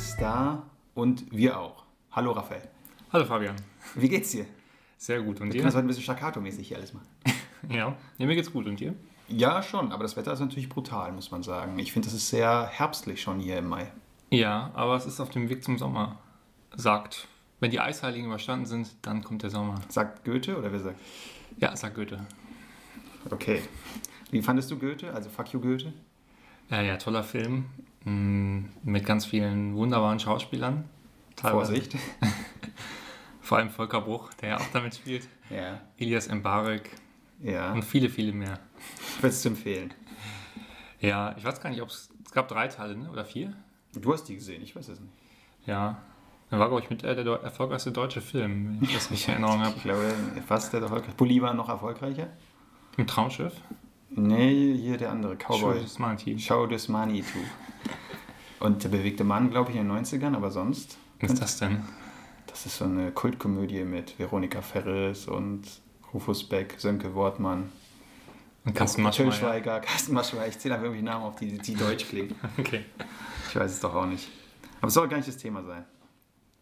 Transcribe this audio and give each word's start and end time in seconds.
Ist 0.00 0.16
da 0.18 0.62
und 0.94 1.30
wir 1.30 1.60
auch. 1.60 1.84
Hallo 2.12 2.32
Raphael. 2.32 2.62
Hallo 3.12 3.26
Fabian. 3.26 3.54
Wie 3.96 4.08
geht's 4.08 4.30
dir? 4.30 4.46
Sehr 4.96 5.20
gut. 5.20 5.42
Und 5.42 5.48
Wir 5.48 5.52
dir? 5.52 5.58
können 5.58 5.66
das 5.66 5.74
heute 5.74 5.84
ein 5.84 5.88
bisschen 5.88 6.04
staccato-mäßig 6.04 6.68
hier 6.68 6.78
alles 6.78 6.94
machen. 6.94 7.06
Ja. 7.68 7.94
ja, 8.16 8.26
mir 8.26 8.34
geht's 8.34 8.50
gut. 8.50 8.64
Und 8.66 8.80
dir? 8.80 8.94
Ja, 9.28 9.62
schon, 9.62 9.92
aber 9.92 10.04
das 10.04 10.16
Wetter 10.16 10.32
ist 10.32 10.40
natürlich 10.40 10.70
brutal, 10.70 11.12
muss 11.12 11.30
man 11.30 11.42
sagen. 11.42 11.78
Ich 11.78 11.92
finde, 11.92 12.06
das 12.08 12.14
ist 12.14 12.30
sehr 12.30 12.66
herbstlich 12.68 13.20
schon 13.20 13.38
hier 13.40 13.58
im 13.58 13.68
Mai. 13.68 13.92
Ja, 14.30 14.70
aber 14.72 14.96
es 14.96 15.04
ist 15.04 15.20
auf 15.20 15.28
dem 15.28 15.50
Weg 15.50 15.62
zum 15.62 15.76
Sommer. 15.76 16.18
Sagt, 16.74 17.28
wenn 17.60 17.70
die 17.70 17.78
Eisheiligen 17.78 18.24
überstanden 18.28 18.64
sind, 18.64 18.88
dann 19.02 19.22
kommt 19.22 19.42
der 19.42 19.50
Sommer. 19.50 19.74
Sagt 19.90 20.24
Goethe 20.24 20.56
oder 20.56 20.72
wer 20.72 20.80
sagt? 20.80 20.98
Ja, 21.58 21.76
sagt 21.76 21.94
Goethe. 21.96 22.24
Okay. 23.30 23.60
Wie 24.30 24.40
fandest 24.40 24.70
du 24.70 24.78
Goethe? 24.78 25.12
Also 25.12 25.28
fuck 25.28 25.52
you 25.52 25.60
Goethe? 25.60 25.92
Ja, 26.70 26.80
ja, 26.80 26.96
toller 26.96 27.22
Film. 27.22 27.66
Mm, 28.04 28.64
Mit 28.84 29.04
ganz 29.04 29.26
vielen 29.26 29.74
wunderbaren 29.76 30.18
Schauspielern. 30.20 30.84
Teilweise. 31.36 31.72
Vorsicht. 31.72 31.96
Vor 33.40 33.58
allem 33.58 33.70
Volker 33.70 34.00
Bruch, 34.02 34.32
der 34.34 34.50
ja 34.50 34.56
auch 34.58 34.66
damit 34.72 34.94
spielt. 34.94 35.26
Ja. 35.48 35.80
Elias 35.98 36.28
Mbarek 36.28 36.90
Ja. 37.42 37.72
und 37.72 37.84
viele, 37.84 38.08
viele 38.08 38.32
mehr. 38.32 38.58
Würdest 39.20 39.44
du 39.44 39.50
empfehlen? 39.50 39.92
Ja, 41.00 41.34
ich 41.36 41.44
weiß 41.44 41.60
gar 41.60 41.70
nicht, 41.70 41.82
ob 41.82 41.88
es. 41.88 42.10
Es 42.24 42.32
gab 42.32 42.46
drei 42.46 42.68
Teile, 42.68 42.96
ne? 42.96 43.10
oder 43.10 43.24
vier? 43.24 43.52
Du 43.92 44.12
hast 44.12 44.24
die 44.28 44.36
gesehen, 44.36 44.62
ich 44.62 44.76
weiß 44.76 44.86
es 44.88 45.00
nicht. 45.00 45.12
Ja. 45.66 46.00
Dann 46.48 46.60
war, 46.60 46.68
glaube 46.68 46.82
ich, 46.84 46.90
mit 46.90 47.02
äh, 47.02 47.24
der 47.24 47.40
erfolgreichste 47.42 47.90
deutsche 47.90 48.20
Film, 48.20 48.78
wenn 48.80 48.88
ich 48.88 48.94
das 48.94 49.10
richtig 49.10 49.28
in 49.28 49.34
Erinnerung 49.34 49.60
habe. 49.62 49.74
Ich 49.76 49.82
glaube, 49.82 50.12
fast 50.46 50.72
der 50.72 50.80
erfolgreich. 50.82 51.14
Bulli 51.16 51.40
noch 51.40 51.68
erfolgreicher? 51.68 52.28
Im 52.96 53.06
Traumschiff. 53.06 53.52
Nee, 54.10 54.74
hier 54.76 54.96
der 54.96 55.10
andere, 55.10 55.36
Cowboy. 55.36 55.80
Das 55.80 55.98
mein 55.98 56.16
Team. 56.16 56.38
Show 56.38 56.66
this 56.66 56.88
money 56.88 57.22
to. 57.22 58.64
Und 58.64 58.84
der 58.84 58.88
bewegte 58.90 59.24
Mann, 59.24 59.50
glaube 59.50 59.70
ich, 59.70 59.76
in 59.76 59.88
den 59.88 60.04
90ern, 60.04 60.34
aber 60.34 60.50
sonst. 60.50 60.98
Was 61.20 61.32
ist 61.32 61.42
das 61.42 61.56
denn? 61.58 61.82
Das 62.46 62.66
ist 62.66 62.78
so 62.78 62.84
eine 62.84 63.12
Kultkomödie 63.12 63.84
mit 63.84 64.18
Veronika 64.18 64.60
Ferres 64.60 65.28
und 65.28 65.62
Rufus 66.12 66.48
Beck, 66.48 66.74
Sönke 66.78 67.14
Wortmann, 67.14 67.70
Und 68.64 68.74
Carsten 68.74 69.02
Maschmeyer. 69.02 69.32
Schweiger, 69.32 69.80
Carsten 69.80 70.12
Maschmeyer. 70.12 70.48
Ich 70.48 70.58
zähle 70.58 70.74
einfach 70.74 70.86
irgendwie 70.86 71.04
Namen 71.04 71.24
auf, 71.24 71.36
die, 71.36 71.56
die 71.58 71.74
deutsch 71.74 72.06
klingen. 72.08 72.34
Okay. 72.58 72.84
Ich 73.48 73.56
weiß 73.56 73.72
es 73.72 73.80
doch 73.80 73.94
auch 73.94 74.06
nicht. 74.06 74.28
Aber 74.80 74.88
es 74.88 74.94
soll 74.94 75.08
gar 75.08 75.16
nicht 75.16 75.28
das 75.28 75.36
Thema 75.36 75.62
sein. 75.62 75.84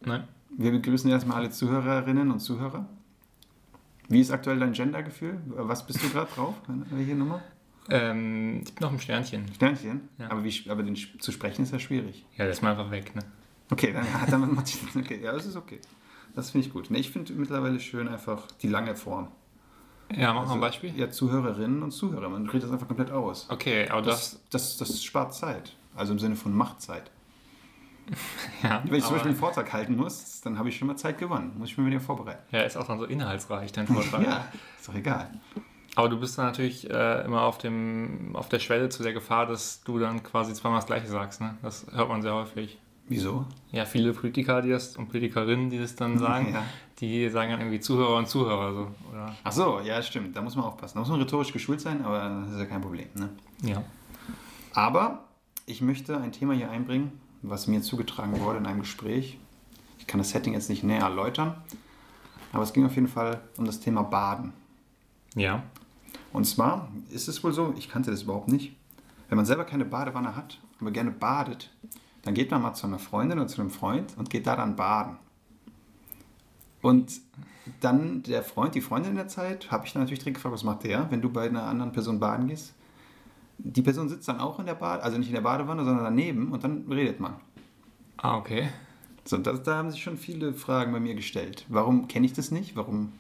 Nein. 0.00 0.28
Wir 0.50 0.70
begrüßen 0.70 1.10
erstmal 1.10 1.38
alle 1.38 1.50
Zuhörerinnen 1.50 2.30
und 2.30 2.41
Zuhörer. 2.41 2.86
Wie 4.08 4.20
ist 4.20 4.30
aktuell 4.30 4.58
dein 4.58 4.72
Gendergefühl? 4.72 5.38
Was 5.46 5.86
bist 5.86 6.02
du 6.02 6.08
gerade 6.10 6.30
drauf? 6.34 6.54
Welche 6.90 7.14
Nummer? 7.14 7.42
Ähm, 7.90 8.62
ich 8.66 8.74
bin 8.74 8.82
noch 8.84 8.92
im 8.92 8.98
Sternchen. 9.00 9.44
Sternchen? 9.54 10.08
Ja. 10.18 10.30
Aber, 10.30 10.44
wie, 10.44 10.70
aber 10.70 10.82
den 10.82 10.96
zu 10.96 11.32
sprechen 11.32 11.62
ist 11.62 11.72
ja 11.72 11.78
schwierig. 11.78 12.24
Ja, 12.36 12.44
der 12.44 12.50
ist 12.52 12.62
mal 12.62 12.70
einfach 12.72 12.90
weg, 12.90 13.14
ne? 13.14 13.22
Okay, 13.70 13.92
dann 13.92 14.06
dann 14.30 14.54
macht 14.54 14.68
ich- 14.68 14.96
okay, 14.96 15.20
ja, 15.22 15.32
das 15.32 15.46
ist 15.46 15.56
okay. 15.56 15.80
Das 16.34 16.50
finde 16.50 16.66
ich 16.66 16.72
gut. 16.72 16.90
Nee, 16.90 16.98
ich 16.98 17.10
finde 17.10 17.32
mittlerweile 17.32 17.80
schön 17.80 18.08
einfach 18.08 18.46
die 18.62 18.68
lange 18.68 18.94
Form. 18.94 19.28
Ja, 20.14 20.28
mach 20.28 20.34
mal 20.34 20.40
Also, 20.42 20.54
ein 20.54 20.60
Beispiel. 20.60 20.98
Ja, 20.98 21.10
Zuhörerinnen 21.10 21.82
und 21.82 21.90
Zuhörer. 21.90 22.28
Man 22.28 22.46
redet 22.46 22.64
das 22.64 22.70
einfach 22.70 22.86
komplett 22.88 23.10
aus. 23.10 23.46
Okay, 23.50 23.88
aber 23.88 24.02
das. 24.02 24.40
Das, 24.50 24.76
das, 24.78 24.88
das 24.88 25.04
spart 25.04 25.34
Zeit. 25.34 25.74
Also 25.94 26.12
im 26.12 26.18
Sinne 26.18 26.36
von 26.36 26.54
Machtzeit. 26.56 27.10
Ja, 28.62 28.82
Wenn 28.84 28.94
ich 28.98 29.04
zum 29.04 29.12
Beispiel 29.14 29.30
einen 29.30 29.38
Vortrag 29.38 29.72
halten 29.72 29.96
muss, 29.96 30.40
dann 30.40 30.58
habe 30.58 30.68
ich 30.68 30.76
schon 30.76 30.88
mal 30.88 30.96
Zeit 30.96 31.18
gewonnen. 31.18 31.52
Muss 31.58 31.68
ich 31.70 31.78
mir 31.78 31.86
wieder 31.86 32.00
vorbereiten. 32.00 32.42
ja, 32.50 32.62
ist 32.62 32.76
auch 32.76 32.86
dann 32.86 32.98
so 32.98 33.04
inhaltsreich, 33.04 33.72
dein 33.72 33.86
Vortrag. 33.86 34.22
Ja, 34.26 34.46
ist 34.78 34.88
doch 34.88 34.94
egal. 34.94 35.30
Aber 35.94 36.08
du 36.08 36.18
bist 36.20 36.38
dann 36.38 36.47
natürlich 36.47 36.88
äh, 36.91 37.24
immer 37.24 37.42
auf, 37.42 37.58
dem, 37.58 38.34
auf 38.34 38.48
der 38.48 38.58
Schwelle 38.60 38.88
zu 38.88 39.02
der 39.02 39.12
Gefahr, 39.12 39.47
dass 39.47 39.82
du 39.82 39.98
dann 39.98 40.22
quasi 40.22 40.54
zweimal 40.54 40.78
das 40.78 40.86
Gleiche 40.86 41.06
sagst, 41.08 41.41
ne? 41.41 41.56
Das 41.62 41.86
hört 41.92 42.08
man 42.08 42.22
sehr 42.22 42.34
häufig. 42.34 42.78
Wieso? 43.08 43.47
Ja, 43.72 43.84
viele 43.86 44.12
Politiker 44.12 44.60
die 44.62 44.68
das, 44.70 44.97
und 44.97 45.08
Politikerinnen, 45.08 45.70
die 45.70 45.78
das 45.78 45.97
dann 45.97 46.18
sagen, 46.26 46.52
Ja. 46.52 46.62
die 47.00 47.28
sagen 47.30 47.50
dann 47.52 47.60
irgendwie 47.60 47.80
Zuhörer 47.80 48.16
und 48.16 48.28
Zuhörer 48.28 48.72
so. 48.74 48.88
Oder? 49.10 49.34
Ach 49.42 49.52
so, 49.52 49.80
ja, 49.80 50.00
stimmt. 50.02 50.36
Da 50.36 50.42
muss 50.42 50.56
man 50.56 50.66
aufpassen. 50.66 50.94
Da 50.97 51.00
muss 51.00 51.08
man 51.08 51.20
rhetorisch 51.20 51.52
geschult 51.52 51.80
sein, 51.80 52.04
aber 52.04 52.42
das 52.44 52.52
ist 52.52 52.58
ja 52.58 52.66
kein 52.66 52.80
Problem. 52.82 53.06
Ne? 53.14 53.30
Ja. 53.62 53.82
Aber 54.74 55.24
ich 55.66 55.80
möchte 55.80 56.18
ein 56.18 56.32
Thema 56.32 56.52
hier 56.54 56.70
einbringen, 56.70 57.12
was 57.43 57.66
mir 57.66 57.82
zugetragen 57.82 58.41
wurde 58.41 58.59
in 58.59 58.66
einem 58.66 58.81
Gespräch. 58.81 59.38
Ich 59.99 60.06
kann 60.06 60.19
das 60.19 60.31
Setting 60.31 60.54
jetzt 60.54 60.69
nicht 60.69 60.84
näher 60.84 61.03
erläutern, 61.03 61.54
aber 62.53 62.62
es 62.62 62.72
ging 62.72 62.87
auf 62.87 62.94
jeden 62.94 63.09
Fall 63.09 63.41
um 63.56 63.65
das 63.65 63.81
Thema 63.81 64.03
Baden. 64.03 64.53
Ja. 65.34 65.62
Und 66.32 66.44
zwar 66.44 66.88
ist 67.10 67.28
es 67.28 67.43
wohl 67.43 67.53
so, 67.53 67.75
ich 67.77 67.88
kannte 67.88 68.10
das 68.10 68.22
überhaupt 68.22 68.48
nicht, 68.48 68.75
wenn 69.28 69.37
man 69.37 69.47
selber 69.47 69.65
keine 69.65 69.84
Badewanne 69.84 70.37
hat, 70.37 70.60
aber 70.81 70.91
gerne 70.91 71.10
badet, 71.10 71.71
dann 72.22 72.34
geht 72.34 72.50
man 72.50 72.62
mal 72.62 72.75
zu 72.75 72.87
einer 72.87 72.98
Freundin 72.98 73.38
oder 73.38 73.48
zu 73.48 73.60
einem 73.60 73.71
Freund 73.71 74.16
und 74.16 74.31
geht 74.31 74.47
da 74.47 74.56
dann 74.56 74.77
baden. 74.77 75.16
Und 76.82 77.21
dann 77.81 78.22
der 78.22 78.43
Freund, 78.43 78.75
die 78.75 78.81
Freundin 78.81 79.12
in 79.12 79.16
der 79.16 79.28
Zeit, 79.28 79.71
habe 79.71 79.87
ich 79.87 79.93
dann 79.93 80.03
natürlich 80.03 80.21
direkt 80.21 80.37
gefragt, 80.37 80.54
was 80.54 80.65
macht 80.65 80.84
der, 80.84 81.10
wenn 81.10 81.21
du 81.21 81.31
bei 81.31 81.47
einer 81.47 81.65
anderen 81.65 81.93
Person 81.93 82.21
baden 82.21 82.48
gehst? 82.48 82.75
Die 83.58 83.82
Person 83.82 84.08
sitzt 84.08 84.28
dann 84.28 84.41
auch 84.41 84.58
in 84.60 84.66
der 84.66 84.74
Bade, 84.74 85.02
also 85.02 85.19
nicht 85.19 85.28
in 85.28 85.34
der 85.34 85.42
Badewanne, 85.42 85.84
sondern 85.84 86.04
daneben 86.04 86.52
und 86.52 86.62
dann 86.62 86.84
redet 86.91 87.20
man. 87.20 87.34
Ah, 88.16 88.36
okay. 88.36 88.69
So, 89.24 89.36
das, 89.36 89.62
da 89.62 89.76
haben 89.76 89.91
sich 89.91 90.02
schon 90.02 90.16
viele 90.16 90.54
Fragen 90.54 90.92
bei 90.92 91.00
mir 91.00 91.14
gestellt. 91.14 91.66
Warum 91.68 92.08
kenne 92.08 92.26
ich 92.26 92.32
das 92.32 92.50
nicht? 92.50 92.76
Warum 92.76 93.12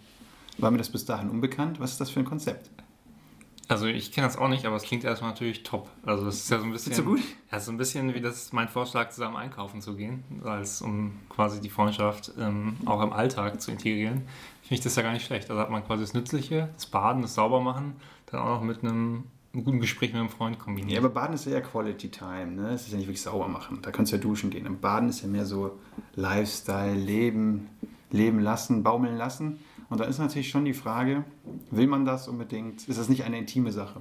war 0.56 0.70
mir 0.70 0.78
das 0.78 0.90
bis 0.90 1.04
dahin 1.04 1.28
unbekannt? 1.28 1.80
Was 1.80 1.92
ist 1.92 2.00
das 2.00 2.10
für 2.10 2.20
ein 2.20 2.24
Konzept? 2.24 2.70
Also 3.68 3.84
ich 3.84 4.12
kenne 4.12 4.26
das 4.26 4.38
auch 4.38 4.48
nicht, 4.48 4.64
aber 4.64 4.76
es 4.76 4.84
klingt 4.84 5.04
erstmal 5.04 5.32
natürlich 5.32 5.62
top. 5.62 5.90
Also 6.02 6.26
es 6.26 6.36
ist 6.36 6.50
ja 6.50 6.58
so 6.58 6.64
ein 6.64 6.72
bisschen. 6.72 6.94
Findest 6.94 7.06
du 7.06 7.22
gut? 7.26 7.36
Ja, 7.52 7.60
so 7.60 7.70
ein 7.70 7.76
bisschen 7.76 8.14
wie 8.14 8.22
das 8.22 8.54
mein 8.54 8.68
Vorschlag, 8.68 9.10
zusammen 9.10 9.36
einkaufen 9.36 9.82
zu 9.82 9.94
gehen, 9.94 10.24
als 10.42 10.80
um 10.80 11.12
quasi 11.28 11.60
die 11.60 11.68
Freundschaft 11.68 12.32
ähm, 12.38 12.78
auch 12.86 13.02
im 13.02 13.12
Alltag 13.12 13.60
zu 13.60 13.70
integrieren. 13.70 14.22
Finde 14.62 14.74
ich 14.74 14.80
das 14.80 14.96
ja 14.96 15.02
gar 15.02 15.12
nicht 15.12 15.26
schlecht. 15.26 15.50
Also 15.50 15.60
hat 15.60 15.70
man 15.70 15.84
quasi 15.84 16.02
das 16.02 16.14
Nützliche, 16.14 16.70
das 16.72 16.86
Baden, 16.86 17.20
das 17.20 17.34
Saubermachen, 17.34 17.96
dann 18.26 18.40
auch 18.40 18.60
noch 18.60 18.62
mit 18.62 18.82
einem 18.82 19.24
guten 19.64 19.80
Gespräch 19.80 20.12
mit 20.12 20.20
einem 20.20 20.30
Freund 20.30 20.58
kombiniert. 20.58 20.92
Ja, 20.92 20.98
aber 21.00 21.10
Baden 21.10 21.34
ist 21.34 21.46
ja 21.46 21.52
eher 21.52 21.62
Quality 21.62 22.10
Time, 22.10 22.52
ne? 22.52 22.70
Es 22.70 22.82
ist 22.82 22.92
ja 22.92 22.98
nicht 22.98 23.06
wirklich 23.06 23.22
sauber 23.22 23.48
machen. 23.48 23.78
Da 23.82 23.90
kannst 23.90 24.12
du 24.12 24.16
ja 24.16 24.22
duschen 24.22 24.50
gehen. 24.50 24.66
Und 24.66 24.80
Baden 24.80 25.08
ist 25.08 25.22
ja 25.22 25.28
mehr 25.28 25.46
so 25.46 25.78
Lifestyle, 26.14 26.94
Leben, 26.94 27.68
Leben 28.10 28.40
lassen, 28.40 28.82
baumeln 28.82 29.16
lassen. 29.16 29.58
Und 29.90 30.00
da 30.00 30.04
ist 30.04 30.18
natürlich 30.18 30.50
schon 30.50 30.64
die 30.64 30.74
Frage, 30.74 31.24
will 31.70 31.86
man 31.86 32.04
das 32.04 32.28
unbedingt? 32.28 32.88
Ist 32.88 32.98
das 32.98 33.08
nicht 33.08 33.24
eine 33.24 33.38
intime 33.38 33.72
Sache? 33.72 34.00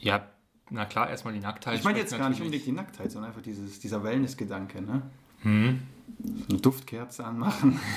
ja, 0.00 0.26
na 0.70 0.84
klar, 0.84 1.10
erstmal 1.10 1.34
die 1.34 1.40
Nacktheit. 1.40 1.78
Ich 1.78 1.84
meine 1.84 1.98
jetzt 1.98 2.16
gar 2.16 2.28
nicht 2.28 2.40
unbedingt 2.40 2.66
die 2.66 2.72
Nacktheit, 2.72 3.10
sondern 3.10 3.30
einfach 3.30 3.42
dieses, 3.42 3.80
dieser 3.80 4.02
Wellness-Gedanke, 4.02 4.80
ne? 4.80 5.02
Hm. 5.42 5.82
So 6.18 6.48
eine 6.48 6.60
Duftkerze 6.60 7.24
anmachen. 7.24 7.78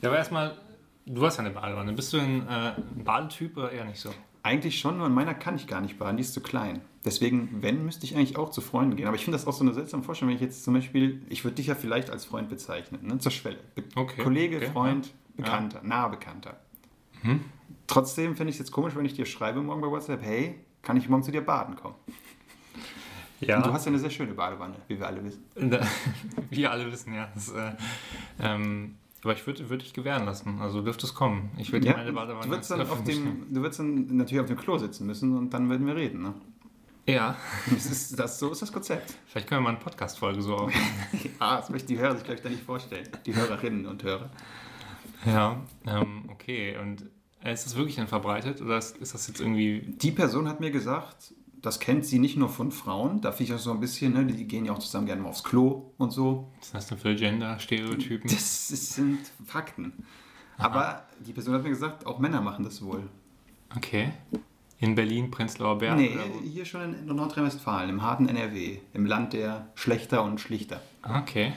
Ja, 0.00 0.08
aber 0.08 0.18
erstmal, 0.18 0.58
du 1.06 1.24
hast 1.24 1.36
ja 1.36 1.44
eine 1.44 1.54
Badewanne. 1.54 1.92
Bist 1.92 2.12
du 2.12 2.18
ein, 2.18 2.44
äh, 2.48 2.72
Badetyp 3.04 3.56
oder 3.56 3.70
eher 3.70 3.84
nicht 3.84 4.00
so? 4.00 4.10
Eigentlich 4.42 4.80
schon, 4.80 4.98
nur 4.98 5.06
in 5.06 5.14
meiner 5.14 5.34
kann 5.34 5.54
ich 5.54 5.66
gar 5.66 5.80
nicht 5.80 5.98
baden, 5.98 6.16
die 6.16 6.22
ist 6.22 6.34
zu 6.34 6.40
klein. 6.40 6.80
Deswegen, 7.04 7.62
wenn, 7.62 7.84
müsste 7.84 8.04
ich 8.06 8.16
eigentlich 8.16 8.36
auch 8.36 8.50
zu 8.50 8.60
Freunden 8.60 8.96
gehen. 8.96 9.06
Aber 9.06 9.16
ich 9.16 9.24
finde 9.24 9.36
das 9.36 9.46
auch 9.46 9.52
so 9.52 9.64
eine 9.64 9.72
seltsame 9.72 10.02
Vorstellung, 10.02 10.30
wenn 10.30 10.36
ich 10.36 10.42
jetzt 10.42 10.64
zum 10.64 10.74
Beispiel, 10.74 11.22
ich 11.28 11.44
würde 11.44 11.56
dich 11.56 11.66
ja 11.66 11.74
vielleicht 11.74 12.10
als 12.10 12.24
Freund 12.24 12.48
bezeichnen, 12.48 13.06
ne? 13.06 13.18
zur 13.18 13.32
Schwelle. 13.32 13.58
Be 13.74 13.84
Okay, 13.94 14.22
Kollege, 14.22 14.56
okay, 14.56 14.70
Freund, 14.70 15.06
ja. 15.06 15.12
Bekannter, 15.36 15.80
nahe 15.82 16.10
Bekannter. 16.10 16.60
Mhm. 17.22 17.40
Trotzdem 17.86 18.36
finde 18.36 18.50
ich 18.50 18.56
es 18.56 18.60
jetzt 18.60 18.72
komisch, 18.72 18.94
wenn 18.96 19.04
ich 19.04 19.14
dir 19.14 19.26
schreibe 19.26 19.62
morgen 19.62 19.80
bei 19.80 19.88
WhatsApp, 19.88 20.22
hey, 20.22 20.56
kann 20.82 20.96
ich 20.96 21.08
morgen 21.08 21.22
zu 21.22 21.30
dir 21.30 21.42
baden 21.42 21.76
kommen? 21.76 21.94
Ja. 23.40 23.56
Und 23.56 23.66
du 23.66 23.72
hast 23.72 23.84
ja 23.84 23.90
eine 23.90 23.98
sehr 23.98 24.10
schöne 24.10 24.34
Badewanne, 24.34 24.76
wie 24.86 24.98
wir 24.98 25.06
alle 25.06 25.24
wissen. 25.24 25.44
Wir 26.50 26.70
alle 26.70 26.90
wissen, 26.92 27.12
ja. 27.12 27.28
Das, 27.34 27.48
äh, 27.50 27.72
ähm, 28.40 28.96
aber 29.22 29.32
ich 29.34 29.46
würde 29.46 29.68
würd 29.70 29.82
dich 29.82 29.92
gewähren 29.94 30.24
lassen. 30.24 30.60
Also 30.60 30.78
du 30.78 30.84
dürftest 30.86 31.14
kommen. 31.14 31.50
Ich 31.58 31.72
würde 31.72 31.86
Ja? 31.88 31.96
meine 31.96 32.12
Badewanne. 32.12 32.44
Du 32.44 32.50
würdest, 32.50 32.70
dann 32.70 32.80
auf 32.82 33.04
dem, 33.04 33.46
du 33.52 33.60
würdest 33.62 33.80
dann 33.80 34.16
natürlich 34.16 34.40
auf 34.40 34.46
dem 34.48 34.56
Klo 34.56 34.78
sitzen 34.78 35.06
müssen 35.06 35.36
und 35.36 35.50
dann 35.50 35.68
würden 35.68 35.86
wir 35.86 35.94
reden. 35.96 36.22
Ne? 36.22 36.34
Ja, 37.06 37.36
Das 37.70 37.86
ist, 37.86 38.18
das, 38.18 38.38
so 38.38 38.52
ist 38.52 38.62
das 38.62 38.72
Konzept. 38.72 39.14
vielleicht 39.26 39.48
können 39.48 39.60
wir 39.60 39.64
mal 39.64 39.70
eine 39.70 39.78
Podcast-Folge 39.80 40.40
so 40.42 40.54
auf. 40.56 40.72
Ah, 41.40 41.56
das 41.60 41.68
möchten 41.70 41.88
die 41.88 41.98
Hörer 41.98 42.14
sich, 42.14 42.24
glaube 42.24 42.36
ich, 42.36 42.42
da 42.42 42.48
nicht 42.48 42.62
vorstellen. 42.62 43.08
Die 43.26 43.34
Hörerinnen 43.34 43.86
und 43.86 44.02
Hörer. 44.04 44.30
ja, 45.26 45.60
ähm, 45.86 46.24
okay. 46.30 46.76
Und 46.78 47.02
äh, 47.44 47.52
ist 47.52 47.66
das 47.66 47.74
wirklich 47.76 47.96
denn 47.96 48.06
verbreitet 48.08 48.60
oder 48.62 48.78
ist, 48.78 48.96
ist 48.98 49.14
das 49.14 49.26
jetzt 49.26 49.40
irgendwie. 49.40 49.80
Die 49.80 50.12
Person 50.12 50.48
hat 50.48 50.60
mir 50.60 50.70
gesagt, 50.70 51.34
das 51.62 51.78
kennt 51.78 52.04
sie 52.04 52.18
nicht 52.18 52.36
nur 52.36 52.48
von 52.48 52.72
Frauen, 52.72 53.20
da 53.20 53.30
finde 53.30 53.52
ich 53.52 53.58
auch 53.58 53.62
so 53.62 53.70
ein 53.70 53.80
bisschen, 53.80 54.12
ne, 54.12 54.26
die 54.26 54.46
gehen 54.46 54.64
ja 54.64 54.72
auch 54.72 54.80
zusammen 54.80 55.06
gerne 55.06 55.22
mal 55.22 55.28
aufs 55.28 55.44
Klo 55.44 55.92
und 55.96 56.10
so. 56.10 56.50
Was 56.58 56.66
ist 56.66 56.74
das 56.74 56.86
denn 56.88 56.98
für 56.98 57.14
Gender-Stereotypen? 57.14 58.28
Das 58.28 58.68
sind 58.68 59.20
Fakten. 59.46 59.92
Aber 60.58 61.06
die 61.20 61.32
Person 61.32 61.54
hat 61.54 61.62
mir 61.62 61.70
gesagt, 61.70 62.04
auch 62.04 62.18
Männer 62.18 62.40
machen 62.40 62.64
das 62.64 62.82
wohl. 62.82 63.08
Okay. 63.76 64.12
In 64.78 64.96
Berlin, 64.96 65.30
Prenzlauer 65.30 65.78
Berg? 65.78 65.96
nee, 65.96 66.18
hier 66.42 66.64
schon 66.64 66.94
in 66.94 67.06
Nordrhein-Westfalen, 67.06 67.88
im 67.88 68.02
harten 68.02 68.28
NRW, 68.28 68.78
im 68.92 69.06
Land 69.06 69.32
der 69.32 69.68
Schlechter 69.76 70.24
und 70.24 70.40
Schlichter. 70.40 70.82
Okay. 71.04 71.52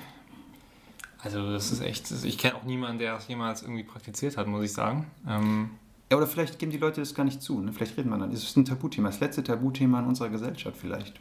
Also 1.23 1.51
das 1.51 1.71
ist 1.71 1.81
echt, 1.81 2.11
ich 2.11 2.37
kenne 2.37 2.55
auch 2.55 2.63
niemanden, 2.63 2.99
der 2.99 3.15
das 3.15 3.27
jemals 3.27 3.63
irgendwie 3.63 3.83
praktiziert 3.83 4.37
hat, 4.37 4.45
muss 4.45 4.63
ich 4.63 4.73
sagen. 4.73 5.07
Ähm, 5.27 5.71
Ja, 6.15 6.19
oder 6.19 6.27
vielleicht 6.27 6.59
geben 6.59 6.71
die 6.71 6.77
Leute 6.77 7.01
das 7.01 7.13
gar 7.13 7.25
nicht 7.25 7.41
zu. 7.41 7.59
Ne? 7.59 7.73
Vielleicht 7.73 7.97
reden 7.97 8.09
wir 8.09 8.17
dann. 8.17 8.31
Es 8.31 8.41
ist 8.41 8.55
ein 8.55 8.63
Tabuthema, 8.63 9.09
das 9.09 9.19
letzte 9.19 9.43
Tabuthema 9.43 9.99
in 9.99 10.05
unserer 10.05 10.29
Gesellschaft 10.29 10.77
vielleicht. 10.77 11.19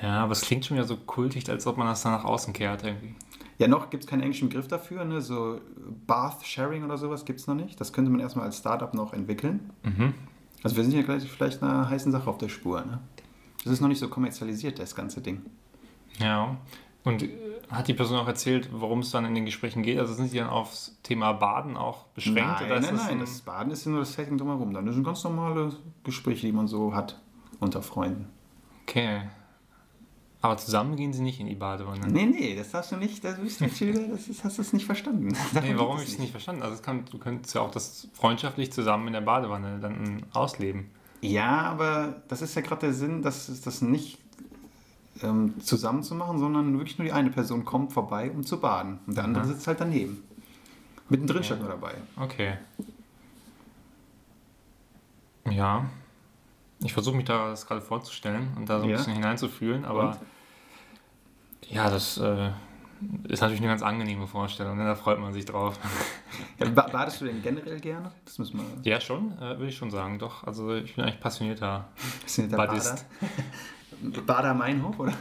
Ja, 0.00 0.22
aber 0.24 0.32
es 0.32 0.40
klingt 0.40 0.64
schon 0.64 0.78
wieder 0.78 0.86
so 0.86 0.96
kultig, 0.96 1.46
als 1.50 1.66
ob 1.66 1.76
man 1.76 1.86
das 1.88 2.02
dann 2.02 2.12
nach 2.12 2.24
außen 2.24 2.54
kehrt 2.54 2.84
irgendwie. 2.84 3.14
Ja, 3.58 3.68
noch 3.68 3.90
gibt 3.90 4.04
es 4.04 4.08
keinen 4.08 4.22
englischen 4.22 4.48
Begriff 4.48 4.66
dafür, 4.66 5.04
ne? 5.04 5.20
so 5.20 5.60
Bath 6.06 6.42
Sharing 6.46 6.84
oder 6.84 6.96
sowas 6.96 7.26
gibt 7.26 7.40
es 7.40 7.46
noch 7.48 7.54
nicht. 7.54 7.78
Das 7.80 7.92
könnte 7.92 8.10
man 8.10 8.20
erstmal 8.20 8.46
als 8.46 8.56
Startup 8.56 8.94
noch 8.94 9.12
entwickeln. 9.12 9.68
Mhm. 9.82 10.14
Also 10.62 10.76
wir 10.76 10.84
sind 10.84 10.94
ja 10.94 11.02
gleich 11.02 11.30
vielleicht 11.30 11.62
einer 11.62 11.90
heißen 11.90 12.10
Sache 12.10 12.30
auf 12.30 12.38
der 12.38 12.48
Spur. 12.48 12.80
Ne? 12.80 13.00
Das 13.64 13.74
ist 13.74 13.82
noch 13.82 13.88
nicht 13.88 13.98
so 13.98 14.08
kommerzialisiert, 14.08 14.78
das 14.78 14.94
ganze 14.94 15.20
Ding. 15.20 15.42
Ja. 16.18 16.56
Und 17.08 17.22
äh, 17.22 17.28
hat 17.70 17.88
die 17.88 17.94
Person 17.94 18.18
auch 18.18 18.26
erzählt, 18.28 18.70
worum 18.72 19.00
es 19.00 19.10
dann 19.10 19.24
in 19.24 19.34
den 19.34 19.44
Gesprächen 19.44 19.82
geht? 19.82 19.98
Also 19.98 20.14
sind 20.14 20.28
sie 20.30 20.38
dann 20.38 20.48
aufs 20.48 20.98
Thema 21.02 21.32
Baden 21.32 21.76
auch 21.76 22.04
beschränkt? 22.14 22.38
nein, 22.60 22.68
nein, 22.68 22.82
das 22.82 22.92
nein, 22.92 23.10
ein- 23.12 23.20
das 23.20 23.40
Baden 23.42 23.70
ist 23.72 23.84
ja 23.84 23.90
nur 23.90 24.00
das 24.00 24.12
Setting 24.14 24.38
drumherum. 24.38 24.72
Dann 24.72 24.90
sind 24.92 25.04
ganz 25.04 25.22
normale 25.24 25.72
Gespräche, 26.04 26.46
die 26.46 26.52
man 26.52 26.66
so 26.68 26.94
hat 26.94 27.20
unter 27.60 27.82
Freunden. 27.82 28.26
Okay. 28.82 29.22
Aber 30.40 30.56
zusammen 30.56 30.94
gehen 30.94 31.12
sie 31.12 31.20
nicht 31.22 31.40
in 31.40 31.46
die 31.46 31.56
Badewanne. 31.56 32.06
Nee, 32.06 32.26
nee, 32.26 32.54
das 32.56 32.70
darfst 32.70 32.92
du 32.92 32.96
nicht, 32.96 33.24
das 33.24 33.38
bist 33.40 33.60
du 33.60 33.66
das 34.08 34.28
ist, 34.28 34.44
hast 34.44 34.58
du 34.58 34.62
es 34.62 34.72
nicht 34.72 34.86
verstanden. 34.86 35.34
Darum 35.52 35.68
Nee, 35.68 35.76
warum 35.76 35.92
habe 35.94 36.02
ich 36.04 36.10
es 36.10 36.18
nicht 36.20 36.30
verstanden? 36.30 36.62
Also 36.62 36.80
kann, 36.80 37.04
du 37.10 37.18
könntest 37.18 37.54
ja 37.56 37.60
auch 37.60 37.72
das 37.72 38.06
freundschaftlich 38.12 38.72
zusammen 38.72 39.08
in 39.08 39.14
der 39.14 39.20
Badewanne 39.20 39.80
dann 39.80 40.22
ausleben. 40.32 40.90
Ja, 41.22 41.62
aber 41.62 42.22
das 42.28 42.40
ist 42.42 42.54
ja 42.54 42.62
gerade 42.62 42.82
der 42.82 42.92
Sinn, 42.94 43.20
dass 43.22 43.48
es 43.48 43.62
das 43.62 43.82
nicht 43.82 44.18
ähm, 45.22 45.60
zusammen 45.60 46.02
zu 46.02 46.14
machen, 46.14 46.38
sondern 46.38 46.72
wirklich 46.78 46.98
nur 46.98 47.06
die 47.06 47.12
eine 47.12 47.30
Person 47.30 47.64
kommt 47.64 47.92
vorbei, 47.92 48.30
um 48.30 48.44
zu 48.44 48.60
baden. 48.60 48.98
Und 49.06 49.16
der 49.16 49.24
andere 49.24 49.44
Aha. 49.44 49.50
sitzt 49.52 49.66
halt 49.66 49.80
daneben. 49.80 50.22
Mittendrin 51.08 51.42
steht 51.42 51.58
nur 51.60 51.68
dabei. 51.68 51.94
Okay. 52.16 52.54
Ja. 55.50 55.86
Ich 56.84 56.92
versuche 56.92 57.16
mich 57.16 57.24
da 57.24 57.48
das 57.50 57.66
gerade 57.66 57.80
vorzustellen 57.80 58.48
und 58.56 58.68
da 58.68 58.78
so 58.78 58.84
ein 58.84 58.90
Ja. 58.90 58.96
bisschen 58.96 59.14
hineinzufühlen, 59.14 59.84
aber 59.84 60.10
Und? 60.10 60.18
ja, 61.68 61.90
das 61.90 62.18
äh, 62.18 62.50
ist 63.24 63.40
natürlich 63.40 63.60
eine 63.60 63.68
ganz 63.68 63.82
angenehme 63.82 64.26
Vorstellung, 64.26 64.76
ne? 64.76 64.84
da 64.84 64.94
freut 64.94 65.18
man 65.18 65.32
sich 65.32 65.44
drauf. 65.44 65.78
Ja, 66.58 66.68
ba- 66.68 66.88
badest 66.92 67.20
du 67.20 67.24
denn 67.24 67.42
generell 67.42 67.80
gerne? 67.80 68.12
Das 68.24 68.38
müssen 68.38 68.60
wir. 68.60 68.92
ja, 68.92 69.00
schon, 69.00 69.32
äh, 69.38 69.40
würde 69.58 69.68
ich 69.68 69.76
schon 69.76 69.90
sagen, 69.90 70.18
doch. 70.18 70.44
Also 70.44 70.74
ich 70.74 70.94
bin 70.94 71.04
eigentlich 71.04 71.20
passionierter 71.20 71.88
der 72.36 72.56
Badist. 72.56 73.06
Bader? 74.26 74.54
Meinhof, 74.54 74.98
oder? 74.98 75.14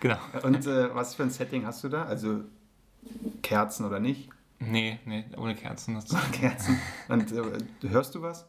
Genau. 0.00 0.16
Und 0.42 0.66
äh, 0.66 0.94
was 0.94 1.14
für 1.14 1.24
ein 1.24 1.30
Setting 1.30 1.66
hast 1.66 1.84
du 1.84 1.88
da? 1.88 2.04
Also 2.04 2.40
Kerzen 3.42 3.84
oder 3.84 4.00
nicht? 4.00 4.30
Nee, 4.58 4.98
nee, 5.06 5.24
ohne 5.36 5.54
Kerzen. 5.54 5.94
Das, 5.94 6.06
Kerzen. 6.32 6.78
Und 7.08 7.32
äh, 7.32 7.88
hörst 7.88 8.14
du 8.14 8.22
was? 8.22 8.46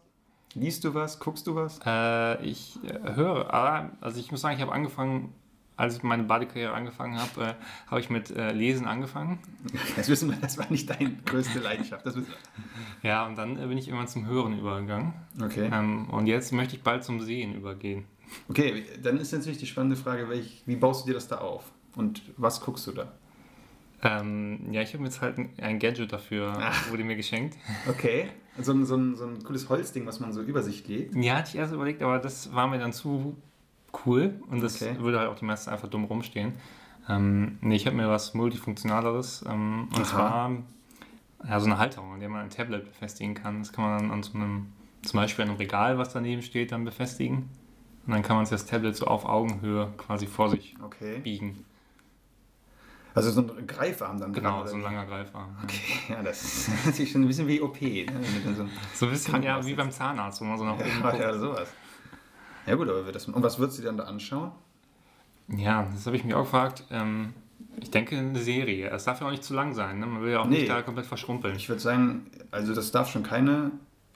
Liest 0.53 0.83
du 0.83 0.94
was? 0.94 1.19
Guckst 1.19 1.47
du 1.47 1.56
was? 1.56 1.79
äh, 1.85 2.44
ich 2.44 2.77
äh, 2.83 3.15
höre, 3.15 3.53
aber, 3.53 3.91
also 4.01 4.19
ich 4.19 4.31
muss 4.31 4.41
sagen, 4.41 4.56
ich 4.56 4.62
habe 4.62 4.73
angefangen, 4.73 5.33
als 5.77 5.95
ich 5.95 6.03
meine 6.03 6.24
Badekarriere 6.24 6.74
angefangen 6.74 7.17
habe, 7.17 7.41
äh, 7.41 7.53
habe 7.88 8.01
ich 8.01 8.09
mit 8.09 8.29
äh, 8.31 8.51
Lesen 8.51 8.85
angefangen. 8.85 9.39
Das 9.95 10.09
wissen 10.09 10.29
wir, 10.29 10.38
das 10.38 10.57
war 10.57 10.69
nicht 10.69 10.89
deine 10.89 11.15
größte 11.25 11.59
Leidenschaft. 11.59 12.06
Das 12.06 12.15
wissen 12.15 12.33
Ja, 13.01 13.25
und 13.25 13.38
dann 13.38 13.56
bin 13.56 13.77
ich 13.77 13.88
irgendwann 13.88 14.09
zum 14.09 14.27
Hören 14.27 14.59
übergegangen. 14.59 15.13
Okay. 15.41 15.69
Ähm, 15.71 16.09
und 16.09 16.27
jetzt 16.27 16.51
möchte 16.51 16.75
ich 16.75 16.83
bald 16.83 17.03
zum 17.03 17.21
Sehen 17.21 17.56
übergehen. 17.56 18.06
Okay, 18.47 18.85
dann 19.01 19.17
ist 19.17 19.31
natürlich 19.31 19.57
die 19.57 19.65
spannende 19.65 19.95
Frage, 19.95 20.29
welch, 20.29 20.63
wie 20.65 20.75
baust 20.75 21.03
du 21.03 21.07
dir 21.07 21.13
das 21.13 21.27
da 21.27 21.37
auf? 21.37 21.71
Und 21.95 22.21
was 22.37 22.61
guckst 22.61 22.87
du 22.87 22.91
da? 22.91 23.11
Ähm, 24.03 24.71
ja, 24.71 24.81
ich 24.81 24.93
habe 24.93 25.03
mir 25.03 25.09
jetzt 25.09 25.21
halt 25.21 25.37
ein, 25.37 25.79
Gadget 25.79 26.11
dafür, 26.11 26.53
Ach. 26.57 26.89
wurde 26.89 27.03
mir 27.03 27.15
geschenkt. 27.15 27.55
Okay. 27.87 28.29
So 28.59 28.73
ein, 28.73 28.85
so, 28.85 28.95
ein, 28.95 29.15
so 29.15 29.25
ein 29.25 29.43
cooles 29.43 29.69
Holzding, 29.69 30.05
was 30.05 30.19
man 30.19 30.33
so 30.33 30.41
über 30.41 30.63
sich 30.63 30.87
legt. 30.87 31.15
Ja, 31.15 31.35
hatte 31.35 31.49
ich 31.49 31.55
erst 31.55 31.73
überlegt, 31.73 32.01
aber 32.01 32.19
das 32.19 32.53
war 32.53 32.67
mir 32.67 32.79
dann 32.79 32.93
zu 32.93 33.37
cool 34.05 34.41
und 34.49 34.61
das 34.61 34.81
Okay. 34.81 34.95
würde 34.99 35.19
halt 35.19 35.29
auch 35.29 35.35
die 35.35 35.45
meisten 35.45 35.69
einfach 35.69 35.87
dumm 35.87 36.05
rumstehen. 36.05 36.53
Ähm, 37.09 37.57
nee, 37.61 37.75
ich 37.75 37.85
habe 37.85 37.95
mir 37.95 38.09
was 38.09 38.33
Multifunktionaleres 38.33 39.45
ähm, 39.47 39.87
und 39.89 40.01
Aha. 40.01 40.05
zwar 40.05 40.51
ja, 41.47 41.59
so 41.59 41.65
eine 41.65 41.77
Halterung, 41.77 42.13
in 42.15 42.19
der 42.19 42.29
man 42.29 42.41
ein 42.41 42.49
Tablet 42.49 42.85
befestigen 42.85 43.33
kann. 43.33 43.59
Das 43.59 43.71
kann 43.73 43.83
man 43.83 43.99
dann 43.99 44.11
an 44.11 44.23
so 44.23 44.33
einem, 44.33 44.67
zum 45.03 45.19
Beispiel 45.19 45.43
an 45.43 45.49
einem 45.49 45.57
Regal, 45.57 45.97
was 45.97 46.13
daneben 46.13 46.41
steht, 46.41 46.71
dann 46.71 46.85
befestigen. 46.85 47.49
Und 48.11 48.15
dann 48.17 48.23
kann 48.23 48.35
man 48.35 48.45
sich 48.45 48.51
das 48.51 48.65
Tablet 48.65 48.93
so 48.93 49.05
auf 49.07 49.23
Augenhöhe 49.23 49.93
quasi 49.95 50.27
vor 50.27 50.49
sich 50.49 50.75
Okay. 50.83 51.19
biegen. 51.19 51.63
Also 53.15 53.31
so 53.31 53.39
ein 53.55 53.65
Greifarm 53.65 54.19
dann 54.19 54.33
dran, 54.33 54.43
Genau, 54.43 54.59
oder 54.59 54.67
so 54.69 54.75
ein 54.75 54.81
langer 54.81 55.05
Greifarm. 55.05 55.55
Ja, 56.09 56.21
das 56.21 56.43
ist 56.43 56.69
natürlich 56.85 57.09
schon 57.13 57.21
ein 57.21 57.27
bisschen 57.27 57.47
wie 57.47 57.61
OP. 57.61 57.81
Ne? 57.81 58.05
So 58.53 58.65
So 58.93 59.05
ein 59.05 59.11
bisschen 59.13 59.41
ja, 59.43 59.65
wie 59.65 59.75
beim 59.75 59.91
Zahnarzt, 59.91 60.41
wo 60.41 60.45
man 60.45 60.57
so 60.57 60.65
nach 60.65 60.73
oben 60.73 60.81
ja, 61.03 61.09
guckt. 61.11 61.21
ja, 61.23 61.37
sowas. 61.37 61.71
Ja 62.67 62.75
gut, 62.75 62.89
aber 62.89 63.05
wird 63.05 63.15
das, 63.15 63.27
und 63.29 63.41
was 63.41 63.57
würdest 63.59 63.77
du 63.77 63.83
dir 63.83 63.87
dann 63.87 63.97
da 63.97 64.03
anschauen? 64.03 64.51
Ja, 65.47 65.87
das 65.93 66.05
habe 66.05 66.17
ich 66.17 66.25
mich 66.25 66.33
auch 66.33 66.43
gefragt. 66.43 66.83
Ähm, 66.91 67.33
ich 67.81 67.91
denke, 67.91 68.17
eine 68.17 68.39
Serie. 68.41 68.89
Es 68.89 69.05
darf 69.05 69.21
ja 69.21 69.27
auch 69.27 69.31
nicht 69.31 69.45
zu 69.45 69.53
lang 69.53 69.73
sein. 69.73 69.99
Ne? 69.99 70.05
Man 70.05 70.21
will 70.21 70.31
ja 70.33 70.41
auch 70.41 70.45
Nee. 70.47 70.57
nicht 70.57 70.69
da 70.69 70.81
komplett 70.81 71.05
verschrumpeln. 71.05 71.55
Ich 71.55 71.69
würde 71.69 71.79
sagen, 71.81 72.29
also 72.51 72.75
das 72.75 72.91
darf 72.91 73.09
schon 73.09 73.23
keine, 73.23 73.71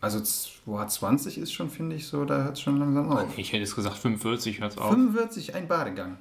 also 0.05 0.21
wo 0.65 0.79
hat 0.79 0.91
20 0.91 1.37
ist 1.37 1.51
schon, 1.51 1.69
finde 1.69 1.95
ich, 1.95 2.07
so, 2.07 2.23
da 2.25 2.43
hört 2.43 2.53
es 2.57 2.61
schon 2.61 2.77
langsam 2.79 3.11
auf. 3.11 3.37
Ich 3.37 3.49
hätte 3.49 3.61
jetzt 3.61 3.75
gesagt, 3.75 3.97
45 3.97 4.61
hört 4.61 4.71
es 4.73 4.77
auf. 4.77 4.89
45, 4.91 5.55
ein 5.55 5.67
Badegang. 5.67 6.17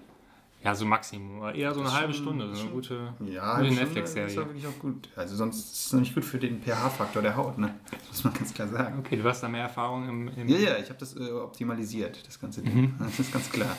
Ja, 0.65 0.75
so 0.75 0.87
Maximum. 0.87 1.43
Eher 1.55 1.75
so 1.75 1.81
eine 1.81 1.91
ist 1.91 1.95
halbe 1.95 2.15
schon- 2.15 2.23
Stunde. 2.25 2.55
So 2.57 2.63
eine 2.63 2.71
gute, 2.71 3.13
Ja, 3.27 3.57
gute 3.59 3.67
schon, 3.69 3.77
Netflix-Serie. 3.77 4.29
ist 4.33 4.39
auch 4.39 4.47
wirklich 4.47 4.67
auch 4.67 4.79
gut. 4.79 5.11
Also 5.15 5.37
sonst 5.37 5.59
ist 5.59 5.87
es 5.87 5.93
noch 5.93 6.01
nicht 6.01 6.15
gut 6.15 6.25
für 6.25 6.39
den 6.39 6.63
pH-Faktor 6.63 7.21
der 7.21 7.37
Haut, 7.37 7.59
ne? 7.59 7.75
Das 7.91 8.09
muss 8.09 8.25
man 8.25 8.33
ganz 8.33 8.55
klar 8.55 8.69
sagen. 8.69 8.99
Okay, 9.01 9.17
du 9.17 9.25
hast 9.29 9.43
da 9.43 9.49
mehr 9.49 9.65
Erfahrung 9.65 10.09
im. 10.09 10.29
im 10.29 10.49
Ja, 10.49 10.57
ja, 10.57 10.77
ich 10.79 10.89
habe 10.89 10.99
das 10.99 11.17
äh, 11.17 11.31
optimalisiert, 11.33 12.27
das 12.27 12.41
ganze 12.41 12.63
Ding. 12.63 12.75
Mhm. 12.75 12.95
Das 12.99 13.19
ist 13.21 13.31
ganz 13.33 13.51
klar. 13.51 13.77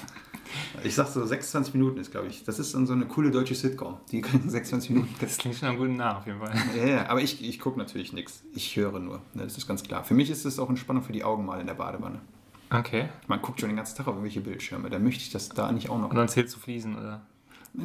Ich 0.84 0.96
sag 0.96 1.08
so, 1.08 1.26
26 1.26 1.74
Minuten 1.74 2.00
ist, 2.00 2.12
glaube 2.12 2.28
ich. 2.28 2.44
Das 2.44 2.60
ist 2.60 2.74
dann 2.74 2.86
so 2.86 2.94
eine 2.94 3.06
coole 3.06 3.32
deutsche 3.32 3.56
Sitcom. 3.56 3.98
Die 4.12 4.22
können 4.22 4.50
26 4.50 4.90
Minuten. 4.92 5.16
Das 5.20 5.38
klingt 5.38 5.56
schon 5.56 5.70
am 5.70 5.78
guten 5.78 5.96
Namen 5.96 6.18
auf 6.20 6.26
jeden 6.26 6.40
Fall. 6.40 6.54
Ja, 6.78 6.86
ja, 6.86 7.10
aber 7.10 7.22
ich, 7.22 7.44
ich 7.44 7.60
gucke 7.60 7.78
natürlich 7.80 8.14
nichts. 8.14 8.44
Ich 8.54 8.76
höre 8.76 9.00
nur. 9.00 9.22
Ne, 9.34 9.44
das 9.44 9.58
ist 9.58 9.68
ganz 9.68 9.84
klar. 9.84 10.04
Für 10.04 10.14
mich 10.14 10.30
ist 10.30 10.46
es 10.46 10.60
auch 10.60 10.70
Entspannung 10.70 11.04
für 11.04 11.14
die 11.14 11.24
Augen 11.24 11.46
mal 11.46 11.60
in 11.60 11.68
der 11.68 11.74
Badewanne. 11.74 12.22
Okay. 12.70 13.10
Man 13.28 13.42
guckt 13.42 13.60
schon 13.60 13.70
den 13.70 13.76
ganzen 13.78 13.96
Tag 13.98 14.08
auf 14.08 14.14
irgendwelche 14.16 14.42
Bildschirme. 14.42 14.90
Da 14.90 15.00
möchte 15.00 15.22
ich 15.22 15.32
das 15.32 15.50
da 15.50 15.72
nicht 15.72 15.90
auch 15.90 16.00
noch. 16.00 16.10
Und 16.10 16.16
dann 16.16 16.28
zählst 16.28 16.56
du 16.56 16.60
Fliesen, 16.60 16.98
oder? 16.98 17.22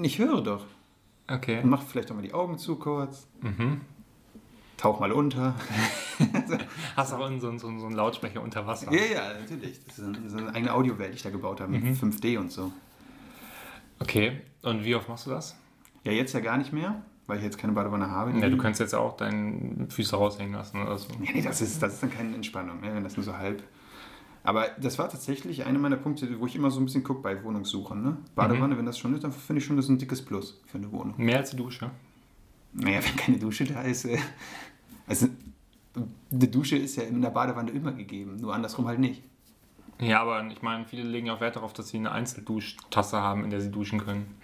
Ich 0.03 0.19
höre 0.19 0.41
doch. 0.41 0.65
Okay. 1.29 1.61
Und 1.63 1.71
mach 1.71 1.83
vielleicht 1.83 2.11
auch 2.11 2.17
mal 2.17 2.23
die 2.23 2.33
Augen 2.35 2.59
zu 2.59 2.77
kurz. 2.77 3.29
Mhm. 3.41 3.83
Tauch 4.81 4.99
mal 4.99 5.13
unter. 5.13 5.55
Hast 6.97 7.13
auch 7.13 7.31
so, 7.39 7.59
so, 7.59 7.59
so 7.59 7.69
einen 7.69 7.95
Lautsprecher 7.95 8.43
unter 8.43 8.67
Wasser. 8.67 8.91
Ja, 8.91 9.03
ja, 9.03 9.39
natürlich. 9.39 9.85
Das 9.85 9.99
ist 9.99 10.05
eine, 10.07 10.31
so 10.31 10.39
eine 10.39 10.55
eigene 10.55 10.73
Audiowelt, 10.73 11.11
die 11.11 11.17
ich 11.17 11.23
da 11.23 11.29
gebaut 11.29 11.61
habe 11.61 11.73
mit 11.73 11.85
5D 11.85 12.39
und 12.39 12.51
so. 12.51 12.73
Okay. 13.99 14.41
Und 14.63 14.83
wie 14.83 14.95
oft 14.95 15.07
machst 15.07 15.27
du 15.27 15.31
das? 15.31 15.55
Ja, 16.03 16.13
jetzt 16.13 16.33
ja 16.33 16.41
gar 16.41 16.57
nicht 16.57 16.73
mehr, 16.73 17.03
weil 17.27 17.37
ich 17.37 17.45
jetzt 17.45 17.59
keine 17.59 17.75
Badewanne 17.75 18.11
habe. 18.11 18.31
Ja, 18.39 18.49
du 18.49 18.57
könntest 18.57 18.81
jetzt 18.81 18.95
auch 18.95 19.19
deine 19.19 19.87
Füße 19.91 20.17
raushängen 20.17 20.55
lassen 20.55 20.81
oder 20.81 20.97
so. 20.97 21.09
Ja, 21.23 21.31
nee, 21.35 21.43
das 21.43 21.61
ist, 21.61 21.83
das 21.83 21.93
ist 21.93 22.03
dann 22.03 22.11
keine 22.11 22.35
Entspannung, 22.35 22.81
ne, 22.81 22.95
wenn 22.95 23.05
das 23.05 23.19
nur 23.19 23.25
so 23.25 23.37
halb. 23.37 23.63
Aber 24.45 24.69
das 24.81 24.99
war 24.99 25.11
tatsächlich 25.11 25.67
einer 25.67 25.79
meiner 25.79 25.99
Punkte, 25.99 26.41
wo 26.41 26.47
ich 26.47 26.57
immer 26.57 26.71
so 26.71 26.81
ein 26.81 26.87
bisschen 26.87 27.05
gucke 27.05 27.21
bei 27.21 27.45
Wohnungssuchen. 27.45 28.03
Ne? 28.03 28.17
Badewanne, 28.35 28.79
wenn 28.79 28.87
das 28.87 28.99
schon 28.99 29.13
ist, 29.13 29.25
dann 29.25 29.33
finde 29.33 29.61
ich 29.61 29.67
schon, 29.67 29.77
das 29.77 29.85
ist 29.85 29.91
ein 29.91 29.99
dickes 29.99 30.25
Plus 30.25 30.59
für 30.65 30.79
eine 30.79 30.91
Wohnung. 30.91 31.13
Mehr 31.19 31.37
als 31.37 31.51
die 31.51 31.59
Dusche. 31.59 31.91
Naja, 32.73 33.01
wenn 33.03 33.17
keine 33.17 33.39
Dusche 33.39 33.65
da 33.65 33.83
ist. 33.83 34.05
Äh, 34.05 34.19
also, 35.07 35.27
eine 35.95 36.49
Dusche 36.49 36.77
ist 36.77 36.97
ja 36.97 37.03
in 37.03 37.21
der 37.21 37.31
Badewanne 37.31 37.71
immer 37.73 37.93
gegeben, 37.93 38.37
nur 38.37 38.55
andersrum 38.55 38.87
halt 38.87 39.01
nicht. 39.01 39.23
Ja, 40.01 40.23
aber 40.23 40.47
ich 40.47 40.63
meine, 40.63 40.85
viele 40.87 41.03
legen 41.03 41.29
auch 41.31 41.41
Wert 41.41 41.57
darauf, 41.57 41.73
dass 41.73 41.89
sie 41.89 41.99
eine 41.99 42.13
Einzelduschtasse 42.13 43.21
haben, 43.21 43.45
in 43.45 43.51
der 43.51 43.61
sie 43.61 43.71
duschen 43.71 44.01
können. 44.01 44.35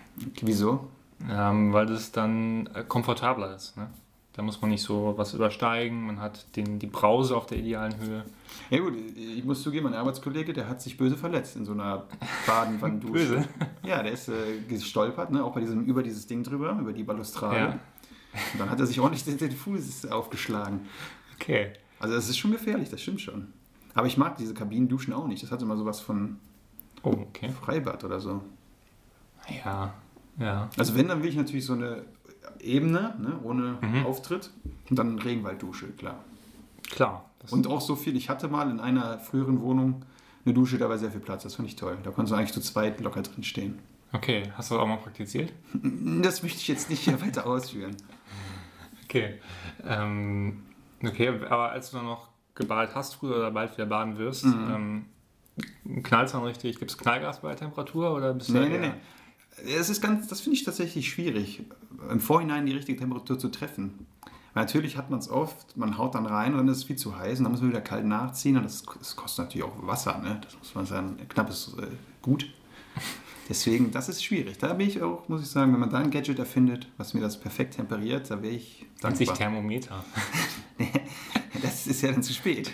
Wieso? 0.42 0.88
Ähm, 1.30 1.72
weil 1.72 1.86
das 1.86 2.12
dann 2.12 2.68
äh, 2.74 2.84
komfortabler 2.86 3.54
ist. 3.54 3.76
Ne? 3.76 3.88
Da 4.34 4.42
muss 4.42 4.60
man 4.60 4.70
nicht 4.70 4.82
so 4.82 5.14
was 5.16 5.32
übersteigen, 5.32 6.06
man 6.06 6.20
hat 6.20 6.44
den, 6.56 6.78
die 6.78 6.86
Brause 6.86 7.34
auf 7.34 7.46
der 7.46 7.56
idealen 7.56 7.98
Höhe. 7.98 8.24
Ja 8.68 8.80
gut, 8.80 8.92
ich 9.16 9.42
muss 9.44 9.62
zugeben, 9.62 9.84
mein 9.84 9.94
Arbeitskollege, 9.94 10.52
der 10.52 10.68
hat 10.68 10.82
sich 10.82 10.98
böse 10.98 11.16
verletzt 11.16 11.56
in 11.56 11.64
so 11.64 11.72
einer 11.72 12.04
Badenwanddusche. 12.46 13.12
Böse? 13.12 13.48
Ja, 13.82 14.02
der 14.02 14.12
ist 14.12 14.28
äh, 14.28 14.60
gestolpert, 14.68 15.30
ne? 15.30 15.42
auch 15.42 15.54
bei 15.54 15.60
diesem, 15.60 15.86
über 15.86 16.02
dieses 16.02 16.26
Ding 16.26 16.42
drüber, 16.42 16.76
über 16.78 16.92
die 16.92 17.02
Balustrade. 17.02 17.56
Ja. 17.56 17.78
Und 18.52 18.58
dann 18.60 18.70
hat 18.70 18.80
er 18.80 18.86
sich 18.86 19.00
ordentlich 19.00 19.24
den, 19.24 19.38
den 19.38 19.52
Fuß 19.52 20.06
aufgeschlagen. 20.06 20.80
Okay. 21.40 21.72
Also 21.98 22.14
das 22.14 22.28
ist 22.28 22.38
schon 22.38 22.50
gefährlich, 22.52 22.90
das 22.90 23.00
stimmt 23.02 23.20
schon. 23.20 23.48
Aber 23.94 24.06
ich 24.06 24.16
mag 24.18 24.36
diese 24.36 24.52
Kabinenduschen 24.54 25.12
auch 25.14 25.26
nicht. 25.26 25.42
Das 25.42 25.50
hat 25.50 25.62
immer 25.62 25.76
sowas 25.76 26.00
von 26.00 26.38
Oh, 27.02 27.10
okay. 27.10 27.50
Freibad 27.50 28.02
oder 28.04 28.20
so. 28.20 28.42
Ja, 29.64 29.94
ja. 30.38 30.68
Also 30.76 30.94
wenn, 30.96 31.08
dann 31.08 31.22
will 31.22 31.28
ich 31.30 31.36
natürlich 31.36 31.64
so 31.64 31.74
eine 31.74 32.04
Ebene, 32.60 33.14
ne, 33.20 33.38
ohne 33.42 33.78
Mhm. 33.80 34.04
Auftritt. 34.06 34.50
Und 34.90 34.98
dann 34.98 35.18
Regenwalddusche, 35.18 35.86
klar. 35.88 36.24
Klar. 36.90 37.30
Und 37.50 37.66
auch 37.68 37.80
so 37.80 37.94
viel, 37.96 38.16
ich 38.16 38.28
hatte 38.28 38.48
mal 38.48 38.70
in 38.70 38.80
einer 38.80 39.18
früheren 39.20 39.60
Wohnung 39.60 40.04
eine 40.44 40.54
Dusche, 40.54 40.78
da 40.78 40.88
war 40.88 40.98
sehr 40.98 41.10
viel 41.10 41.20
Platz. 41.20 41.42
Das 41.44 41.54
fand 41.54 41.68
ich 41.68 41.76
toll. 41.76 41.96
Da 42.02 42.10
konntest 42.10 42.32
du 42.32 42.36
eigentlich 42.36 42.52
zu 42.52 42.60
zweit 42.60 43.00
locker 43.00 43.22
drin 43.22 43.44
stehen. 43.44 43.78
okay, 44.12 44.44
hast 44.56 44.70
du 44.70 44.74
das 44.74 44.82
auch 44.82 44.86
mal 44.88 44.96
praktiziert? 44.96 45.52
Das 45.72 46.42
möchte 46.42 46.58
ich 46.58 46.68
jetzt 46.68 46.90
nicht 46.90 47.00
hier 47.00 47.20
weiter 47.26 47.46
ausführen. 47.46 47.96
Okay. 49.16 49.40
Ähm, 49.86 50.62
okay, 51.04 51.28
aber 51.48 51.70
als 51.70 51.90
du 51.90 51.96
dann 51.98 52.06
noch 52.06 52.28
gebadet 52.54 52.94
hast 52.94 53.14
früher 53.16 53.36
oder 53.36 53.50
bald 53.50 53.72
wieder 53.76 53.86
baden 53.86 54.18
wirst, 54.18 54.44
Mhm. 54.46 55.04
ähm, 55.88 56.02
knallt 56.02 56.26
es 56.26 56.32
dann 56.32 56.42
richtig? 56.44 56.78
Gibt 56.78 56.90
es 56.90 56.98
Knallgas 56.98 57.40
bei 57.40 57.54
Temperatur 57.54 58.14
oder 58.14 58.32
bist 58.34 58.50
Nee, 58.50 58.68
nee, 58.68 58.78
nee. 58.78 58.92
Es 59.78 59.88
ist 59.88 60.02
ganz, 60.02 60.28
das 60.28 60.40
finde 60.42 60.56
ich 60.58 60.64
tatsächlich 60.64 61.08
schwierig, 61.08 61.62
im 62.10 62.20
Vorhinein 62.20 62.66
die 62.66 62.72
richtige 62.72 62.98
Temperatur 62.98 63.38
zu 63.38 63.48
treffen. 63.48 64.06
Weil 64.52 64.64
natürlich 64.64 64.96
hat 64.96 65.10
man 65.10 65.18
es 65.18 65.28
oft, 65.30 65.76
man 65.76 65.96
haut 65.98 66.14
dann 66.14 66.26
rein 66.26 66.52
und 66.52 66.58
dann 66.58 66.68
ist 66.68 66.78
es 66.78 66.84
viel 66.84 66.96
zu 66.96 67.16
heiß 67.18 67.38
und 67.38 67.44
dann 67.44 67.52
muss 67.52 67.60
man 67.62 67.70
wieder 67.70 67.80
kalt 67.80 68.04
nachziehen 68.06 68.56
und 68.56 68.64
das, 68.64 68.84
das 68.98 69.16
kostet 69.16 69.46
natürlich 69.46 69.66
auch 69.66 69.74
Wasser, 69.86 70.18
ne? 70.18 70.38
Das 70.42 70.56
muss 70.58 70.74
man 70.74 70.86
sagen, 70.86 71.16
knappes 71.28 71.74
äh, 71.78 71.86
Gut. 72.22 72.46
Deswegen, 73.48 73.92
das 73.92 74.08
ist 74.08 74.24
schwierig. 74.24 74.58
Da 74.58 74.72
bin 74.72 74.88
ich 74.88 75.00
auch, 75.02 75.28
muss 75.28 75.42
ich 75.42 75.48
sagen, 75.48 75.72
wenn 75.72 75.80
man 75.80 75.90
da 75.90 75.98
ein 75.98 76.10
Gadget 76.10 76.38
erfindet, 76.38 76.88
was 76.96 77.14
mir 77.14 77.20
das 77.20 77.38
perfekt 77.38 77.76
temperiert, 77.76 78.30
da 78.30 78.42
wäre 78.42 78.54
ich 78.54 78.86
Nennt 79.02 79.16
sich 79.16 79.28
dankbar. 79.28 79.50
Thermometer. 79.50 80.04
das 81.62 81.86
ist 81.86 82.02
ja 82.02 82.10
dann 82.10 82.22
zu 82.22 82.32
spät. 82.32 82.72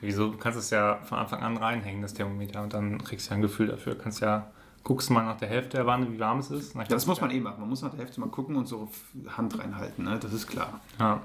Wieso? 0.00 0.30
Du 0.30 0.38
kannst 0.38 0.58
es 0.58 0.70
ja 0.70 0.96
von 1.04 1.18
Anfang 1.18 1.40
an 1.40 1.56
reinhängen, 1.56 2.02
das 2.02 2.14
Thermometer, 2.14 2.62
und 2.62 2.72
dann 2.72 3.02
kriegst 3.02 3.26
du 3.26 3.30
ja 3.30 3.36
ein 3.36 3.42
Gefühl 3.42 3.66
dafür. 3.66 3.98
Kannst 3.98 4.20
ja, 4.20 4.50
guckst 4.82 5.10
mal 5.10 5.24
nach 5.24 5.36
der 5.36 5.48
Hälfte 5.48 5.76
der 5.76 5.86
Wanne, 5.86 6.10
wie 6.10 6.18
warm 6.18 6.38
es 6.38 6.50
ist. 6.50 6.74
Das 6.88 7.06
muss 7.06 7.18
du 7.18 7.24
man 7.24 7.34
eh 7.34 7.40
machen. 7.40 7.60
Man 7.60 7.68
muss 7.68 7.82
nach 7.82 7.90
der 7.90 8.00
Hälfte 8.00 8.20
mal 8.20 8.30
gucken 8.30 8.56
und 8.56 8.66
so 8.66 8.88
Hand 9.36 9.58
reinhalten, 9.58 10.04
ne? 10.04 10.18
das 10.18 10.32
ist 10.32 10.46
klar. 10.46 10.80
Ja. 10.98 11.20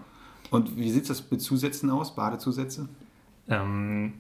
Und 0.50 0.76
wie 0.76 0.90
sieht 0.92 1.10
das 1.10 1.32
mit 1.32 1.42
Zusätzen 1.42 1.90
aus, 1.90 2.16
Badezusätze? 2.16 2.90
Ähm, 3.48 4.14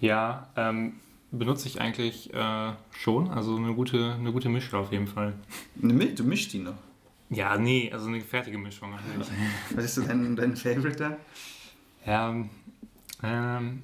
ja, 0.00 0.48
ähm, 0.56 0.94
benutze 1.30 1.68
ich 1.68 1.80
eigentlich 1.80 2.32
äh, 2.34 2.72
schon. 2.90 3.30
Also 3.30 3.56
eine 3.56 3.74
gute, 3.74 4.14
eine 4.14 4.32
gute 4.32 4.48
Mischung 4.48 4.80
auf 4.80 4.92
jeden 4.92 5.06
Fall. 5.06 5.34
Eine 5.82 5.92
Milch, 5.92 6.14
du 6.14 6.24
mischst 6.24 6.52
die 6.52 6.58
noch. 6.60 6.74
Ja, 7.30 7.58
nee, 7.58 7.90
also 7.92 8.08
eine 8.08 8.20
fertige 8.22 8.56
Mischung 8.58 8.90
natürlich. 8.90 9.28
Was 9.74 9.84
ist 9.84 9.94
so 9.96 10.02
dein, 10.02 10.34
dein 10.36 10.56
Favorite 10.56 10.96
da? 10.96 11.16
Ja, 12.06 12.34
ähm, 13.22 13.82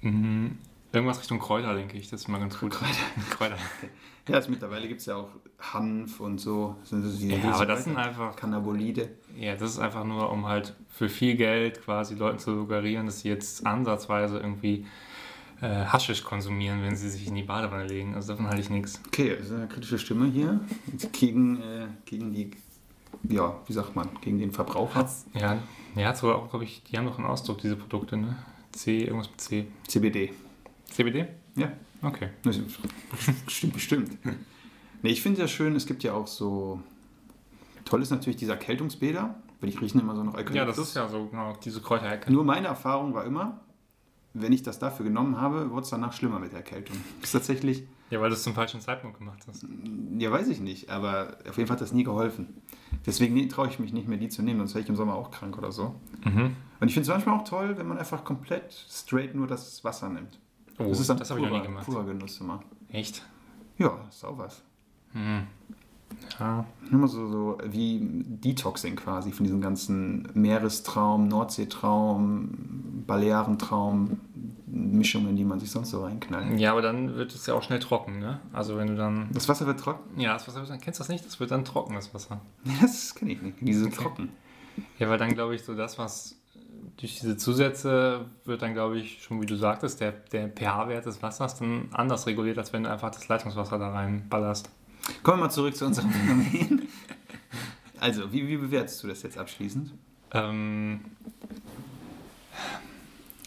mh, 0.00 0.50
irgendwas 0.92 1.20
Richtung 1.20 1.38
Kräuter, 1.38 1.74
denke 1.74 1.96
ich. 1.98 2.08
Das 2.08 2.22
ist 2.22 2.28
immer 2.28 2.38
ganz 2.38 2.58
gut. 2.58 2.72
Kräuter. 2.72 2.94
Kräuter. 3.30 3.56
Ja, 4.26 4.36
also 4.36 4.50
mittlerweile 4.50 4.88
gibt 4.88 5.00
es 5.00 5.06
ja 5.06 5.16
auch 5.16 5.28
Hanf 5.60 6.18
und 6.18 6.38
so. 6.40 6.76
Das 6.90 7.20
Ja, 7.20 7.36
aber 7.36 7.42
das 7.44 7.56
Kräuter. 7.58 7.76
sind 7.82 7.96
einfach, 7.98 8.36
Cannabolide. 8.36 9.10
ja, 9.36 9.54
das 9.54 9.72
ist 9.72 9.78
einfach 9.78 10.02
nur, 10.04 10.32
um 10.32 10.46
halt 10.46 10.72
für 10.88 11.10
viel 11.10 11.34
Geld 11.36 11.82
quasi 11.82 12.14
Leuten 12.14 12.38
zu 12.38 12.54
suggerieren, 12.54 13.04
dass 13.04 13.20
sie 13.20 13.28
jetzt 13.28 13.66
ansatzweise 13.66 14.38
irgendwie 14.38 14.86
äh, 15.60 15.66
Haschisch 15.86 16.22
konsumieren, 16.24 16.82
wenn 16.82 16.96
sie 16.96 17.08
sich 17.10 17.26
in 17.26 17.34
die 17.34 17.42
Badewanne 17.42 17.86
legen. 17.86 18.14
Also 18.14 18.32
davon 18.32 18.46
halte 18.46 18.60
ich 18.60 18.70
nichts. 18.70 19.00
Okay, 19.06 19.36
das 19.36 19.46
ist 19.46 19.52
eine 19.52 19.68
kritische 19.68 19.98
Stimme 19.98 20.26
hier. 20.26 20.60
Gegen, 21.12 21.60
äh, 21.60 21.86
gegen 22.04 22.32
die, 22.32 22.50
ja, 23.28 23.56
wie 23.66 23.72
sagt 23.72 23.94
man, 23.96 24.08
gegen 24.20 24.38
den 24.38 24.52
Verbraucher. 24.52 25.08
Ja, 25.34 25.58
ja, 25.94 26.08
hat 26.08 26.16
sogar 26.16 26.36
auch, 26.36 26.50
glaube 26.50 26.64
ich, 26.64 26.82
die 26.84 26.96
haben 26.98 27.06
doch 27.06 27.18
einen 27.18 27.26
Ausdruck, 27.26 27.58
diese 27.58 27.76
Produkte, 27.76 28.16
ne? 28.16 28.36
C, 28.72 29.04
irgendwas 29.04 29.30
mit 29.30 29.40
C. 29.40 29.66
CBD. 29.86 30.32
CBD? 30.90 31.26
Ja, 31.56 31.72
Okay. 32.02 32.28
stimmt 33.48 33.72
bestimmt. 33.72 34.18
Nee, 35.02 35.10
ich 35.10 35.22
finde 35.22 35.42
es 35.42 35.50
ja 35.50 35.56
schön, 35.56 35.74
es 35.74 35.86
gibt 35.86 36.02
ja 36.02 36.12
auch 36.12 36.26
so, 36.26 36.80
toll 37.84 38.02
ist 38.02 38.10
natürlich 38.10 38.36
diese 38.36 38.52
Erkältungsbäder, 38.52 39.34
weil 39.60 39.70
die 39.70 39.76
riechen 39.78 40.00
immer 40.00 40.14
so 40.14 40.22
nach 40.22 40.34
Eukalyptus. 40.34 40.56
Ja, 40.56 40.64
das 40.64 40.78
ist 40.78 40.94
ja 40.94 41.08
so, 41.08 41.26
genau, 41.26 41.54
diese 41.64 41.80
Kräuterecke. 41.80 42.30
Nur 42.32 42.44
meine 42.44 42.66
Erfahrung 42.66 43.14
war 43.14 43.24
immer, 43.24 43.60
wenn 44.34 44.52
ich 44.52 44.62
das 44.62 44.78
dafür 44.78 45.04
genommen 45.06 45.40
habe, 45.40 45.70
wurde 45.70 45.82
es 45.82 45.90
danach 45.90 46.12
schlimmer 46.12 46.38
mit 46.38 46.52
der 46.52 46.58
Erkältung. 46.58 46.96
Das 47.20 47.28
ist 47.28 47.32
tatsächlich, 47.32 47.84
Ja, 48.10 48.20
weil 48.20 48.28
du 48.30 48.34
es 48.34 48.42
zum 48.42 48.54
falschen 48.54 48.80
Zeitpunkt 48.80 49.18
gemacht 49.18 49.40
hast. 49.46 49.64
ja 50.18 50.30
weiß 50.30 50.48
ich 50.48 50.60
nicht, 50.60 50.90
aber 50.90 51.38
auf 51.48 51.56
jeden 51.56 51.68
Fall 51.68 51.76
hat 51.76 51.80
das 51.80 51.92
nie 51.92 52.04
geholfen. 52.04 52.60
Deswegen 53.06 53.48
traue 53.48 53.68
ich 53.68 53.78
mich 53.78 53.92
nicht 53.92 54.08
mehr, 54.08 54.18
die 54.18 54.28
zu 54.28 54.42
nehmen, 54.42 54.58
sonst 54.60 54.74
wäre 54.74 54.82
ich 54.82 54.88
im 54.88 54.96
Sommer 54.96 55.14
auch 55.14 55.30
krank 55.30 55.56
oder 55.56 55.72
so. 55.72 55.94
Mhm. 56.24 56.56
Und 56.80 56.88
ich 56.88 56.94
finde 56.94 57.02
es 57.02 57.08
manchmal 57.08 57.38
auch 57.38 57.44
toll, 57.44 57.76
wenn 57.78 57.86
man 57.86 57.98
einfach 57.98 58.24
komplett 58.24 58.72
straight 58.90 59.34
nur 59.34 59.46
das 59.46 59.82
Wasser 59.84 60.08
nimmt. 60.08 60.38
Oh, 60.78 60.84
das 60.88 61.00
ist 61.00 61.08
dann 61.08 61.18
das 61.18 61.30
habe 61.30 61.40
ich 61.40 61.46
noch 61.46 61.52
nie 61.52 61.58
purer, 61.58 61.68
gemacht. 61.68 61.86
purer 61.86 62.04
Genuss 62.04 62.40
immer. 62.40 62.62
Echt? 62.88 63.24
Ja, 63.78 64.00
ist 64.08 64.24
auch 64.24 64.36
was. 64.38 64.62
Mhm. 65.12 65.46
Ja. 66.38 66.64
Immer 66.90 67.08
so, 67.08 67.28
so 67.28 67.58
wie 67.64 68.00
Detoxing 68.02 68.96
quasi 68.96 69.32
von 69.32 69.44
diesem 69.44 69.60
ganzen 69.60 70.28
Meerestraum, 70.34 71.28
Nordseetraum, 71.28 73.04
Balearentraum, 73.06 74.20
Mischungen, 74.66 75.36
die 75.36 75.44
man 75.44 75.60
sich 75.60 75.70
sonst 75.70 75.90
so 75.90 76.02
reinknallt. 76.04 76.58
ja, 76.58 76.72
aber 76.72 76.82
dann 76.82 77.14
wird 77.14 77.34
es 77.34 77.46
ja 77.46 77.54
auch 77.54 77.62
schnell 77.62 77.78
trocken, 77.78 78.18
ne? 78.18 78.40
Also 78.52 78.76
wenn 78.76 78.88
du 78.88 78.96
dann... 78.96 79.28
Das 79.32 79.48
Wasser 79.48 79.66
wird 79.66 79.80
trocken? 79.80 80.20
Ja, 80.20 80.32
das 80.32 80.48
Wasser 80.48 80.60
wird 80.60 80.70
dann, 80.70 80.80
kennst 80.80 80.98
du 80.98 81.02
das 81.02 81.08
nicht? 81.08 81.24
Das 81.24 81.38
wird 81.38 81.50
dann 81.50 81.64
trocken, 81.64 81.94
das 81.94 82.12
Wasser. 82.12 82.40
Das 82.80 83.14
kenne 83.14 83.32
ich 83.32 83.42
nicht. 83.42 83.56
Diese 83.60 83.88
trocken. 83.90 84.30
Ja, 84.98 85.08
weil 85.08 85.18
dann 85.18 85.34
glaube 85.34 85.54
ich 85.54 85.62
so 85.62 85.74
das, 85.74 85.98
was 85.98 86.36
durch 86.96 87.20
diese 87.20 87.36
Zusätze 87.36 88.26
wird 88.44 88.62
dann, 88.62 88.74
glaube 88.74 88.98
ich, 88.98 89.22
schon 89.22 89.40
wie 89.40 89.46
du 89.46 89.56
sagtest, 89.56 90.00
der, 90.00 90.12
der 90.12 90.48
pH-Wert 90.48 91.06
des 91.06 91.22
Wassers 91.22 91.58
dann 91.58 91.88
anders 91.92 92.26
reguliert, 92.26 92.58
als 92.58 92.72
wenn 92.72 92.84
du 92.84 92.90
einfach 92.90 93.10
das 93.10 93.28
Leitungswasser 93.28 93.78
da 93.78 93.90
reinballerst. 93.90 94.70
Kommen 95.22 95.38
wir 95.38 95.44
mal 95.46 95.50
zurück 95.50 95.76
zu 95.76 95.86
unserem 95.86 96.10
Phänomen. 96.12 96.88
Also, 98.00 98.32
wie, 98.32 98.46
wie 98.48 98.56
bewertest 98.56 99.02
du 99.02 99.08
das 99.08 99.22
jetzt 99.22 99.38
abschließend? 99.38 99.92
Ähm, 100.32 101.00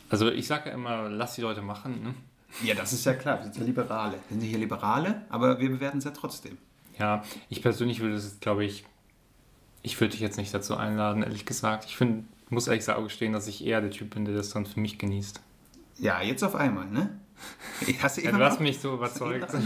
also 0.10 0.32
ich 0.32 0.48
sage 0.48 0.70
ja 0.70 0.76
immer, 0.76 1.10
lass 1.10 1.36
die 1.36 1.42
Leute 1.42 1.62
machen. 1.62 2.02
Ne? 2.02 2.14
Ja, 2.64 2.76
das 2.76 2.94
ist 2.94 3.06
ja 3.06 3.14
klar. 3.14 3.38
Wir 3.40 3.44
sind 3.44 3.58
ja 3.58 3.64
Liberale. 3.64 4.20
Wir 4.30 4.40
sind 4.40 4.48
hier 4.48 4.58
Liberale, 4.58 5.26
aber 5.30 5.60
wir 5.60 5.70
bewerten 5.70 5.98
es 5.98 6.06
ja 6.06 6.12
trotzdem. 6.12 6.58
Ja, 6.98 7.24
ich 7.50 7.62
persönlich 7.62 8.00
würde 8.00 8.16
es, 8.16 8.40
glaube 8.40 8.66
ich, 8.66 8.86
ich 9.84 10.00
würde 10.00 10.12
dich 10.12 10.22
jetzt 10.22 10.38
nicht 10.38 10.54
dazu 10.54 10.76
einladen, 10.76 11.24
ehrlich 11.24 11.46
gesagt. 11.46 11.86
Ich 11.86 11.98
finde, 11.98 12.24
muss 12.50 12.68
ehrlich 12.68 12.80
gesagt 12.82 13.04
gestehen, 13.04 13.34
dass 13.34 13.48
ich 13.48 13.66
eher 13.66 13.82
der 13.82 13.92
Typ 13.92 14.12
bin, 14.12 14.26
der 14.26 14.36
das 14.36 14.50
dann 14.50 14.66
für 14.66 14.80
mich 14.80 14.98
genießt. 14.98 15.42
Ja, 16.00 16.22
jetzt 16.22 16.44
auf 16.44 16.56
einmal, 16.56 16.86
ne? 16.86 17.20
Ich 17.88 18.02
hasse 18.02 18.24
Ja, 18.24 18.32
du 18.32 18.44
hast 18.44 18.60
mich 18.60 18.80
so 18.80 18.96
überzeugt. 18.96 19.52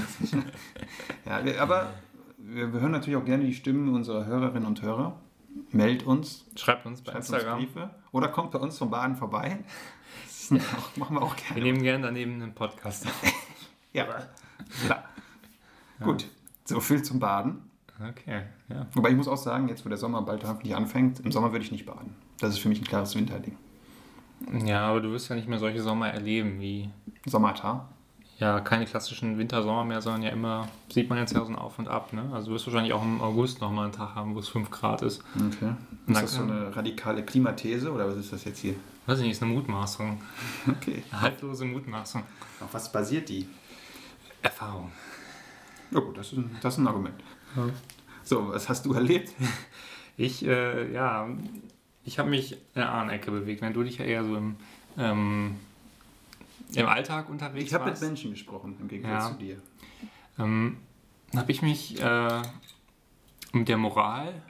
Ja, 1.32 1.46
wir, 1.46 1.62
aber 1.62 1.94
wir, 2.38 2.74
wir 2.74 2.82
hören 2.82 2.92
natürlich 2.92 3.16
auch 3.18 3.24
gerne 3.24 3.46
die 3.46 3.54
Stimmen 3.54 3.94
unserer 3.96 4.26
Hörerinnen 4.26 4.66
und 4.66 4.82
Hörer. 4.82 5.16
Meldet 5.72 6.06
uns, 6.06 6.46
Schreibt 6.58 6.86
uns 6.86 7.02
bei 7.02 7.14
schreibt 7.14 7.30
uns 7.30 7.30
Instagram. 7.30 7.60
Briefe 7.60 7.90
oder 8.12 8.28
kommt 8.28 8.52
bei 8.52 8.60
uns 8.60 8.78
vom 8.78 8.90
Baden 8.90 9.16
vorbei. 9.16 9.60
Das 10.26 10.52
auch, 10.78 10.98
machen 10.98 11.16
wir 11.16 11.22
auch 11.22 11.36
Wir 11.38 11.56
gerne. 11.56 11.62
nehmen 11.62 11.82
gerne 11.84 12.04
daneben 12.08 12.42
einen 12.42 12.54
Podcast. 12.54 13.08
Ja, 13.94 14.06
klar. 14.86 15.04
Gut, 16.02 16.26
so 16.64 16.80
viel 16.80 17.04
zum 17.04 17.20
Baden. 17.20 17.70
Okay, 18.10 18.44
ja. 18.70 18.88
Wobei 18.94 19.10
ich 19.10 19.18
muss 19.18 19.28
auch 19.28 19.36
sagen, 19.36 19.68
jetzt 19.68 19.84
wo 19.86 19.90
der 19.90 19.98
Sommer 19.98 20.22
bald 20.22 20.46
hoffentlich 20.46 20.74
anfängt, 20.74 21.20
im 21.20 21.34
Sommer 21.34 21.52
würde 21.52 21.66
ich 21.66 21.74
nicht 21.74 21.86
baden. 21.86 22.16
Das 22.40 22.52
ist 22.52 22.60
für 22.60 22.70
mich 22.70 22.80
ein 22.80 22.86
klares 22.86 23.16
Winterding. 23.18 23.58
Ja, 24.66 24.88
aber 24.88 25.02
du 25.02 25.12
wirst 25.12 25.30
ja 25.30 25.36
nicht 25.36 25.50
mehr 25.50 25.60
solche 25.60 25.82
Sommer 25.82 26.08
erleben 26.10 26.62
wie, 26.62 26.90
Sommertag. 27.26 27.82
Ja, 28.42 28.60
keine 28.60 28.86
klassischen 28.86 29.38
Wintersommer 29.38 29.86
mehr, 29.86 30.02
sondern 30.02 30.24
ja 30.24 30.32
immer, 30.32 30.68
sieht 30.92 31.10
man 31.10 31.20
jetzt 31.20 31.32
ja 31.32 31.46
so 31.46 31.52
ein 31.52 31.56
Auf 31.56 31.78
und 31.78 31.88
Ab, 31.88 32.12
ne? 32.12 32.28
Also 32.34 32.48
du 32.48 32.56
wirst 32.56 32.66
wahrscheinlich 32.66 32.92
auch 32.92 33.04
im 33.04 33.22
August 33.22 33.62
nochmal 33.62 33.86
einen 33.86 33.94
Tag 33.94 34.16
haben, 34.16 34.34
wo 34.34 34.40
es 34.40 34.50
5 34.50 34.72
Grad 34.72 35.04
ist. 35.04 35.24
Okay. 35.36 35.76
Ist 36.08 36.22
das 36.24 36.34
so 36.34 36.42
eine 36.42 36.76
radikale 36.76 37.24
Klimathese 37.24 37.92
oder 37.92 38.08
was 38.08 38.18
ist 38.18 38.34
das 38.34 38.44
jetzt 38.46 38.58
hier? 38.58 38.74
Weiß 39.06 39.20
ich 39.20 39.26
nicht, 39.26 39.34
ist 39.34 39.44
eine 39.44 39.54
Mutmaßung. 39.54 40.20
Okay. 40.68 41.04
Eine 41.12 41.22
haltlose 41.22 41.66
Mutmaßung. 41.66 42.24
Auf 42.60 42.74
was 42.74 42.92
basiert 42.92 43.30
die? 43.30 43.48
Erfahrung. 44.42 44.92
Ja 45.92 46.00
gut, 46.00 46.18
das 46.18 46.32
ist 46.32 46.40
ein, 46.40 46.58
das 46.64 46.74
ist 46.74 46.80
ein 46.80 46.88
Argument. 46.88 47.16
So, 48.24 48.50
was 48.50 48.68
hast 48.68 48.86
du 48.86 48.94
erlebt? 48.94 49.32
Ich, 50.18 50.46
äh, 50.46 50.92
ja, 50.92 51.28
ich 52.04 52.20
habe 52.20 52.30
mich 52.30 52.52
in 52.52 52.60
der 52.76 52.92
Ahnecke 52.92 53.32
bewegt, 53.32 53.62
wenn 53.62 53.74
du 53.74 53.82
dich 53.82 53.98
ja 53.98 54.06
eher 54.06 54.24
so 54.24 54.36
im, 54.36 54.56
ähm, 54.98 55.56
im 56.76 56.88
Alltag 56.88 57.30
unterwegs 57.30 57.66
Ich 57.68 57.74
habe 57.74 57.90
mit. 57.90 58.00
Menschen 58.02 58.32
gesprochen, 58.32 58.78
im 58.80 58.88
Gegensatz 58.88 59.24
Ja. 59.26 59.32
zu 59.32 59.38
dir. 59.38 59.62
ähm, 60.40 60.78
habe 61.36 61.52
ich 61.52 61.62
mich 61.62 62.02
äh, 62.02 62.42
mit 63.54 63.68
der 63.68 63.78
Moral 63.78 64.42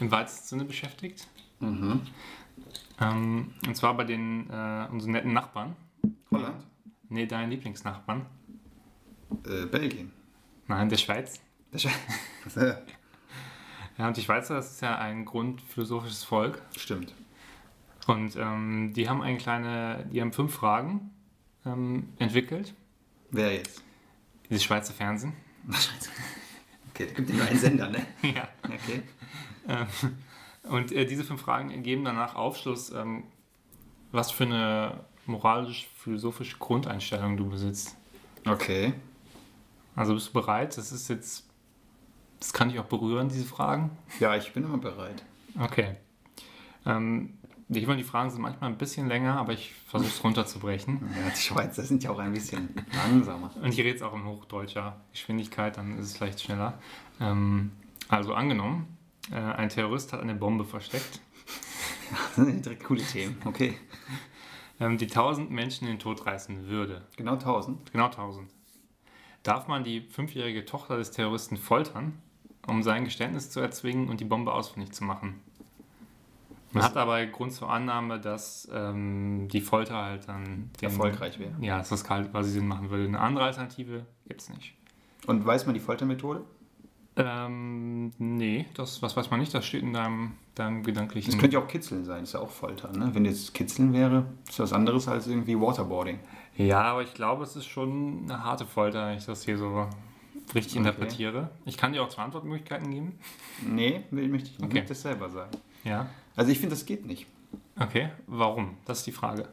im 0.00 0.10
weitesten 0.10 0.46
Sinne 0.48 0.64
beschäftigt. 0.64 1.26
Mhm. 1.60 2.02
Ähm, 3.00 3.54
und 3.66 3.76
zwar 3.76 3.96
bei 3.96 4.04
den 4.04 4.48
äh, 4.50 4.88
unseren 4.90 5.12
netten 5.12 5.32
Nachbarn. 5.32 5.76
Holland? 6.30 6.64
Nee, 7.08 7.26
deinen 7.26 7.50
Lieblingsnachbarn. 7.50 8.26
Äh, 9.46 9.66
Belgien. 9.66 10.12
Nein, 10.66 10.88
der 10.88 10.96
Schweiz. 10.96 11.40
Das 11.70 11.84
ist- 12.46 12.68
Ja, 13.98 14.08
und 14.08 14.16
die 14.16 14.22
Schweizer, 14.22 14.54
das 14.54 14.72
ist 14.72 14.80
ja 14.82 14.96
ein 14.98 15.24
grundphilosophisches 15.24 16.24
Volk. 16.24 16.60
Stimmt. 16.76 17.14
Und 18.06 18.34
ähm, 18.36 18.92
die 18.94 19.08
haben 19.08 19.22
eine 19.22 19.38
kleine, 19.38 20.06
die 20.10 20.20
haben 20.20 20.32
fünf 20.32 20.54
Fragen 20.54 21.11
ähm, 21.66 22.08
entwickelt. 22.18 22.74
Wer 23.30 23.54
jetzt? 23.54 23.82
Dieses 24.48 24.64
Schweizer 24.64 24.92
Fernsehen. 24.92 25.32
Okay, 26.90 27.06
da 27.06 27.12
gibt 27.14 27.30
es 27.30 27.36
nur 27.36 27.46
einen 27.46 27.58
Sender, 27.58 27.88
ne? 27.88 28.06
ja. 28.22 28.48
Okay. 28.64 29.02
Ähm, 29.66 29.86
und 30.64 30.92
äh, 30.92 31.06
diese 31.06 31.24
fünf 31.24 31.40
Fragen 31.40 31.82
geben 31.82 32.04
danach 32.04 32.34
Aufschluss, 32.34 32.90
ähm, 32.90 33.24
was 34.10 34.30
für 34.30 34.44
eine 34.44 35.04
moralisch-philosophische 35.26 36.58
Grundeinstellung 36.58 37.36
du 37.36 37.48
besitzt. 37.48 37.96
Okay. 38.46 38.92
Also 39.94 40.14
bist 40.14 40.28
du 40.28 40.32
bereit? 40.32 40.76
Das 40.76 40.92
ist 40.92 41.08
jetzt, 41.08 41.46
das 42.38 42.52
kann 42.52 42.68
dich 42.68 42.78
auch 42.78 42.86
berühren, 42.86 43.28
diese 43.28 43.44
Fragen. 43.44 43.96
Ja, 44.20 44.36
ich 44.36 44.52
bin 44.52 44.64
immer 44.64 44.78
bereit. 44.78 45.24
Okay. 45.58 45.96
Ähm, 46.84 47.38
Ich 47.74 47.86
meine, 47.86 47.98
die 47.98 48.08
Fragen 48.08 48.30
sind 48.30 48.42
manchmal 48.42 48.70
ein 48.70 48.76
bisschen 48.76 49.08
länger, 49.08 49.36
aber 49.36 49.52
ich 49.52 49.72
versuche 49.86 50.10
es 50.10 50.22
runterzubrechen. 50.24 51.00
Ja, 51.16 51.30
die 51.30 51.40
Schweizer 51.40 51.82
sind 51.82 52.02
ja 52.04 52.10
auch 52.10 52.18
ein 52.18 52.32
bisschen 52.32 52.68
langsamer. 52.92 53.50
Und 53.56 53.72
ich 53.72 53.78
rede 53.78 53.88
jetzt 53.88 54.02
auch 54.02 54.14
in 54.14 54.24
hochdeutscher 54.24 55.00
Geschwindigkeit, 55.12 55.76
dann 55.76 55.98
ist 55.98 56.06
es 56.06 56.16
vielleicht 56.16 56.40
schneller. 56.40 56.78
Ähm, 57.20 57.72
also 58.08 58.34
angenommen, 58.34 58.98
äh, 59.30 59.36
ein 59.36 59.68
Terrorist 59.68 60.12
hat 60.12 60.20
eine 60.20 60.34
Bombe 60.34 60.64
versteckt, 60.64 61.20
Das 62.36 62.46
sind 62.46 62.64
direkt 62.64 62.84
coole 62.84 63.02
Themen. 63.02 63.36
Okay. 63.44 63.74
ähm, 64.80 64.98
die 64.98 65.06
1000 65.06 65.50
Menschen 65.50 65.86
in 65.86 65.94
den 65.94 65.98
Tod 65.98 66.26
reißen 66.26 66.66
würde. 66.68 67.06
Genau 67.16 67.34
1000. 67.34 67.90
Genau 67.92 68.06
1000. 68.06 68.50
Darf 69.42 69.66
man 69.66 69.82
die 69.82 70.02
fünfjährige 70.02 70.64
Tochter 70.64 70.98
des 70.98 71.10
Terroristen 71.10 71.56
foltern, 71.56 72.18
um 72.66 72.82
sein 72.82 73.04
Geständnis 73.04 73.50
zu 73.50 73.60
erzwingen 73.60 74.08
und 74.08 74.20
die 74.20 74.24
Bombe 74.24 74.52
ausfindig 74.52 74.92
zu 74.92 75.04
machen? 75.04 75.40
Man 76.72 76.82
hat 76.84 76.96
aber 76.96 77.24
Grund 77.26 77.52
zur 77.52 77.70
Annahme, 77.70 78.18
dass 78.20 78.68
ähm, 78.72 79.48
die 79.48 79.60
Folter 79.60 79.96
halt 79.96 80.28
dann 80.28 80.70
den- 80.80 80.84
Erfolgreich 80.90 81.38
wäre. 81.38 81.52
Ja, 81.60 81.78
dass 81.78 81.90
das 81.90 82.04
quasi 82.04 82.50
Sinn 82.50 82.66
machen 82.68 82.90
würde. 82.90 83.04
Eine 83.06 83.20
andere 83.20 83.44
Alternative 83.44 84.06
gibt 84.26 84.40
es 84.40 84.48
nicht. 84.50 84.74
Und 85.26 85.44
weiß 85.46 85.66
man 85.66 85.74
die 85.74 85.80
Foltermethode? 85.80 86.42
Ähm, 87.14 88.10
nee, 88.18 88.64
das, 88.74 89.02
was 89.02 89.16
weiß 89.16 89.30
man 89.30 89.38
nicht, 89.40 89.52
das 89.52 89.66
steht 89.66 89.82
in 89.82 89.92
deinem, 89.92 90.32
deinem 90.54 90.82
gedanklichen. 90.82 91.30
Das 91.32 91.38
könnte 91.38 91.56
ja 91.56 91.62
auch 91.62 91.68
Kitzeln 91.68 92.04
sein, 92.04 92.22
ist 92.22 92.32
ja 92.32 92.40
auch 92.40 92.48
Folter. 92.50 92.90
Ne? 92.96 93.10
Wenn 93.12 93.26
jetzt 93.26 93.52
Kitzeln 93.52 93.92
wäre, 93.92 94.24
ist 94.48 94.58
das 94.58 94.70
was 94.70 94.72
anderes 94.72 95.08
als 95.08 95.26
irgendwie 95.26 95.60
Waterboarding. 95.60 96.18
ja, 96.56 96.80
aber 96.80 97.02
ich 97.02 97.12
glaube, 97.12 97.44
es 97.44 97.54
ist 97.54 97.66
schon 97.66 98.22
eine 98.24 98.42
harte 98.42 98.64
Folter, 98.64 99.08
wenn 99.08 99.18
ich 99.18 99.26
das 99.26 99.44
hier 99.44 99.58
so 99.58 99.86
richtig 100.54 100.72
Okay. 100.72 100.78
interpretiere. 100.88 101.50
Ich 101.66 101.76
kann 101.76 101.92
dir 101.92 102.02
auch 102.02 102.08
zwei 102.08 102.22
Antwortmöglichkeiten 102.22 102.90
geben. 102.90 103.18
Nee, 103.66 104.04
möchte 104.10 104.48
ich 104.50 104.58
nicht. 104.58 104.62
Okay. 104.62 104.84
Das 104.88 105.02
selber 105.02 105.28
sagen. 105.28 105.50
Ja. 105.84 106.06
Also 106.36 106.50
ich 106.50 106.58
finde, 106.58 106.74
das 106.74 106.86
geht 106.86 107.06
nicht. 107.06 107.26
Okay, 107.78 108.10
warum? 108.26 108.76
Das 108.84 108.98
ist 108.98 109.06
die 109.06 109.12
Frage. 109.12 109.48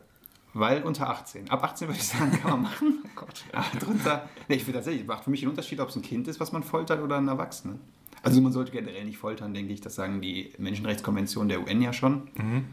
Weil 0.54 0.84
unter 0.84 1.10
18. 1.10 1.50
Ab 1.50 1.64
18 1.64 1.88
würde 1.88 2.00
ich 2.00 2.08
sagen, 2.08 2.32
kann 2.32 2.52
man 2.52 2.62
machen. 2.64 3.04
Oh 3.06 3.26
Gott. 3.26 3.44
Aber 3.52 3.80
drunter. 3.80 4.30
Nee, 4.48 4.56
ich 4.56 4.64
finde 4.64 4.80
tatsächlich, 4.80 5.06
macht 5.06 5.26
für 5.26 5.30
mich 5.30 5.42
einen 5.42 5.50
Unterschied, 5.50 5.82
ob 5.82 5.90
es 5.90 5.96
ein 5.96 6.02
Kind 6.02 6.28
ist, 6.30 6.40
was 6.40 6.54
man 6.54 6.64
foltert 6.64 7.02
oder 7.02 7.18
ein 7.18 7.28
Erwachsener. 7.28 7.76
Also 8.24 8.40
man 8.42 8.54
sollte 8.54 8.72
generell 8.72 9.04
nicht 9.04 9.18
foltern, 9.18 9.54
denke 9.54 9.74
ich. 9.74 9.82
Das 9.82 9.96
sagen 9.96 10.22
die 10.22 10.54
Menschenrechtskonventionen 10.58 11.50
der 11.50 11.62
UN 11.62 11.82
ja 11.82 11.92
schon. 11.92 12.30
Mhm. 12.36 12.66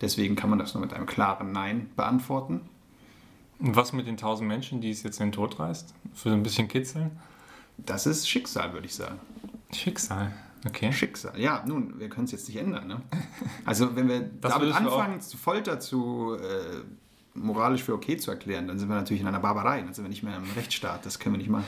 Deswegen 0.00 0.36
kann 0.36 0.48
man 0.48 0.58
das 0.58 0.74
nur 0.74 0.80
mit 0.80 0.92
einem 0.92 1.06
klaren 1.06 1.52
Nein 1.52 1.90
beantworten. 1.96 2.60
Und 3.58 3.76
was 3.76 3.92
mit 3.92 4.06
den 4.06 4.16
tausend 4.16 4.48
Menschen, 4.48 4.80
die 4.80 4.90
es 4.90 5.02
jetzt 5.02 5.20
in 5.20 5.26
den 5.26 5.32
Tod 5.32 5.58
reißt? 5.58 5.94
Für 6.14 6.30
so 6.30 6.34
ein 6.34 6.42
bisschen 6.42 6.68
Kitzeln? 6.68 7.10
Das 7.76 8.06
ist 8.06 8.28
Schicksal, 8.28 8.72
würde 8.72 8.86
ich 8.86 8.94
sagen. 8.94 9.18
Schicksal. 9.72 10.32
Okay. 10.66 10.92
Schicksal. 10.92 11.38
Ja, 11.40 11.64
nun, 11.66 11.98
wir 11.98 12.08
können 12.10 12.26
es 12.26 12.32
jetzt 12.32 12.46
nicht 12.48 12.58
ändern. 12.58 12.86
Ne? 12.86 13.00
Also 13.64 13.94
wenn 13.96 14.08
wir 14.08 14.20
Das 14.20 14.52
damit 14.54 14.74
anfangen, 14.74 15.20
zu 15.20 15.36
Folter 15.38 15.80
zu 15.80 16.34
äh, 16.34 16.82
moralisch 17.38 17.82
für 17.82 17.94
okay 17.94 18.16
zu 18.18 18.30
erklären, 18.30 18.68
dann 18.68 18.78
sind 18.78 18.88
wir 18.88 18.96
natürlich 18.96 19.22
in 19.22 19.26
einer 19.28 19.40
Barbarei. 19.40 19.80
Dann 19.80 19.94
sind 19.94 20.04
wir 20.04 20.08
nicht 20.10 20.22
mehr 20.22 20.36
im 20.36 20.44
Rechtsstaat. 20.56 21.06
Das 21.06 21.18
können 21.18 21.34
wir 21.34 21.38
nicht 21.38 21.50
machen. 21.50 21.64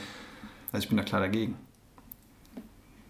Also 0.72 0.84
ich 0.84 0.88
bin 0.88 0.96
da 0.98 1.04
klar 1.04 1.20
dagegen. 1.20 1.56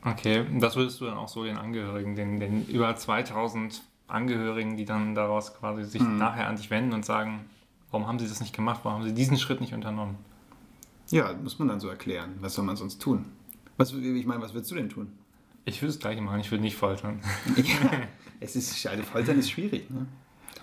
Okay, 0.04 0.44
das 0.58 0.74
würdest 0.76 1.00
du 1.00 1.04
dann 1.04 1.14
auch 1.16 1.28
so 1.28 1.44
den 1.44 1.56
Angehörigen, 1.56 2.16
den, 2.16 2.40
den 2.40 2.66
über 2.66 2.94
2000 2.96 3.82
Angehörigen, 4.08 4.76
die 4.76 4.84
dann 4.84 5.14
daraus 5.14 5.54
quasi 5.54 5.84
sich 5.84 6.02
Mhm. 6.02 6.18
nachher 6.18 6.48
an 6.48 6.56
dich 6.56 6.70
wenden 6.70 6.92
und 6.92 7.04
sagen, 7.04 7.44
warum 7.90 8.06
haben 8.08 8.18
sie 8.18 8.26
das 8.28 8.40
nicht 8.40 8.54
gemacht, 8.54 8.80
warum 8.82 8.98
haben 9.00 9.08
sie 9.08 9.14
diesen 9.14 9.38
Schritt 9.38 9.60
nicht 9.60 9.74
unternommen? 9.74 10.16
Ja, 11.10 11.32
muss 11.34 11.58
man 11.58 11.68
dann 11.68 11.78
so 11.80 11.88
erklären. 11.88 12.34
Was 12.40 12.54
soll 12.54 12.64
man 12.64 12.76
sonst 12.76 13.00
tun? 13.00 13.26
Was, 13.76 13.92
ich 13.92 14.26
meine, 14.26 14.42
was 14.42 14.54
würdest 14.54 14.70
du 14.70 14.74
denn 14.74 14.88
tun? 14.88 15.12
Ich 15.64 15.80
würde 15.80 15.92
das 15.92 16.00
gleiche 16.00 16.20
machen, 16.20 16.40
ich 16.40 16.50
würde 16.50 16.62
nicht 16.62 16.76
foltern. 16.76 17.20
ja, 17.56 18.02
es 18.40 18.56
ist, 18.56 18.86
also 18.86 19.02
Foltern 19.02 19.38
ist 19.38 19.50
schwierig. 19.50 19.88
Ne? 19.90 20.06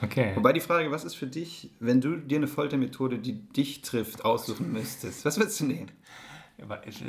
Okay. 0.01 0.31
Wobei 0.35 0.53
die 0.53 0.59
Frage, 0.59 0.91
was 0.91 1.03
ist 1.03 1.15
für 1.15 1.27
dich, 1.27 1.69
wenn 1.79 2.01
du 2.01 2.17
dir 2.17 2.37
eine 2.37 2.47
Foltermethode, 2.47 3.19
die 3.19 3.33
dich 3.33 3.81
trifft, 3.81 4.23
aussuchen 4.23 4.71
müsstest? 4.71 5.25
Was 5.25 5.37
würdest 5.37 5.59
du 5.59 5.65
nehmen? 5.65 5.91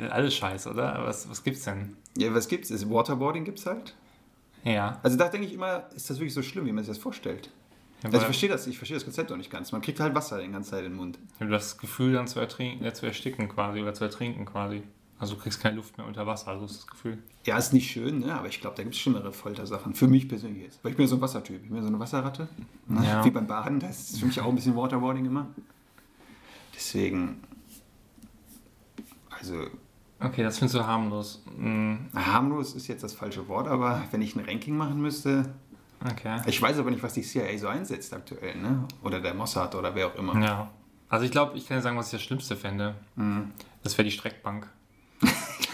Alles 0.09 0.35
scheiße, 0.35 0.69
oder? 0.69 1.01
Was, 1.03 1.29
was 1.29 1.43
gibt's 1.43 1.63
denn? 1.63 1.95
Ja, 2.17 2.33
was 2.33 2.47
gibt's? 2.47 2.71
Ist 2.71 2.89
Waterboarding 2.89 3.43
gibt's 3.43 3.65
halt? 3.65 3.95
Ja. 4.63 4.99
Also 5.03 5.17
da 5.17 5.27
denke 5.27 5.47
ich 5.47 5.53
immer, 5.53 5.89
ist 5.95 6.09
das 6.09 6.17
wirklich 6.17 6.33
so 6.33 6.41
schlimm, 6.41 6.65
wie 6.65 6.71
man 6.71 6.83
sich 6.83 6.93
das 6.93 7.01
vorstellt? 7.01 7.49
Ich 7.99 8.05
Also 8.05 8.17
ich 8.17 8.23
habe 8.23 8.25
verstehe 8.25 8.49
das, 8.49 8.67
ich 8.67 8.77
verstehe 8.77 8.95
das 8.95 9.03
Konzept 9.03 9.31
auch 9.31 9.37
nicht 9.37 9.51
ganz. 9.51 9.71
Man 9.71 9.81
kriegt 9.81 9.99
halt 9.99 10.15
Wasser 10.15 10.41
die 10.41 10.49
ganze 10.49 10.71
Zeit 10.71 10.85
in 10.85 10.91
den 10.91 10.97
Mund. 10.97 11.19
hab 11.39 11.49
das 11.49 11.77
Gefühl, 11.77 12.13
dann 12.13 12.27
zu, 12.27 12.39
ertrinken, 12.39 12.93
zu 12.93 13.05
ersticken 13.05 13.49
quasi 13.49 13.81
oder 13.81 13.93
zu 13.93 14.03
ertrinken 14.03 14.45
quasi. 14.45 14.83
Also 15.21 15.35
du 15.35 15.41
kriegst 15.41 15.61
keine 15.61 15.75
Luft 15.75 15.95
mehr 15.99 16.07
unter 16.07 16.25
Wasser, 16.25 16.57
so 16.57 16.65
ist 16.65 16.77
das 16.77 16.87
Gefühl. 16.87 17.19
Ja, 17.45 17.55
ist 17.55 17.73
nicht 17.73 17.91
schön, 17.91 18.21
ne? 18.21 18.33
aber 18.33 18.47
ich 18.47 18.59
glaube, 18.59 18.75
da 18.75 18.81
gibt 18.81 18.95
es 18.95 19.01
schlimmere 19.01 19.31
Foltersachen. 19.31 19.93
Für 19.93 20.07
mich 20.07 20.27
persönlich 20.27 20.63
jetzt. 20.63 20.83
Weil 20.83 20.91
ich 20.91 20.97
bin 20.97 21.05
ja 21.05 21.09
so 21.09 21.15
ein 21.17 21.21
Wassertyp. 21.21 21.61
Ich 21.61 21.67
bin 21.67 21.75
ja 21.77 21.83
so 21.83 21.89
eine 21.89 21.99
Wasserratte. 21.99 22.47
Ne? 22.87 23.05
Ja. 23.05 23.23
Wie 23.25 23.29
beim 23.29 23.45
Baden, 23.45 23.79
das 23.79 24.09
ist 24.09 24.19
für 24.19 24.25
mich 24.25 24.41
auch 24.41 24.47
ein 24.49 24.55
bisschen 24.55 24.75
Waterboarding 24.75 25.25
immer. 25.25 25.45
Deswegen, 26.73 27.43
also 29.29 29.67
Okay, 30.19 30.41
das 30.41 30.57
findest 30.57 30.75
du 30.75 30.85
harmlos. 30.87 31.43
Hm, 31.55 32.07
harmlos 32.15 32.73
ist 32.73 32.87
jetzt 32.87 33.03
das 33.03 33.13
falsche 33.13 33.47
Wort, 33.47 33.67
aber 33.67 34.03
wenn 34.09 34.23
ich 34.23 34.35
ein 34.35 34.43
Ranking 34.43 34.75
machen 34.75 35.01
müsste, 35.01 35.53
Okay. 36.03 36.41
ich 36.47 36.59
weiß 36.59 36.79
aber 36.79 36.89
nicht, 36.89 37.03
was 37.03 37.13
die 37.13 37.21
CIA 37.21 37.55
so 37.59 37.67
einsetzt 37.67 38.11
aktuell, 38.11 38.57
ne? 38.57 38.87
oder 39.03 39.19
der 39.19 39.35
Mossad 39.35 39.75
oder 39.75 39.93
wer 39.93 40.07
auch 40.07 40.15
immer. 40.15 40.39
Ja. 40.43 40.71
Also 41.09 41.25
ich 41.25 41.31
glaube, 41.31 41.57
ich 41.57 41.67
kann 41.67 41.77
dir 41.77 41.83
sagen, 41.83 41.97
was 41.97 42.07
ich 42.07 42.13
das 42.13 42.23
Schlimmste 42.23 42.55
fände. 42.55 42.95
Mhm. 43.15 43.51
Das 43.83 43.95
wäre 43.97 44.05
die 44.05 44.11
Streckbank. 44.11 44.67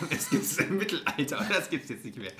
Das 0.09 0.29
gibt 0.29 0.43
es 0.43 0.57
im 0.57 0.77
Mittelalter, 0.77 1.39
aber 1.39 1.53
das 1.53 1.69
gibt 1.69 1.83
es 1.85 1.89
jetzt 1.89 2.05
nicht 2.05 2.17
mehr. 2.17 2.31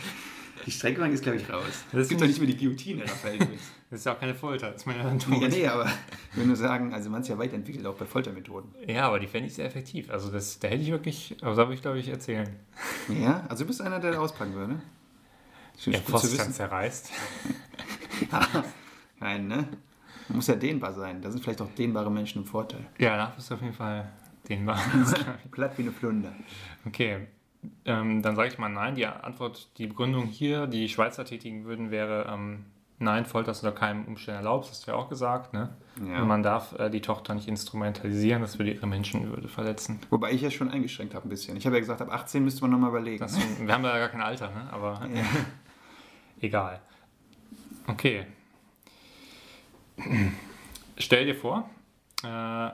Die 0.65 0.71
Streckbank 0.71 1.13
ist, 1.13 1.23
glaube 1.23 1.37
ich, 1.37 1.49
raus. 1.49 1.85
Das 1.91 2.01
Es 2.01 2.09
gibt 2.09 2.21
doch 2.21 2.27
nicht 2.27 2.39
mehr 2.39 2.47
die 2.47 2.57
Guillotine, 2.57 3.03
Raphael. 3.03 3.39
Das 3.89 4.01
ist 4.01 4.05
ja 4.05 4.15
auch 4.15 4.19
keine 4.19 4.35
Folter, 4.35 4.71
das 4.71 4.85
ist 4.85 4.97
dann 4.97 5.17
tot. 5.17 5.41
ja, 5.41 5.47
nee, 5.47 5.65
aber 5.65 5.85
ich 6.31 6.37
will 6.37 6.45
nur 6.45 6.57
sagen, 6.57 6.93
also 6.93 7.09
man 7.09 7.21
ist 7.21 7.29
ja 7.29 7.37
weiterentwickelt, 7.37 7.85
auch 7.85 7.95
bei 7.95 8.05
Foltermethoden. 8.05 8.69
Ja, 8.85 9.07
aber 9.07 9.17
die 9.17 9.27
fände 9.27 9.47
ich 9.47 9.53
sehr 9.53 9.65
effektiv. 9.65 10.09
Also 10.09 10.29
das, 10.29 10.59
da 10.59 10.67
hätte 10.67 10.83
ich 10.83 10.91
wirklich, 10.91 11.37
also 11.41 11.55
da 11.55 11.67
würde 11.67 11.75
ich 11.75 11.81
glaube 11.81 11.97
ich 11.97 12.09
erzählen. 12.09 12.49
Ja, 13.07 13.45
also 13.47 13.63
du 13.63 13.67
bist 13.69 13.79
einer, 13.81 14.01
der 14.01 14.11
da 14.11 14.17
auspacken 14.19 14.55
würde. 14.55 14.81
Schön 15.79 15.93
gut 15.93 16.05
zu 16.05 16.11
Post 16.11 16.37
dann 16.37 16.51
zerreißt. 16.51 17.11
Nein, 19.21 19.47
ne? 19.47 19.69
Man 20.27 20.35
muss 20.35 20.47
ja 20.47 20.55
dehnbar 20.55 20.93
sein. 20.93 21.21
Da 21.21 21.31
sind 21.31 21.41
vielleicht 21.41 21.61
auch 21.61 21.71
dehnbare 21.71 22.11
Menschen 22.11 22.41
im 22.41 22.45
Vorteil. 22.45 22.85
Ja, 22.97 23.11
danach 23.11 23.35
bist 23.35 23.49
du 23.49 23.53
auf 23.53 23.61
jeden 23.61 23.73
Fall 23.73 24.11
dehnbar. 24.49 24.81
Platt 25.51 25.77
wie 25.77 25.83
eine 25.83 25.93
Flunder. 25.93 26.33
okay, 26.85 27.27
ähm, 27.85 28.21
dann 28.21 28.35
sage 28.35 28.49
ich 28.49 28.57
mal 28.57 28.69
nein. 28.69 28.95
Die 28.95 29.05
Antwort, 29.05 29.69
die 29.77 29.87
Begründung 29.87 30.25
hier, 30.25 30.67
die 30.67 30.89
Schweizer 30.89 31.25
tätigen 31.25 31.65
würden, 31.65 31.91
wäre 31.91 32.27
ähm, 32.31 32.65
nein, 32.99 33.25
Folter 33.25 33.51
ist 33.51 33.63
unter 33.63 33.75
keinem 33.75 34.05
Umständen 34.05 34.39
erlaubt. 34.39 34.65
Das 34.65 34.71
hast 34.71 34.87
du 34.87 34.91
ja 34.91 34.97
auch 34.97 35.09
gesagt. 35.09 35.53
Ne? 35.53 35.69
Ja. 36.05 36.21
Und 36.21 36.27
man 36.27 36.43
darf 36.43 36.77
äh, 36.79 36.89
die 36.89 37.01
Tochter 37.01 37.33
nicht 37.35 37.47
instrumentalisieren, 37.47 38.41
das 38.41 38.57
würde 38.57 38.71
ihre 38.73 38.87
Menschenwürde 38.87 39.47
verletzen. 39.47 39.99
Wobei 40.09 40.31
ich 40.31 40.41
ja 40.41 40.51
schon 40.51 40.69
eingeschränkt 40.69 41.13
habe 41.13 41.27
ein 41.27 41.29
bisschen. 41.29 41.57
Ich 41.57 41.65
habe 41.65 41.75
ja 41.75 41.79
gesagt, 41.79 42.01
ab 42.01 42.11
18 42.11 42.43
müsste 42.43 42.61
man 42.61 42.71
nochmal 42.71 42.89
überlegen. 42.89 43.19
Das, 43.19 43.37
wir 43.37 43.73
haben 43.73 43.83
da 43.83 43.97
gar 43.97 44.09
kein 44.09 44.21
Alter, 44.21 44.49
ne? 44.49 44.67
aber 44.71 45.07
ja. 45.13 45.23
egal. 46.41 46.81
Okay. 47.87 48.25
Stell 50.97 51.25
dir 51.25 51.35
vor, 51.35 51.69
äh, 52.23 52.69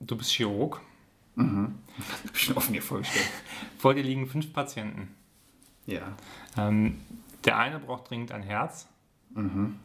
du 0.00 0.16
bist 0.16 0.30
Chirurg. 0.30 0.80
Mhm. 1.36 1.74
Hab 2.24 2.34
ich 2.34 2.40
schon 2.42 2.56
offen 2.56 2.72
mir 2.72 2.82
vorgestellt. 2.82 3.28
Vor 3.78 3.94
dir 3.94 4.02
liegen 4.02 4.26
fünf 4.26 4.52
Patienten. 4.52 5.08
Ja. 5.86 6.02
Ähm, 6.56 6.98
der 7.44 7.58
eine 7.58 7.78
braucht 7.78 8.08
dringend 8.10 8.32
ein 8.32 8.42
Herz, 8.42 8.88
Mhm. 9.34 9.76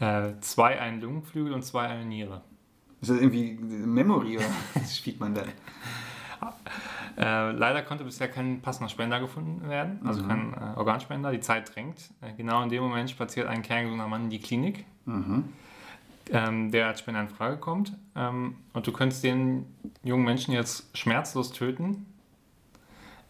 äh, 0.00 0.32
zwei 0.40 0.80
einen 0.80 1.00
Lungenflügel 1.00 1.52
und 1.54 1.64
zwei 1.64 1.86
eine 1.86 2.04
Niere. 2.04 2.42
Ist 3.00 3.10
das 3.10 3.18
irgendwie 3.18 3.52
Memory 3.54 4.36
oder 4.38 4.46
was 4.74 4.96
spielt 4.96 5.20
man 5.20 5.34
da? 5.34 5.42
Äh, 7.16 7.52
leider 7.52 7.82
konnte 7.82 8.04
bisher 8.04 8.28
kein 8.28 8.60
passender 8.62 8.88
Spender 8.88 9.20
gefunden 9.20 9.68
werden, 9.68 10.00
also 10.04 10.22
Mhm. 10.22 10.28
kein 10.28 10.54
äh, 10.54 10.76
Organspender. 10.76 11.30
Die 11.32 11.40
Zeit 11.40 11.74
drängt. 11.74 12.10
Äh, 12.20 12.32
genau 12.34 12.62
in 12.62 12.68
dem 12.68 12.82
Moment 12.82 13.10
spaziert 13.10 13.46
ein 13.48 13.62
kerngesunder 13.62 14.06
Mann 14.08 14.24
in 14.24 14.30
die 14.30 14.38
Klinik, 14.40 14.84
Mhm. 15.06 15.44
Ähm, 16.30 16.70
der 16.70 16.86
als 16.88 17.00
Spender 17.00 17.20
in 17.20 17.28
Frage 17.28 17.58
kommt. 17.58 17.96
Ähm, 18.16 18.56
und 18.72 18.86
du 18.86 18.92
könntest 18.92 19.24
den 19.24 19.66
jungen 20.02 20.24
Menschen 20.24 20.52
jetzt 20.54 20.96
schmerzlos 20.96 21.52
töten 21.52 22.06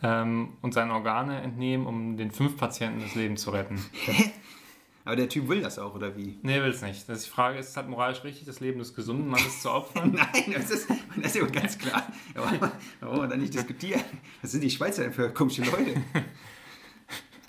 ähm, 0.03 0.51
und 0.63 0.75
seine 0.75 0.93
Organe 0.95 1.41
entnehmen, 1.41 1.87
um 1.87 2.17
den 2.17 2.31
fünf 2.31 2.57
Patienten 2.57 3.01
das 3.01 3.15
Leben 3.15 3.37
zu 3.37 3.51
retten. 3.51 3.85
Aber 5.05 5.17
der 5.17 5.29
Typ 5.29 5.49
will 5.49 5.63
das 5.63 5.79
auch, 5.79 5.95
oder 5.95 6.17
wie? 6.17 6.39
Nee, 6.43 6.61
will 6.61 6.71
es 6.71 6.83
nicht. 6.83 7.09
Das 7.09 7.19
ist 7.19 7.27
die 7.27 7.31
Frage, 7.31 7.59
ist 7.59 7.71
es 7.71 7.77
halt 7.77 7.89
moralisch 7.89 8.23
richtig, 8.23 8.45
das 8.45 8.61
Leben 8.61 8.79
des 8.79 8.95
gesunden 8.95 9.29
Mannes 9.29 9.63
zu 9.63 9.71
opfern? 9.71 10.13
Nein, 10.35 10.53
das 10.53 10.71
ist, 10.71 10.89
das 11.17 11.35
ist 11.35 11.37
ja 11.37 11.47
ganz 11.47 11.79
klar. 11.79 12.07
Aber 12.35 12.73
warum 13.01 13.23
wir 13.23 13.27
da 13.29 13.37
nicht 13.37 13.55
diskutieren? 13.55 14.03
Was 14.43 14.53
sind 14.53 14.63
die 14.63 14.71
Schweizer 14.71 15.03
denn 15.03 15.13
für 15.13 15.31
komische 15.31 15.63
Leute? 15.63 15.95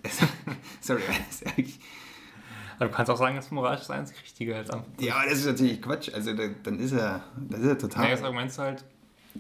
Sorry, 0.82 1.02
das 1.08 1.42
ist 1.42 1.48
eigentlich, 1.48 1.80
Aber 2.82 2.90
du 2.90 2.96
kannst 2.96 3.12
auch 3.12 3.18
sagen, 3.18 3.36
das 3.36 3.52
moralisch 3.52 3.82
das 3.82 3.92
einzig 3.92 4.20
Richtige 4.24 4.58
Antwort. 4.58 4.86
ja, 5.00 5.14
aber 5.14 5.30
das 5.30 5.38
ist 5.38 5.46
natürlich 5.46 5.80
Quatsch. 5.84 6.12
Also 6.12 6.34
da, 6.34 6.48
dann 6.64 6.80
ist 6.80 6.94
er, 6.94 7.22
das 7.38 7.60
ist 7.60 7.68
er 7.68 7.78
total. 7.78 8.06
Nee, 8.06 8.12
das 8.12 8.24
Argument 8.24 8.50
ist 8.50 8.58
halt, 8.58 8.84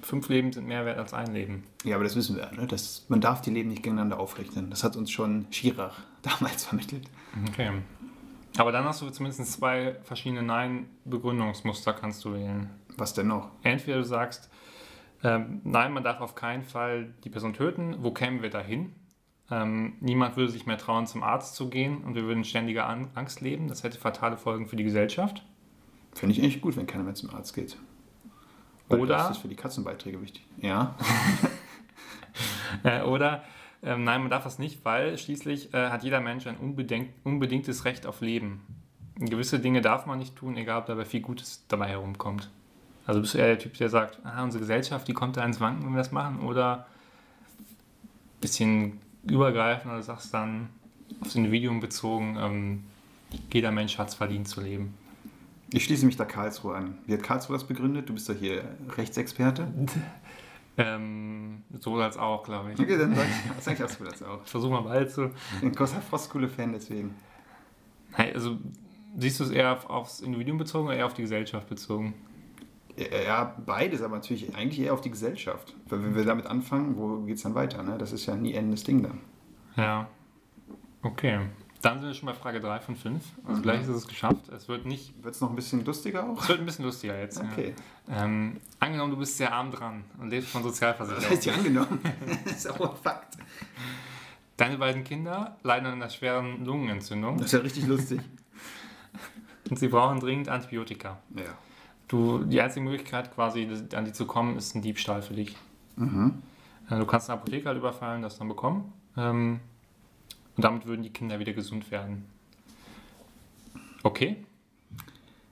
fünf 0.03 0.29
Leben 0.29 0.53
sind 0.53 0.67
mehr 0.67 0.85
wert 0.85 0.99
als 0.99 1.11
ein 1.15 1.33
Leben. 1.33 1.63
Ja, 1.83 1.95
aber 1.95 2.03
das 2.03 2.15
wissen 2.15 2.35
wir. 2.35 2.51
Ne? 2.51 2.67
Das, 2.67 3.07
man 3.09 3.19
darf 3.19 3.41
die 3.41 3.49
Leben 3.49 3.69
nicht 3.69 3.81
gegeneinander 3.81 4.19
aufrechnen. 4.19 4.69
Das 4.69 4.83
hat 4.83 4.95
uns 4.95 5.09
schon 5.09 5.47
Schirach 5.49 5.97
damals 6.21 6.65
vermittelt. 6.65 7.09
Okay. 7.49 7.71
Aber 8.57 8.71
dann 8.71 8.83
hast 8.83 9.01
du 9.01 9.09
zumindest 9.09 9.51
zwei 9.51 9.95
verschiedene 10.03 10.43
Nein-Begründungsmuster 10.43 11.93
kannst 11.93 12.23
du 12.23 12.33
wählen. 12.33 12.69
Was 12.95 13.15
denn 13.15 13.25
noch? 13.25 13.49
Entweder 13.63 13.97
du 13.97 14.03
sagst, 14.03 14.51
ähm, 15.23 15.61
nein, 15.63 15.93
man 15.93 16.03
darf 16.03 16.21
auf 16.21 16.35
keinen 16.35 16.61
Fall 16.61 17.11
die 17.23 17.31
Person 17.31 17.53
töten. 17.53 17.95
Wo 18.01 18.11
kämen 18.11 18.43
wir 18.43 18.51
dahin? 18.51 18.93
Ähm, 19.51 19.93
niemand 19.99 20.37
würde 20.37 20.49
sich 20.51 20.65
mehr 20.65 20.77
trauen, 20.77 21.05
zum 21.07 21.23
Arzt 21.23 21.55
zu 21.55 21.69
gehen 21.69 22.03
und 22.03 22.15
wir 22.15 22.23
würden 22.23 22.39
in 22.39 22.45
ständiger 22.45 22.87
An 22.87 23.09
Angst 23.15 23.41
leben. 23.41 23.67
Das 23.67 23.83
hätte 23.83 23.99
fatale 23.99 24.37
Folgen 24.37 24.65
für 24.65 24.77
die 24.77 24.83
Gesellschaft. 24.85 25.43
Finde 26.13 26.33
ich 26.35 26.41
eigentlich 26.41 26.61
gut, 26.61 26.77
wenn 26.77 26.87
keiner 26.87 27.03
mehr 27.03 27.15
zum 27.15 27.29
Arzt 27.33 27.53
geht. 27.53 27.77
Weil 28.87 28.99
Oder- 29.01 29.17
Das 29.17 29.31
ist 29.31 29.37
für 29.37 29.47
die 29.47 29.55
Katzenbeiträge 29.55 30.21
wichtig. 30.21 30.45
Ja. 30.59 30.95
Äh, 32.83 33.01
oder 33.01 33.43
ähm, 33.83 34.05
nein, 34.05 34.21
man 34.21 34.29
darf 34.29 34.45
das 34.45 34.57
nicht, 34.57 34.85
weil 34.85 35.17
schließlich 35.17 35.73
äh, 35.73 35.89
hat 35.89 36.03
jeder 36.03 36.21
Mensch 36.21 36.47
ein 36.47 36.55
unbedingtes 36.55 37.83
Recht 37.83 38.05
auf 38.05 38.21
Leben. 38.21 38.61
Gewisse 39.17 39.59
Dinge 39.59 39.81
darf 39.81 40.05
man 40.05 40.17
nicht 40.17 40.37
tun, 40.37 40.55
egal 40.55 40.79
ob 40.79 40.85
dabei 40.85 41.03
viel 41.03 41.19
Gutes 41.19 41.65
dabei 41.67 41.89
herumkommt. 41.89 42.49
Also 43.05 43.19
bist 43.19 43.33
du 43.33 43.39
eher 43.39 43.47
der 43.47 43.59
Typ, 43.59 43.73
der 43.73 43.89
sagt, 43.89 44.19
ah, 44.23 44.41
unsere 44.43 44.61
Gesellschaft, 44.61 45.07
die 45.07 45.13
kommt 45.13 45.35
da 45.35 45.43
ins 45.43 45.59
Wanken, 45.59 45.83
wenn 45.85 45.91
wir 45.91 45.97
das 45.97 46.13
machen, 46.13 46.39
oder 46.41 46.85
ein 47.57 48.39
bisschen 48.39 48.99
übergreifend 49.23 49.91
oder 49.91 50.03
sagst 50.03 50.33
dann 50.33 50.69
aufs 51.21 51.35
Individuum 51.35 51.79
bezogen, 51.79 52.37
ähm, 52.39 52.83
jeder 53.51 53.71
Mensch 53.71 53.97
hat 53.97 54.09
es 54.09 54.15
verdient 54.15 54.47
zu 54.47 54.61
leben. 54.61 54.93
Ich 55.73 55.85
schließe 55.85 56.05
mich 56.05 56.17
da 56.17 56.25
Karlsruhe 56.25 56.75
an. 56.75 56.97
Wie 57.05 57.13
hat 57.13 57.23
Karlsruhe 57.23 57.55
das 57.55 57.65
begründet? 57.65 58.09
Du 58.09 58.13
bist 58.13 58.27
doch 58.27 58.35
hier 58.35 58.63
Rechtsexperte. 58.97 59.67
Ähm, 60.77 61.63
so 61.79 61.95
als 61.95 62.17
auch, 62.17 62.43
glaube 62.43 62.71
ich. 62.71 62.79
Okay, 62.79 62.97
dann 62.97 63.13
sag 63.13 63.25
ich, 63.25 63.63
sag 63.63 63.73
ich 63.75 63.81
hast 63.81 63.99
du 63.99 64.03
das 64.05 64.23
auch. 64.23 64.41
Ich 64.43 64.49
versuche 64.49 64.71
mal 64.71 64.81
bald 64.81 65.11
zu. 65.11 65.25
Ich 65.25 65.59
bin 65.59 65.69
ein 65.69 65.75
großer 65.75 66.01
Frostkuhle-Fan, 66.01 66.71
deswegen. 66.73 67.13
Hey, 68.13 68.33
also 68.33 68.57
siehst 69.17 69.39
du 69.39 69.43
es 69.43 69.49
eher 69.51 69.73
auf, 69.73 69.89
aufs 69.89 70.21
Individuum 70.21 70.57
bezogen 70.57 70.87
oder 70.87 70.97
eher 70.97 71.05
auf 71.05 71.13
die 71.13 71.23
Gesellschaft 71.23 71.67
bezogen? 71.67 72.13
Ja, 72.97 73.55
beides, 73.65 74.01
aber 74.01 74.15
natürlich 74.15 74.55
eigentlich 74.55 74.79
eher 74.79 74.93
auf 74.93 75.01
die 75.01 75.11
Gesellschaft. 75.11 75.75
Weil 75.87 76.03
wenn 76.03 76.15
wir 76.15 76.25
damit 76.25 76.45
anfangen, 76.45 76.97
wo 76.97 77.21
geht 77.21 77.37
es 77.37 77.43
dann 77.43 77.55
weiter? 77.55 77.83
Ne? 77.83 77.97
Das 77.97 78.11
ist 78.11 78.25
ja 78.25 78.35
nie 78.35 78.53
endendes 78.53 78.83
Ding 78.83 79.03
dann. 79.03 79.19
Ja. 79.75 80.07
Okay. 81.01 81.39
Dann 81.81 81.99
sind 81.99 82.09
wir 82.09 82.13
schon 82.13 82.27
bei 82.27 82.35
Frage 82.35 82.59
3 82.59 82.79
von 82.79 82.95
5. 82.95 83.23
Also 83.47 83.61
gleich 83.61 83.81
ist 83.81 83.87
es 83.87 84.07
geschafft. 84.07 84.49
Es 84.49 84.67
wird 84.67 84.85
nicht. 84.85 85.23
Wird 85.23 85.33
es 85.33 85.41
noch 85.41 85.49
ein 85.49 85.55
bisschen 85.55 85.83
lustiger 85.83 86.29
auch? 86.29 86.41
Es 86.41 86.49
wird 86.49 86.59
ein 86.59 86.65
bisschen 86.65 86.85
lustiger 86.85 87.19
jetzt. 87.19 87.41
Okay. 87.41 87.73
Ja. 88.07 88.25
Ähm, 88.25 88.59
angenommen, 88.79 89.11
du 89.11 89.17
bist 89.17 89.37
sehr 89.37 89.51
arm 89.51 89.71
dran 89.71 90.03
und 90.19 90.29
lebst 90.29 90.49
von 90.49 90.61
Das 90.61 90.73
Sozialversicherung. 90.73 91.29
heißt 91.29 91.45
ja 91.45 91.53
angenommen. 91.53 91.99
das 92.45 92.53
ist 92.53 92.69
auch 92.69 92.91
ein 92.91 92.97
Fakt. 93.01 93.35
Deine 94.57 94.77
beiden 94.77 95.03
Kinder 95.03 95.57
leiden 95.63 95.87
an 95.87 95.93
einer 95.93 96.09
schweren 96.09 96.63
Lungenentzündung 96.65 97.37
Das 97.37 97.47
ist 97.47 97.53
ja 97.53 97.59
richtig 97.59 97.87
lustig. 97.87 98.21
und 99.71 99.79
sie 99.79 99.87
brauchen 99.87 100.19
dringend 100.19 100.49
Antibiotika. 100.49 101.17
Ja. 101.35 101.57
Du, 102.11 102.39
die 102.43 102.59
einzige 102.59 102.83
Möglichkeit, 102.83 103.33
quasi 103.33 103.69
an 103.95 104.03
die 104.03 104.11
zu 104.11 104.25
kommen, 104.25 104.57
ist 104.57 104.75
ein 104.75 104.81
Diebstahl 104.81 105.21
für 105.21 105.33
dich. 105.33 105.55
Mhm. 105.95 106.41
Äh, 106.89 106.97
Du 106.97 107.05
kannst 107.05 107.29
eine 107.29 107.39
Apotheke 107.39 107.69
halt 107.69 107.77
überfallen, 107.77 108.21
das 108.21 108.37
dann 108.37 108.49
bekommen. 108.49 108.91
Ähm, 109.15 109.61
und 110.57 110.65
damit 110.65 110.85
würden 110.85 111.03
die 111.03 111.09
Kinder 111.09 111.39
wieder 111.39 111.53
gesund 111.53 111.89
werden. 111.89 112.25
Okay? 114.03 114.43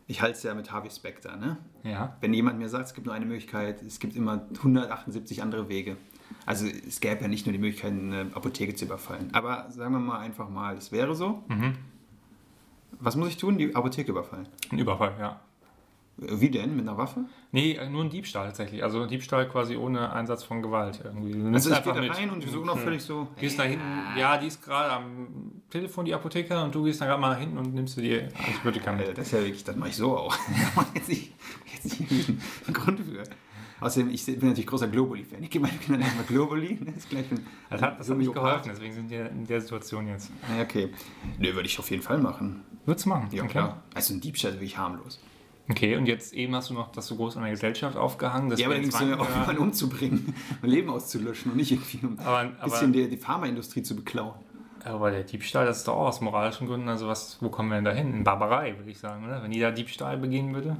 Ich 0.07 0.21
halte 0.21 0.35
es 0.35 0.43
ja 0.43 0.53
mit 0.53 0.69
Harvey 0.69 0.91
Specter. 0.91 1.37
Ne? 1.37 1.55
Ja. 1.83 2.17
Wenn 2.19 2.33
jemand 2.33 2.59
mir 2.59 2.67
sagt, 2.67 2.87
es 2.87 2.93
gibt 2.93 3.05
nur 3.05 3.15
eine 3.15 3.25
Möglichkeit, 3.25 3.81
es 3.81 4.01
gibt 4.01 4.17
immer 4.17 4.41
178 4.57 5.41
andere 5.41 5.69
Wege. 5.69 5.95
Also 6.45 6.65
es 6.65 6.99
gäbe 6.99 7.21
ja 7.21 7.29
nicht 7.29 7.45
nur 7.45 7.53
die 7.53 7.59
Möglichkeit, 7.59 7.93
eine 7.93 8.31
Apotheke 8.33 8.75
zu 8.75 8.83
überfallen. 8.83 9.29
Aber 9.31 9.71
sagen 9.71 9.93
wir 9.93 9.99
mal 9.99 10.19
einfach 10.19 10.49
mal, 10.49 10.75
es 10.75 10.91
wäre 10.91 11.15
so. 11.15 11.41
Mhm. 11.47 11.77
Was 12.99 13.15
muss 13.15 13.29
ich 13.29 13.37
tun? 13.37 13.57
Die 13.57 13.73
Apotheke 13.73 14.11
überfallen. 14.11 14.49
Ein 14.71 14.79
Überfall, 14.79 15.15
ja. 15.17 15.39
Wie 16.21 16.49
denn? 16.49 16.75
Mit 16.75 16.87
einer 16.87 16.97
Waffe? 16.97 17.25
Nee, 17.51 17.73
äh, 17.73 17.89
nur 17.89 18.03
ein 18.03 18.09
Diebstahl 18.09 18.47
tatsächlich. 18.47 18.83
Also 18.83 19.05
Diebstahl 19.05 19.47
quasi 19.47 19.77
ohne 19.77 20.11
Einsatz 20.11 20.43
von 20.43 20.61
Gewalt 20.61 20.99
irgendwie. 21.03 21.31
Du 21.31 21.47
Also 21.53 21.71
ich 21.71 21.83
gehe 21.83 21.93
da 21.93 22.13
rein 22.13 22.29
und 22.29 22.43
wir 22.43 22.51
suchen 22.51 22.67
noch 22.67 22.77
völlig 22.77 23.01
so. 23.01 23.27
Gehst 23.39 23.57
da 23.57 23.63
hinten, 23.63 23.85
ja, 24.17 24.37
die 24.37 24.47
ist 24.47 24.63
gerade 24.63 24.91
am 24.91 25.61
Telefon, 25.69 26.05
die 26.05 26.13
Apotheker, 26.13 26.63
und 26.63 26.75
du 26.75 26.83
gehst 26.83 26.99
dann 26.99 27.07
gerade 27.07 27.21
mal 27.21 27.31
nach 27.31 27.39
hinten 27.39 27.57
und 27.57 27.73
nimmst 27.73 27.97
dir 27.97 28.01
die 28.01 28.35
Antibiotika 28.37 28.91
Äh, 28.91 28.95
mit. 28.95 29.17
Das 29.17 29.27
ist 29.27 29.31
ja 29.33 29.39
wirklich, 29.39 29.63
das 29.63 29.75
mache 29.75 29.89
ich 29.89 29.95
so 29.95 30.17
auch. 30.17 30.35
Da 30.75 30.85
jetzt 30.93 31.09
nicht, 31.09 31.33
jetzt 31.73 31.99
nicht 31.99 32.29
einen 32.29 32.73
Grund 32.73 32.99
für. 32.99 33.23
Außerdem, 33.81 34.09
ich 34.09 34.25
bin 34.25 34.49
natürlich 34.49 34.67
großer 34.67 34.87
Globuli-Fan. 34.89 35.41
Ich 35.41 35.49
gebe 35.49 35.65
meinen 35.65 35.79
Kindern 35.79 36.01
erstmal 36.01 36.25
Globuli. 36.25 36.77
Das 36.85 36.97
ist 36.97 37.09
gleich 37.09 37.31
ein 37.31 37.45
Das 37.69 37.81
hat, 37.81 37.99
das 37.99 38.09
hat 38.09 38.17
nicht 38.17 38.33
geholfen, 38.33 38.69
deswegen 38.73 38.93
sind 38.93 39.09
wir 39.09 39.29
in 39.29 39.47
der 39.47 39.61
Situation 39.61 40.07
jetzt. 40.07 40.31
Okay. 40.61 40.89
Nö, 41.37 41.53
würde 41.55 41.67
ich 41.67 41.79
auf 41.79 41.89
jeden 41.89 42.03
Fall 42.03 42.17
machen. 42.17 42.63
Würdest 42.85 43.05
du 43.05 43.09
machen? 43.09 43.29
Ja, 43.31 43.43
okay. 43.43 43.51
klar. 43.51 43.83
Also 43.93 44.13
ein 44.13 44.19
Diebstahl 44.19 44.51
ist 44.51 44.57
wirklich 44.57 44.77
harmlos. 44.77 45.21
Okay, 45.69 45.95
und 45.97 46.07
jetzt 46.07 46.33
eben 46.33 46.55
hast 46.55 46.69
du 46.71 46.73
noch 46.73 46.91
das 46.91 47.05
so 47.07 47.15
groß 47.15 47.37
an 47.37 47.43
der 47.43 47.51
Gesellschaft 47.51 47.95
aufgehangen. 47.95 48.49
dass 48.49 48.59
Ja, 48.59 48.65
aber 48.67 48.75
wir 48.75 48.79
da 48.81 48.85
jetzt 48.87 48.97
ging 48.99 49.09
es 49.11 49.17
ja 49.17 49.21
auch 49.23 49.29
jemanden 49.29 49.61
umzubringen, 49.61 50.33
ein 50.63 50.69
Leben 50.69 50.89
auszulöschen 50.89 51.51
und 51.51 51.57
nicht 51.57 51.71
irgendwie 51.71 52.05
um 52.05 52.17
Aber- 52.19 52.37
ein 52.39 52.55
aber- 52.59 52.71
bisschen 52.71 52.91
die, 52.91 53.07
die 53.07 53.17
Pharmaindustrie 53.17 53.83
zu 53.83 53.95
beklauen. 53.95 54.33
Aber 54.85 55.11
der 55.11 55.23
Diebstahl, 55.23 55.65
das 55.65 55.79
ist 55.79 55.87
doch 55.89 55.95
auch 55.95 56.07
aus 56.07 56.21
moralischen 56.21 56.65
Gründen, 56.65 56.87
also 56.87 57.07
was, 57.07 57.37
wo 57.41 57.49
kommen 57.49 57.69
wir 57.69 57.75
denn 57.75 57.85
da 57.85 57.91
hin? 57.91 58.13
In 58.13 58.23
Barbarei, 58.23 58.77
würde 58.77 58.89
ich 58.89 58.97
sagen, 58.97 59.25
oder? 59.25 59.43
Wenn 59.43 59.51
jeder 59.51 59.71
Diebstahl 59.73 60.17
begehen 60.17 60.53
würde. 60.55 60.77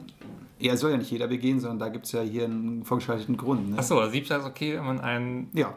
Ja, 0.57 0.75
soll 0.77 0.91
ja 0.91 0.97
nicht 0.97 1.11
jeder 1.11 1.27
begehen, 1.27 1.59
sondern 1.59 1.79
da 1.79 1.89
gibt 1.89 2.05
es 2.05 2.13
ja 2.13 2.21
hier 2.21 2.45
einen 2.45 2.83
vorgeschalteten 2.85 3.35
Grund. 3.37 3.71
Ne? 3.71 3.77
Achso, 3.77 3.99
also 3.99 4.11
Diebstahl 4.11 4.39
ist 4.39 4.45
okay, 4.45 4.75
wenn 4.77 4.85
man 4.85 5.01
einen. 5.01 5.49
Ja, 5.53 5.75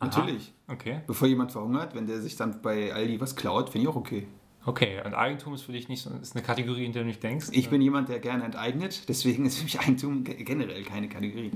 natürlich. 0.00 0.52
Okay. 0.68 1.00
Bevor 1.06 1.26
jemand 1.28 1.52
verhungert, 1.52 1.94
wenn 1.94 2.06
der 2.06 2.20
sich 2.20 2.36
dann 2.36 2.62
bei 2.62 2.92
Aldi 2.94 3.20
was 3.20 3.34
klaut, 3.36 3.70
finde 3.70 3.82
ich 3.84 3.88
auch 3.88 3.96
okay. 3.96 4.26
Okay, 4.66 5.00
und 5.04 5.14
Eigentum 5.14 5.54
ist 5.54 5.62
für 5.62 5.72
dich 5.72 5.88
nicht 5.88 6.02
so, 6.02 6.10
ist 6.20 6.36
eine 6.36 6.44
Kategorie, 6.44 6.84
in 6.84 6.92
der 6.92 7.02
du 7.02 7.08
nicht 7.08 7.22
denkst. 7.22 7.48
Ich 7.52 7.70
bin 7.70 7.80
jemand, 7.80 8.08
der 8.10 8.18
gerne 8.20 8.44
enteignet, 8.44 9.08
deswegen 9.08 9.46
ist 9.46 9.56
für 9.58 9.64
mich 9.64 9.80
Eigentum 9.80 10.22
ge- 10.24 10.42
generell 10.44 10.82
keine 10.84 11.08
Kategorie. 11.08 11.52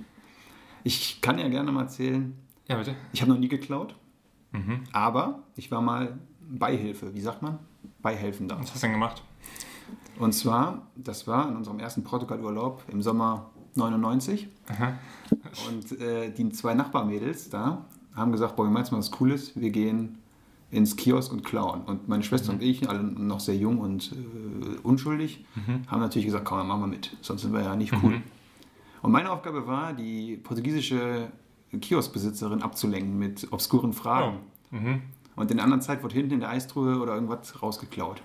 Ich 0.84 1.20
kann 1.20 1.38
ja 1.38 1.48
gerne 1.48 1.70
mal 1.70 1.82
erzählen, 1.82 2.34
Ja, 2.68 2.76
bitte. 2.78 2.94
ich 3.12 3.20
habe 3.20 3.30
noch 3.32 3.38
nie 3.38 3.48
geklaut, 3.48 3.94
Mhm. 4.52 4.84
aber 4.92 5.42
ich 5.56 5.70
war 5.70 5.82
mal 5.82 6.18
Beihilfe, 6.48 7.14
wie 7.14 7.20
sagt 7.20 7.42
man? 7.42 7.58
Beihelfen 8.00 8.48
da. 8.48 8.58
Was 8.58 8.72
hast 8.72 8.82
du 8.82 8.86
denn 8.86 8.92
gemacht? 8.94 9.22
Und 10.18 10.32
zwar, 10.32 10.86
das 10.96 11.26
war 11.26 11.48
in 11.48 11.56
unserem 11.56 11.80
ersten 11.80 12.04
Portugal-Urlaub 12.04 12.84
im 12.88 13.02
Sommer 13.02 13.50
99. 13.74 14.48
Aha. 14.68 14.94
Und 15.68 16.00
äh, 16.00 16.30
die 16.30 16.48
zwei 16.50 16.74
Nachbarmädels 16.74 17.50
da 17.50 17.84
haben 18.14 18.30
gesagt, 18.32 18.54
boah, 18.56 18.64
wir 18.64 18.70
machen 18.70 18.84
jetzt 18.84 18.92
mal 18.92 18.98
was 18.98 19.10
Cooles, 19.10 19.56
wir 19.56 19.70
gehen 19.70 20.18
ins 20.74 20.96
Kiosk 20.96 21.32
und 21.32 21.44
klauen. 21.44 21.82
Und 21.82 22.08
meine 22.08 22.22
Schwester 22.22 22.52
und 22.52 22.62
ich, 22.62 22.88
alle 22.88 23.02
noch 23.02 23.40
sehr 23.40 23.56
jung 23.56 23.78
und 23.78 24.12
äh, 24.12 24.78
unschuldig, 24.82 25.44
haben 25.86 26.00
natürlich 26.00 26.26
gesagt, 26.26 26.44
komm, 26.44 26.58
dann 26.58 26.68
machen 26.68 26.80
wir 26.82 26.86
mit, 26.88 27.16
sonst 27.20 27.42
sind 27.42 27.52
wir 27.52 27.62
ja 27.62 27.76
nicht 27.76 27.92
cool. 28.02 28.20
Und 29.02 29.12
meine 29.12 29.30
Aufgabe 29.30 29.66
war, 29.66 29.92
die 29.92 30.36
portugiesische 30.36 31.28
Kioskbesitzerin 31.78 32.62
abzulenken 32.62 33.18
mit 33.18 33.52
obskuren 33.52 33.92
Fragen. 33.92 34.38
Oh. 34.72 34.76
Mhm. 34.76 35.02
Und 35.36 35.50
in 35.50 35.58
der 35.58 35.64
anderen 35.64 35.82
Zeit 35.82 36.02
wurde 36.02 36.14
hinten 36.14 36.32
in 36.32 36.40
der 36.40 36.50
Eistruhe 36.50 36.98
oder 36.98 37.14
irgendwas 37.14 37.62
rausgeklaut. 37.62 38.22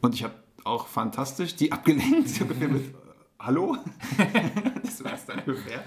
Und 0.00 0.14
ich 0.14 0.24
habe 0.24 0.34
auch 0.64 0.86
fantastisch 0.86 1.56
die 1.56 1.72
abgelenkt, 1.72 2.28
so 2.28 2.44
ungefähr 2.44 2.68
mit 2.68 2.94
Hallo? 3.38 3.76
das 4.82 5.04
war 5.04 5.12
es 5.12 5.26
dann 5.26 5.40
ungefähr. 5.40 5.84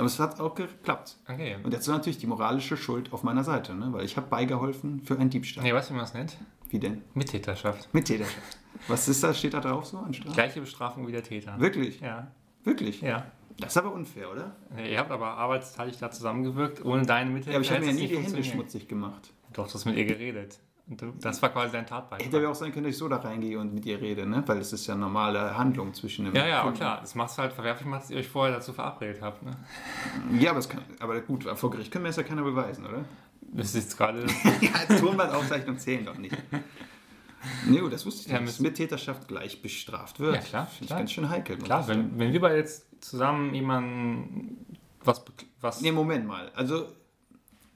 Aber 0.00 0.06
es 0.06 0.18
hat 0.18 0.40
auch 0.40 0.54
geklappt. 0.54 1.18
Okay. 1.28 1.58
Und 1.62 1.74
jetzt 1.74 1.86
war 1.86 1.94
natürlich 1.94 2.16
die 2.16 2.26
moralische 2.26 2.78
Schuld 2.78 3.12
auf 3.12 3.22
meiner 3.22 3.44
Seite, 3.44 3.74
ne? 3.74 3.92
weil 3.92 4.06
ich 4.06 4.16
habe 4.16 4.28
beigeholfen 4.28 5.02
für 5.02 5.18
einen 5.18 5.28
Diebstahl. 5.28 5.62
Nee, 5.62 5.74
weißt 5.74 5.90
du, 5.90 5.92
wie 5.92 5.96
man 5.96 6.06
das 6.06 6.14
nennt? 6.14 6.38
Wie 6.70 6.78
denn? 6.78 7.02
Mittäterschaft. 7.12 7.92
Mit 7.92 8.06
Täterschaft. 8.06 8.58
Was 8.88 9.08
ist 9.08 9.22
das? 9.22 9.38
Steht 9.38 9.52
da 9.52 9.60
drauf 9.60 9.84
so 9.84 9.98
an 9.98 10.14
Strafe? 10.14 10.32
Gleiche 10.32 10.60
Bestrafung 10.62 11.06
wie 11.06 11.12
der 11.12 11.22
Täter. 11.22 11.60
Wirklich? 11.60 12.00
Ja. 12.00 12.28
Wirklich? 12.64 13.02
Ja. 13.02 13.26
Das 13.58 13.72
ist 13.72 13.76
aber 13.76 13.92
unfair, 13.92 14.30
oder? 14.30 14.56
Ihr 14.82 14.98
habt 14.98 15.10
aber 15.10 15.36
arbeitsteilig 15.36 15.98
da 15.98 16.10
zusammengewirkt. 16.10 16.82
Ohne 16.82 17.04
deine 17.04 17.28
Mithilfe 17.28 17.50
Ja, 17.50 17.56
aber 17.56 17.64
ich 17.64 17.70
habe 17.70 17.80
mir 17.80 17.88
ja 17.88 17.92
nie 17.92 18.08
die 18.08 18.16
Hände 18.16 18.42
schmutzig 18.42 18.88
gemacht. 18.88 19.34
Doch, 19.52 19.68
du 19.68 19.74
hast 19.74 19.84
mit 19.84 19.96
ihr 19.96 20.06
geredet. 20.06 20.60
Du, 20.92 21.12
das 21.20 21.40
war 21.40 21.50
quasi 21.50 21.72
dein 21.72 21.86
Tatbeitrag. 21.86 22.26
Hätte 22.26 22.38
aber 22.38 22.48
auch 22.48 22.54
sein 22.56 22.72
können, 22.72 22.82
dass 22.84 22.94
ich 22.94 22.98
so 22.98 23.08
da 23.08 23.18
reingehe 23.18 23.60
und 23.60 23.72
mit 23.72 23.86
ihr 23.86 24.00
rede, 24.00 24.26
ne? 24.26 24.42
weil 24.46 24.58
es 24.58 24.72
ist 24.72 24.88
ja 24.88 24.96
normale 24.96 25.56
Handlung 25.56 25.94
zwischen 25.94 26.26
einem 26.26 26.34
Ja, 26.34 26.46
ja, 26.48 26.62
Kunden. 26.62 26.78
klar. 26.78 26.98
Das 27.00 27.14
macht 27.14 27.30
es 27.30 27.38
halt 27.38 27.52
verwerflich, 27.52 27.88
dass 27.92 28.10
ihr 28.10 28.16
euch 28.18 28.28
vorher 28.28 28.56
dazu 28.56 28.72
verabredet 28.72 29.22
habt. 29.22 29.42
Ne? 29.44 29.52
Ja, 30.38 30.50
aber, 30.50 30.60
kann, 30.62 30.82
aber 30.98 31.20
gut, 31.20 31.44
vor 31.44 31.70
Gericht 31.70 31.92
können 31.92 32.04
wir 32.04 32.10
es 32.10 32.16
ja 32.16 32.24
keiner 32.24 32.42
beweisen, 32.42 32.84
oder? 32.86 33.04
Das 33.52 33.68
ist 33.68 33.74
jetzt 33.76 33.96
gerade. 33.96 34.26
ja, 34.60 34.96
Tonbandaufzeichnung 34.98 35.78
zählen 35.78 36.04
doch 36.04 36.18
nicht. 36.18 36.36
Nee, 37.66 37.80
das 37.88 38.04
wusste 38.04 38.22
ich 38.22 38.26
Ja, 38.26 38.40
nicht, 38.40 38.48
dass 38.48 38.58
müssen- 38.58 38.62
Mittäterschaft 38.64 39.28
gleich 39.28 39.62
bestraft 39.62 40.18
wird. 40.20 40.34
Ja, 40.34 40.40
klar, 40.40 40.66
Finde 40.66 40.84
ich 40.92 40.98
ganz 40.98 41.12
schön 41.12 41.28
heikel. 41.30 41.56
Klar, 41.56 41.86
wenn, 41.88 42.18
wenn 42.18 42.32
wir 42.32 42.40
beide 42.40 42.56
jetzt 42.56 42.86
zusammen 43.02 43.54
jemanden 43.54 44.66
was, 45.04 45.24
was 45.60 45.80
Nee, 45.80 45.92
Moment 45.92 46.26
mal. 46.26 46.50
Also, 46.54 46.88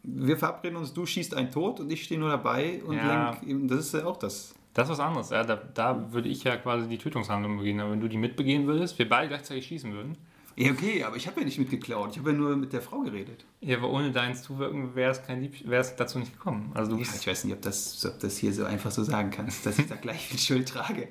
wir 0.05 0.37
verabreden 0.37 0.77
uns, 0.77 0.93
du 0.93 1.07
schießt 1.07 1.35
einen 1.35 1.51
tot 1.51 1.81
und 1.81 1.91
ich 1.91 2.05
stehe 2.05 2.21
nur 2.21 2.29
dabei 2.29 2.83
und 2.85 2.97
Ja. 2.97 3.37
lenk. 3.43 3.69
Das 3.69 3.81
ist 3.81 3.95
ja 3.95 4.05
auch 4.05 4.19
das. 4.19 4.55
das 4.75 4.85
ist 4.89 4.93
was 4.93 5.01
anderes. 5.01 5.31
Ja, 5.31 5.43
da, 5.45 5.57
da 5.57 6.13
würde 6.13 6.29
ich 6.29 6.45
ja 6.45 6.57
quasi 6.57 6.87
die 6.89 6.99
Tötungshandlung 6.99 7.59
begehen. 7.59 7.81
Aber 7.81 7.91
wenn 7.93 8.01
du 8.01 8.09
die 8.09 8.19
mitbegehen 8.19 8.67
würdest, 8.67 8.99
wir 8.99 9.09
beide 9.09 9.29
gleichzeitig 9.29 9.67
schießen 9.67 9.93
würden, 9.93 10.17
Ja, 10.57 10.71
okay, 10.71 11.03
aber 11.05 11.17
ich 11.17 11.27
habe 11.27 11.41
ja 11.41 11.47
nicht 11.47 11.59
mitgeklaut. 11.59 12.11
Ich 12.13 12.19
habe 12.19 12.31
ja 12.31 12.37
nur 12.37 12.55
mit 12.57 12.73
der 12.73 12.81
Frau 12.83 13.01
geredet. 13.01 13.45
Ja, 13.61 13.79
aber 13.79 13.91
ohne 13.91 14.13
deins 14.13 14.43
Zuwirken 14.43 14.95
wäre 14.95 15.11
es 15.11 15.97
dazu 15.97 16.19
nicht 16.21 16.33
gekommen. 16.33 16.71
Also 16.75 16.93
du 16.93 16.99
Ja, 17.03 17.09
ich 17.19 17.27
weiß 17.27 17.45
nicht, 17.45 17.55
ob 17.55 17.63
das, 17.63 18.05
ob 18.07 18.21
das 18.21 18.37
hier 18.37 18.53
so 18.53 18.65
einfach 18.65 18.91
so 18.93 19.03
sagen 19.03 19.31
kannst, 19.31 19.65
dass 19.67 19.79
ich 19.79 19.87
da 19.89 19.97
gleich 19.97 20.27
viel 20.29 20.39
Schuld 20.39 20.69
trage. 20.69 21.09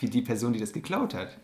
Wie 0.00 0.08
die 0.10 0.22
Person, 0.22 0.52
die 0.52 0.58
das 0.60 0.72
geklaut 0.72 1.14
hat. 1.14 1.38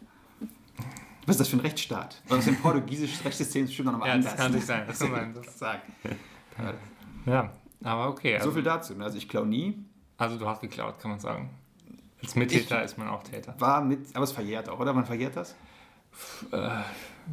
Was 1.27 1.37
ist 1.37 1.41
das 1.41 1.49
für 1.49 1.57
ein 1.57 1.61
Rechtsstaat? 1.61 2.21
Und 2.29 2.45
im 2.47 2.57
portugiesischen 2.57 3.23
Rechtssystem 3.23 3.63
ist 3.65 3.71
bestimmt 3.71 3.93
noch 3.93 3.99
mal 3.99 4.07
Ja, 4.09 4.15
anders. 4.15 4.33
das 4.37 4.41
kann 4.41 4.53
nicht 4.53 4.67
sein. 4.67 4.85
Das 4.87 4.99
kann 4.99 5.11
sein. 5.13 5.35
Das 5.35 5.59
sagen. 5.59 5.83
Ja, 7.27 7.53
aber 7.83 8.09
okay. 8.09 8.33
So 8.33 8.45
Also, 8.45 8.53
viel 8.53 8.63
dazu. 8.63 8.95
ne? 8.95 9.05
Also 9.05 9.19
ich 9.19 9.29
klaue 9.29 9.47
nie. 9.47 9.85
also 10.19 10.39
du 10.39 10.47
hast 10.49 10.61
geklaut, 10.61 10.99
kann 11.01 11.11
man 11.13 11.21
sagen. 11.21 11.51
Als 12.23 12.35
Mittäter 12.35 12.83
ist 12.85 12.99
man 12.99 13.09
auch 13.09 13.23
Täter. 13.23 13.55
War 13.59 13.81
mit, 13.83 14.15
aber 14.15 14.25
es 14.25 14.33
verjährt 14.33 14.69
auch, 14.69 14.79
oder? 14.79 14.95
Wann 14.95 15.07
verjährt 15.07 15.37
das? 15.37 15.55
Äh, 16.53 16.69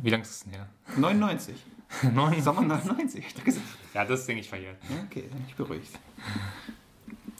wie 0.02 0.10
lange 0.10 0.24
ist 0.24 0.30
es 0.32 0.44
denn 0.44 0.54
her? 0.54 0.68
99. 0.96 1.56
Neun. 2.14 2.42
Sommer 2.42 2.62
99. 2.62 3.22
hab 3.22 3.28
ich 3.30 3.36
doch 3.36 3.44
gesagt. 3.44 3.66
Ja, 3.94 4.06
das 4.06 4.22
ist, 4.22 4.28
denke 4.28 4.42
ich, 4.42 4.50
verjährt. 4.50 4.78
Ja, 4.90 4.96
okay, 5.06 5.24
dann 5.30 5.40
bin 5.40 5.48
ich 5.50 5.56
beruhigt. 5.56 6.00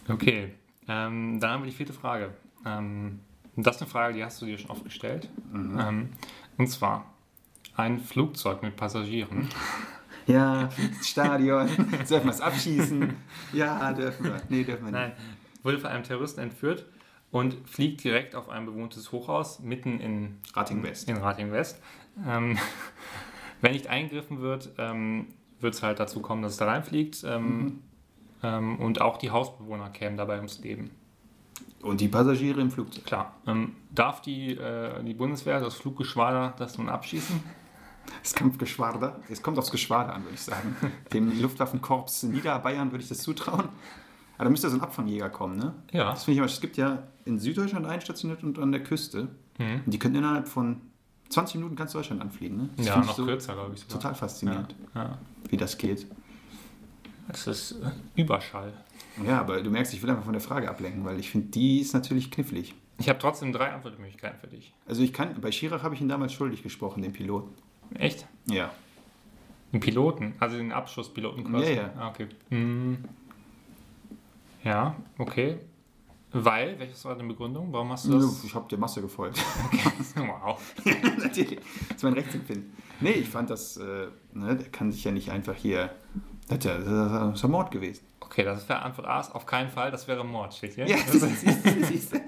Okay, 0.08 0.54
ähm, 0.88 1.38
dann 1.40 1.50
haben 1.50 1.62
wir 1.62 1.70
die 1.70 1.76
vierte 1.76 1.92
Frage. 1.92 2.34
Ähm, 2.64 3.20
das 3.56 3.76
ist 3.76 3.82
eine 3.82 3.90
Frage, 3.90 4.14
die 4.14 4.24
hast 4.24 4.40
du 4.42 4.46
dir 4.46 4.56
schon 4.58 4.70
oft 4.70 4.84
gestellt. 4.84 5.28
Ähm, 5.54 6.10
und 6.56 6.66
zwar 6.68 7.04
ein 7.76 7.98
Flugzeug 8.00 8.62
mit 8.62 8.76
Passagieren. 8.76 9.48
Ja, 10.28 10.68
Stadion. 11.02 11.66
dürfen 11.66 12.24
wir 12.24 12.30
es 12.30 12.40
abschießen? 12.40 13.16
Ja, 13.54 13.92
dürfen 13.94 14.26
wir. 14.26 14.42
Nee, 14.50 14.62
dürfen 14.62 14.84
wir 14.84 14.92
nicht. 14.92 15.00
Nein, 15.00 15.12
wurde 15.62 15.78
von 15.78 15.90
einem 15.90 16.04
Terroristen 16.04 16.40
entführt 16.40 16.84
und 17.30 17.56
fliegt 17.66 18.04
direkt 18.04 18.34
auf 18.34 18.50
ein 18.50 18.66
bewohntes 18.66 19.10
Hochhaus 19.10 19.60
mitten 19.60 20.00
in 20.00 20.36
Rating 20.54 20.82
West. 20.82 21.08
In 21.08 21.16
Rating 21.16 21.50
West. 21.50 21.80
Ähm, 22.26 22.58
wenn 23.62 23.72
nicht 23.72 23.86
eingegriffen 23.86 24.40
wird, 24.42 24.70
ähm, 24.76 25.28
wird 25.60 25.74
es 25.74 25.82
halt 25.82 25.98
dazu 25.98 26.20
kommen, 26.20 26.42
dass 26.42 26.52
es 26.52 26.58
da 26.58 26.66
reinfliegt. 26.66 27.24
Ähm, 27.24 27.82
ähm, 28.42 28.78
und 28.80 29.00
auch 29.00 29.16
die 29.16 29.30
Hausbewohner 29.30 29.88
kämen 29.90 30.18
dabei 30.18 30.36
ums 30.36 30.60
Leben. 30.60 30.90
Und 31.80 32.00
die 32.02 32.08
Passagiere 32.08 32.60
im 32.60 32.70
Flugzeug. 32.70 33.06
Klar. 33.06 33.34
Ähm, 33.46 33.76
darf 33.94 34.20
die, 34.20 34.56
äh, 34.56 35.02
die 35.04 35.14
Bundeswehr, 35.14 35.58
das 35.60 35.74
Fluggeschwader, 35.74 36.54
das 36.58 36.76
nun 36.76 36.90
abschießen? 36.90 37.42
Das 38.22 38.34
Kampfgeschwader. 38.34 39.20
Es 39.28 39.42
kommt 39.42 39.58
aufs 39.58 39.70
Geschwader 39.70 40.14
an, 40.14 40.22
würde 40.24 40.34
ich 40.34 40.40
sagen. 40.40 40.76
Dem 41.12 41.40
Luftwaffenkorps 41.40 42.22
Niederbayern 42.24 42.90
würde 42.90 43.02
ich 43.02 43.08
das 43.08 43.18
zutrauen. 43.18 43.68
Aber 44.36 44.44
da 44.44 44.50
müsste 44.50 44.70
so 44.70 44.76
ein 44.76 44.82
Abfangjäger 44.82 45.30
kommen, 45.30 45.56
ne? 45.58 45.74
Ja. 45.92 46.10
Das 46.10 46.24
finde 46.24 46.34
ich 46.36 46.40
aber, 46.40 46.46
es 46.50 46.60
gibt 46.60 46.76
ja 46.76 47.02
in 47.24 47.38
Süddeutschland 47.38 47.86
einstationiert 47.86 48.42
und 48.44 48.58
an 48.58 48.70
der 48.72 48.82
Küste. 48.84 49.28
Mhm. 49.58 49.82
Und 49.84 49.92
die 49.92 49.98
können 49.98 50.14
innerhalb 50.14 50.46
von 50.48 50.80
20 51.30 51.56
Minuten 51.56 51.74
ganz 51.76 51.92
Deutschland 51.92 52.22
anfliegen, 52.22 52.56
ne? 52.56 52.68
Das 52.76 52.86
Ja, 52.86 52.96
noch 52.98 53.14
so 53.16 53.24
kürzer, 53.24 53.54
glaube 53.54 53.74
ich. 53.74 53.80
sogar. 53.80 53.96
Total 53.98 54.14
faszinierend, 54.14 54.74
Ja, 54.94 55.02
ja. 55.02 55.18
wie 55.48 55.56
das 55.56 55.76
geht. 55.76 56.06
Es 57.28 57.46
ist 57.46 57.72
äh, 57.72 57.90
Überschall. 58.20 58.72
Ja, 59.26 59.40
aber 59.40 59.60
du 59.62 59.70
merkst, 59.70 59.92
ich 59.92 60.02
will 60.02 60.08
einfach 60.10 60.24
von 60.24 60.32
der 60.32 60.40
Frage 60.40 60.70
ablenken, 60.70 61.04
weil 61.04 61.18
ich 61.18 61.30
finde, 61.30 61.48
die 61.48 61.80
ist 61.80 61.92
natürlich 61.92 62.30
knifflig. 62.30 62.74
Ich 62.98 63.08
habe 63.08 63.18
trotzdem 63.18 63.52
drei 63.52 63.72
Antwortmöglichkeiten 63.72 64.38
für 64.40 64.46
dich. 64.46 64.72
Also 64.86 65.02
ich 65.02 65.12
kann, 65.12 65.40
bei 65.40 65.52
Schirach 65.52 65.82
habe 65.82 65.94
ich 65.94 66.00
ihn 66.00 66.08
damals 66.08 66.32
schuldig 66.32 66.62
gesprochen, 66.62 67.02
den 67.02 67.12
Piloten. 67.12 67.54
Echt? 67.94 68.26
Ja. 68.46 68.70
Den 69.72 69.80
Piloten, 69.80 70.34
also 70.40 70.56
den 70.56 70.72
Abschusspiloten 70.72 71.44
quasi. 71.44 71.72
Ja, 71.72 71.82
ja. 71.82 71.92
Ah, 71.98 72.08
okay. 72.08 72.28
Hm. 72.48 73.04
Ja, 74.64 74.96
okay. 75.18 75.58
Weil, 76.32 76.78
welches 76.78 77.04
war 77.04 77.14
deine 77.14 77.28
Begründung? 77.28 77.72
Warum 77.72 77.90
hast 77.90 78.06
du 78.06 78.12
das? 78.12 78.44
Ich 78.44 78.54
habe 78.54 78.68
der 78.68 78.78
Masse 78.78 79.00
gefolgt. 79.00 79.38
wow. 80.16 80.60
Natürlich. 80.84 81.58
Das 81.88 81.96
ist 81.96 82.02
mein 82.02 82.12
Rechtsempfinden. 82.12 82.70
Nee, 83.00 83.12
ich 83.12 83.28
fand 83.28 83.48
das, 83.48 83.78
äh, 83.78 84.08
ne, 84.32 84.56
der 84.56 84.68
kann 84.68 84.92
sich 84.92 85.04
ja 85.04 85.10
nicht 85.10 85.30
einfach 85.30 85.54
hier. 85.54 85.90
Das 86.48 86.58
ist 86.58 86.64
ja, 86.64 86.78
das 86.78 87.34
ist 87.34 87.42
ja 87.42 87.48
Mord 87.48 87.70
gewesen. 87.70 88.04
Okay, 88.20 88.44
das 88.44 88.68
wäre 88.68 88.82
Antwort 88.82 89.06
A, 89.06 89.20
auf 89.20 89.46
keinen 89.46 89.70
Fall, 89.70 89.90
das 89.90 90.06
wäre 90.06 90.24
Mord, 90.24 90.52
steht 90.52 90.74
hier. 90.74 90.86
Ja, 90.86 90.96
das 90.96 91.14
ist, 91.14 91.40
siehst 91.40 91.86
siehst 91.86 92.12
du. 92.14 92.20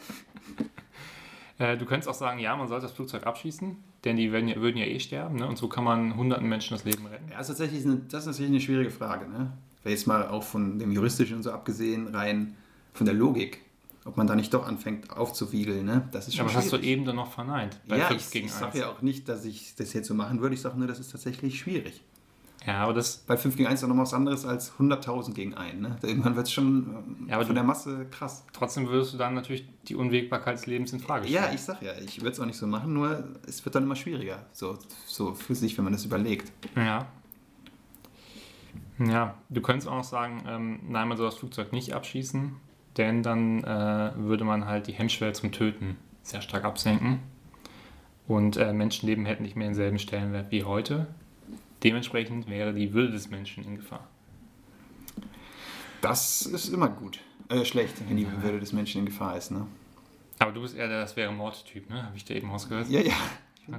Äh, 1.60 1.76
du 1.76 1.84
könntest 1.84 2.08
auch 2.08 2.14
sagen, 2.14 2.38
ja, 2.38 2.56
man 2.56 2.68
sollte 2.68 2.86
das 2.86 2.92
Flugzeug 2.92 3.26
abschießen, 3.26 3.76
denn 4.04 4.16
die 4.16 4.32
würden 4.32 4.48
ja, 4.48 4.56
würden 4.56 4.78
ja 4.78 4.86
eh 4.86 4.98
sterben, 4.98 5.36
ne? 5.36 5.46
Und 5.46 5.58
so 5.58 5.68
kann 5.68 5.84
man 5.84 6.16
hunderten 6.16 6.48
Menschen 6.48 6.74
das 6.74 6.84
Leben 6.84 7.06
retten. 7.06 7.30
Ja, 7.30 7.36
das 7.36 7.50
ist 7.50 7.58
tatsächlich 7.58 7.84
eine, 7.84 7.96
das 7.96 8.20
ist 8.20 8.24
tatsächlich 8.24 8.50
eine 8.50 8.60
schwierige 8.62 8.90
Frage. 8.90 9.28
Ne? 9.28 9.52
Weil 9.84 9.92
jetzt 9.92 10.06
mal 10.06 10.26
auch 10.26 10.42
von 10.42 10.78
dem 10.78 10.90
Juristischen 10.90 11.36
und 11.36 11.42
so 11.42 11.52
abgesehen, 11.52 12.08
rein 12.08 12.56
von 12.94 13.04
der 13.04 13.14
Logik, 13.14 13.60
ob 14.06 14.16
man 14.16 14.26
da 14.26 14.34
nicht 14.34 14.54
doch 14.54 14.66
anfängt 14.66 15.10
aufzuwiegeln, 15.10 15.84
ne? 15.84 16.08
das 16.12 16.28
ist 16.28 16.36
schon 16.36 16.46
Aber 16.46 16.54
das 16.54 16.64
hast 16.64 16.72
du 16.72 16.76
schwierig. 16.78 16.92
eben 16.92 17.04
dann 17.04 17.16
noch 17.16 17.30
verneint. 17.30 17.78
Ja, 17.86 18.06
5 18.06 18.34
ich, 18.34 18.34
ich 18.34 18.42
1. 18.44 18.58
sage 18.58 18.78
ja 18.78 18.90
auch 18.90 19.02
nicht, 19.02 19.28
dass 19.28 19.44
ich 19.44 19.74
das 19.74 19.92
jetzt 19.92 20.08
so 20.08 20.14
machen 20.14 20.40
würde. 20.40 20.54
Ich 20.54 20.62
sage 20.62 20.78
nur, 20.78 20.88
das 20.88 20.98
ist 20.98 21.12
tatsächlich 21.12 21.58
schwierig. 21.58 22.00
Ja, 22.66 22.82
aber 22.82 22.92
das, 22.92 23.24
Weil 23.26 23.38
5 23.38 23.56
gegen 23.56 23.68
1 23.68 23.76
ist 23.78 23.82
doch 23.82 23.88
nochmal 23.88 24.04
was 24.04 24.12
anderes 24.12 24.44
als 24.44 24.72
100.000 24.78 25.32
gegen 25.32 25.54
1. 25.54 25.80
Ne? 25.80 25.96
Irgendwann 26.02 26.36
wird 26.36 26.46
es 26.46 26.52
schon 26.52 27.16
ähm, 27.20 27.26
Ja, 27.28 27.36
aber 27.36 27.46
von 27.46 27.54
der 27.54 27.64
Masse 27.64 28.06
krass. 28.10 28.44
trotzdem 28.52 28.86
würdest 28.88 29.14
du 29.14 29.18
dann 29.18 29.34
natürlich 29.34 29.66
die 29.88 29.94
Unwägbarkeit 29.94 30.56
des 30.58 30.66
Lebens 30.66 30.92
in 30.92 31.00
Frage 31.00 31.26
Ja, 31.26 31.42
stellen. 31.44 31.54
ich 31.54 31.60
sag 31.62 31.80
ja, 31.82 31.92
ich 32.04 32.18
würde 32.20 32.32
es 32.32 32.40
auch 32.40 32.44
nicht 32.44 32.58
so 32.58 32.66
machen, 32.66 32.92
nur 32.92 33.24
es 33.48 33.64
wird 33.64 33.74
dann 33.74 33.84
immer 33.84 33.96
schwieriger, 33.96 34.44
so, 34.52 34.78
so 35.06 35.34
für 35.34 35.54
sich, 35.54 35.76
wenn 35.78 35.84
man 35.84 35.94
das 35.94 36.04
überlegt. 36.04 36.52
Ja. 36.76 37.06
Ja, 38.98 39.34
du 39.48 39.62
könntest 39.62 39.88
auch 39.88 39.96
noch 39.96 40.04
sagen, 40.04 40.42
ähm, 40.46 40.80
nein, 40.88 41.08
man 41.08 41.16
soll 41.16 41.26
das 41.26 41.36
Flugzeug 41.38 41.72
nicht 41.72 41.94
abschießen, 41.94 42.54
denn 42.98 43.22
dann 43.22 43.64
äh, 43.64 44.12
würde 44.16 44.44
man 44.44 44.66
halt 44.66 44.86
die 44.86 44.92
Hemmschwelle 44.92 45.32
zum 45.32 45.52
Töten 45.52 45.96
sehr 46.22 46.42
stark 46.42 46.64
absenken. 46.64 47.20
Und 48.28 48.58
äh, 48.58 48.72
Menschenleben 48.74 49.24
hätten 49.24 49.42
nicht 49.42 49.56
mehr 49.56 49.66
denselben 49.68 49.98
Stellenwert 49.98 50.50
wie 50.52 50.64
heute. 50.64 51.06
Dementsprechend 51.82 52.48
wäre 52.48 52.72
die 52.74 52.92
Würde 52.92 53.12
des 53.12 53.30
Menschen 53.30 53.64
in 53.64 53.76
Gefahr. 53.76 54.06
Das 56.02 56.42
ist 56.42 56.68
immer 56.68 56.88
gut. 56.88 57.20
Äh, 57.48 57.64
schlecht, 57.64 57.96
wenn 58.08 58.16
die 58.16 58.26
Würde 58.42 58.60
des 58.60 58.72
Menschen 58.72 59.00
in 59.00 59.06
Gefahr 59.06 59.36
ist, 59.36 59.50
ne? 59.50 59.66
Aber 60.38 60.52
du 60.52 60.62
bist 60.62 60.74
eher 60.76 60.88
der 60.88 61.00
Das 61.02 61.16
wäre 61.16 61.32
Mordtyp, 61.32 61.90
ne? 61.90 62.02
Habe 62.04 62.16
ich 62.16 62.24
dir 62.24 62.36
eben 62.36 62.50
ausgehört? 62.50 62.88
Ja, 62.88 63.00
ja. 63.00 63.12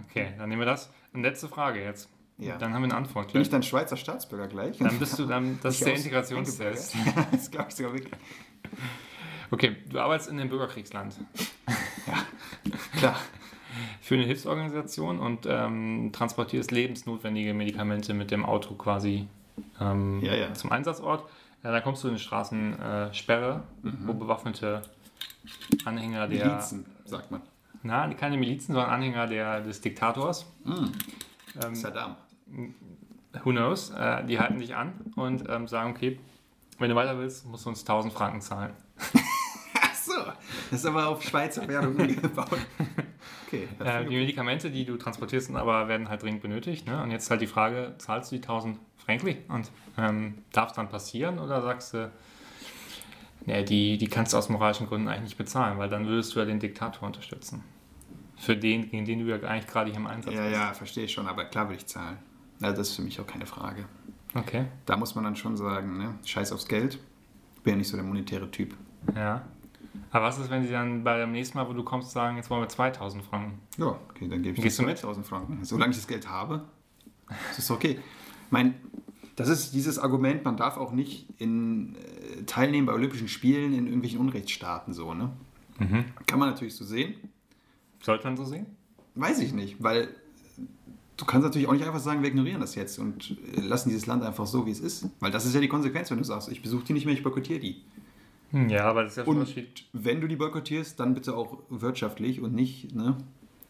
Okay, 0.10 0.34
dann 0.38 0.50
nehmen 0.50 0.62
wir 0.62 0.66
das. 0.66 0.92
Und 1.14 1.24
letzte 1.24 1.48
Frage 1.48 1.84
jetzt. 1.84 2.08
ja. 2.38 2.58
Dann 2.58 2.74
haben 2.74 2.82
wir 2.84 2.86
eine 2.90 2.96
Antwort. 2.96 3.28
Bin 3.28 3.34
Gleich. 3.34 3.44
ich 3.44 3.50
dann 3.50 3.64
Schweizer 3.64 3.98
Staatsbürger 3.98 4.48
gleich? 4.48 4.78
Dann 4.78 4.98
bist 5.00 5.18
du 5.20 5.26
dann, 5.26 5.60
das 5.64 5.76
ist 5.80 5.86
der 5.86 5.96
Integrationstest. 5.96 6.96
Ja, 7.06 7.28
das 7.32 7.50
glaube 7.52 7.68
ich 7.70 7.76
sogar 7.76 7.94
wirklich. 7.94 8.14
Okay, 9.50 9.76
du 9.90 10.00
arbeitest 10.00 10.30
in 10.30 10.38
dem 10.38 10.50
Bürgerkriegsland. 10.50 11.20
Klar. 12.98 13.20
Für 14.02 14.16
eine 14.16 14.26
Hilfsorganisation 14.26 15.20
und 15.20 15.46
ähm, 15.48 16.10
transportierst 16.14 16.72
lebensnotwendige 16.72 17.54
Medikamente 17.54 18.14
mit 18.14 18.32
dem 18.32 18.46
Auto 18.46 18.74
quasi 18.76 19.28
ähm, 19.80 20.20
Ja, 20.24 20.36
ja. 20.36 20.54
zum 20.54 20.72
Einsatzort. 20.72 21.24
Ja, 21.64 21.72
da 21.72 21.80
kommst 21.80 22.04
du 22.04 22.08
in 22.08 22.14
eine 22.14 22.20
Straßensperre, 22.20 23.14
Sperre, 23.14 23.64
wo 23.84 24.14
bewaffnete 24.14 24.82
Anhänger 25.86 26.28
der. 26.28 26.46
Mhm. 26.46 26.52
Milizen, 26.52 26.86
sagt 27.06 27.30
man. 27.32 27.42
Na, 27.84 28.12
keine 28.14 28.38
Milizen, 28.38 28.74
sondern 28.74 28.92
Anhänger 28.92 29.28
der, 29.28 29.62
des 29.62 29.82
Diktators. 29.82 30.46
Mhm. 30.64 30.92
Ähm, 31.64 31.76
Saddam. 31.76 32.16
who 33.44 33.52
knows? 33.52 33.92
Äh, 33.92 34.26
die 34.26 34.40
halten 34.40 34.60
dich 34.60 34.76
an 34.76 34.94
und 35.16 35.48
ähm, 35.50 35.68
sagen: 35.68 35.92
Okay, 35.92 36.20
wenn 36.80 36.90
du 36.90 36.96
weiter 36.96 37.18
willst, 37.20 37.46
musst 37.46 37.66
du 37.66 37.70
uns 37.70 37.82
1000 37.82 38.12
Franken 38.14 38.42
zahlen. 38.42 38.74
Ach 39.82 39.96
so, 39.96 40.14
das 40.72 40.80
ist 40.80 40.86
aber 40.86 41.08
auf 41.10 41.22
Schweizer 41.22 41.68
Werbung 41.68 41.96
umgebaut. 41.96 42.58
Okay. 43.52 43.68
Äh, 43.84 44.06
die 44.06 44.16
Medikamente, 44.16 44.72
die 44.72 44.86
du 44.86 44.98
transportierst, 44.98 45.54
aber 45.56 45.88
werden 45.88 46.10
halt 46.10 46.24
dringend 46.24 46.42
benötigt. 46.42 46.88
Ne? 46.88 47.02
Und 47.04 47.12
jetzt 47.12 47.30
halt 47.30 47.42
die 47.42 47.48
Frage, 47.48 47.96
zahlst 47.98 48.32
du 48.32 48.38
die 48.38 48.42
1000 48.42 48.80
Frankly? 48.98 49.38
Und 49.50 49.72
ähm, 49.98 50.40
darf 50.52 50.70
es 50.70 50.76
dann 50.76 50.90
passieren 50.90 51.40
oder 51.40 51.62
sagst 51.62 51.94
du, 51.94 52.12
nee, 53.46 53.64
die, 53.64 53.98
die 53.98 54.08
kannst 54.08 54.34
du 54.34 54.38
aus 54.38 54.50
moralischen 54.50 54.88
Gründen 54.88 55.08
eigentlich 55.08 55.24
nicht 55.24 55.38
bezahlen, 55.38 55.78
weil 55.78 55.90
dann 55.90 56.08
würdest 56.08 56.36
du 56.36 56.40
ja 56.40 56.46
den 56.46 56.60
Diktator 56.60 57.08
unterstützen. 57.08 57.64
Für 58.38 58.56
den, 58.56 58.90
gegen 58.90 59.06
den 59.06 59.20
du 59.20 59.26
ja 59.26 59.36
eigentlich 59.48 59.68
gerade 59.68 59.92
hier 59.92 60.00
im 60.00 60.08
Einsatz 60.08 60.34
ja, 60.34 60.42
bist. 60.44 60.54
ja, 60.54 60.74
verstehe 60.74 61.06
ich 61.06 61.12
schon, 61.12 61.28
aber 61.28 61.46
klar 61.46 61.68
würde 61.68 61.78
ich 61.78 61.86
zahlen. 61.86 62.18
Ja, 62.60 62.72
das 62.72 62.90
ist 62.90 62.96
für 62.96 63.02
mich 63.02 63.20
auch 63.20 63.28
keine 63.28 63.46
Frage. 63.46 63.86
Okay, 64.34 64.66
Da 64.86 64.96
muss 64.96 65.14
man 65.16 65.26
dann 65.26 65.36
schon 65.36 65.58
sagen, 65.58 65.98
ne? 65.98 66.16
scheiß 66.26 66.54
aufs 66.54 66.68
Geld. 66.68 67.00
Bin 67.64 67.74
ja 67.74 67.78
nicht 67.78 67.90
so 67.90 67.98
der 67.98 68.06
monetäre 68.06 68.50
Typ. 68.50 68.76
ja. 69.16 69.42
Aber 70.12 70.25
was 70.25 70.39
ist, 70.39 70.49
wenn 70.49 70.63
sie 70.63 70.71
dann 70.71 71.04
bei 71.04 71.17
dem 71.17 71.32
nächsten 71.32 71.58
Mal, 71.58 71.67
wo 71.67 71.73
du 71.73 71.84
kommst, 71.84 72.12
sagen, 72.12 72.38
jetzt 72.38 72.49
wollen 72.49 72.62
wir 72.62 72.69
2000 72.69 73.23
Franken? 73.23 73.60
Ja, 73.77 73.97
okay, 74.10 74.27
dann 74.27 74.41
gebe 74.41 74.58
ich 74.58 74.63
Gehst 74.63 74.80
dir 74.80 74.84
du 74.84 74.89
mit? 74.89 74.97
2000 74.97 75.25
Franken. 75.25 75.63
Solange 75.63 75.91
ich 75.91 75.97
das 75.97 76.08
Geld 76.08 76.30
habe, 76.30 76.63
ist 77.51 77.60
es 77.60 77.71
okay. 77.71 77.99
Mein, 78.49 78.75
das 79.36 79.49
ist 79.49 79.73
dieses 79.73 79.99
Argument, 79.99 80.43
man 80.45 80.58
darf 80.58 80.77
auch 80.77 80.91
nicht 80.91 81.27
in, 81.39 81.95
äh, 81.95 82.43
teilnehmen 82.43 82.88
bei 82.88 82.93
Olympischen 82.93 83.27
Spielen 83.27 83.73
in 83.73 83.86
irgendwelchen 83.86 84.19
Unrechtsstaaten 84.19 84.93
so, 84.93 85.13
ne? 85.13 85.32
Kann 86.27 86.38
man 86.38 86.49
natürlich 86.49 86.75
so 86.75 86.86
sehen. 86.86 87.15
Sollte 88.04 88.25
man 88.25 88.38
so 88.38 88.45
sehen? 88.45 88.67
Weiß 89.15 89.39
ich 89.39 89.51
nicht, 89.51 89.82
weil 89.82 90.10
du 91.17 91.25
kannst 91.25 91.43
natürlich 91.43 91.67
auch 91.67 91.73
nicht 91.73 91.86
einfach 91.86 91.99
sagen, 91.99 92.21
wir 92.21 92.30
ignorieren 92.30 92.62
das 92.62 92.75
jetzt 92.75 92.99
und 92.99 93.38
äh, 93.56 93.62
lassen 93.62 93.89
dieses 93.89 94.06
Land 94.06 94.23
einfach 94.23 94.45
so, 94.45 94.65
wie 94.65 94.71
es 94.71 94.80
ist. 94.80 95.08
Weil 95.19 95.32
das 95.32 95.45
ist 95.45 95.54
ja 95.56 95.62
die 95.62 95.67
Konsequenz, 95.67 96.12
wenn 96.12 96.17
du 96.17 96.23
sagst, 96.23 96.49
ich 96.49 96.62
besuche 96.62 96.84
die 96.86 96.93
nicht 96.93 97.06
mehr, 97.06 97.13
ich 97.13 97.23
boykottiere 97.23 97.60
die. 97.60 97.82
Hm, 98.52 98.70
Ja, 98.70 98.86
aber 98.86 99.04
das 99.04 99.14
ist 99.14 99.18
ja 99.18 99.26
schon 99.26 99.34
Und 99.36 99.40
Unterschied. 99.42 99.86
wenn 99.94 100.22
du 100.22 100.28
die 100.28 100.36
boykottierst, 100.36 101.00
dann 101.00 101.14
bitte 101.14 101.36
auch 101.36 101.60
wirtschaftlich 101.70 102.42
und 102.42 102.54
nicht, 102.54 102.94
ne? 102.96 103.18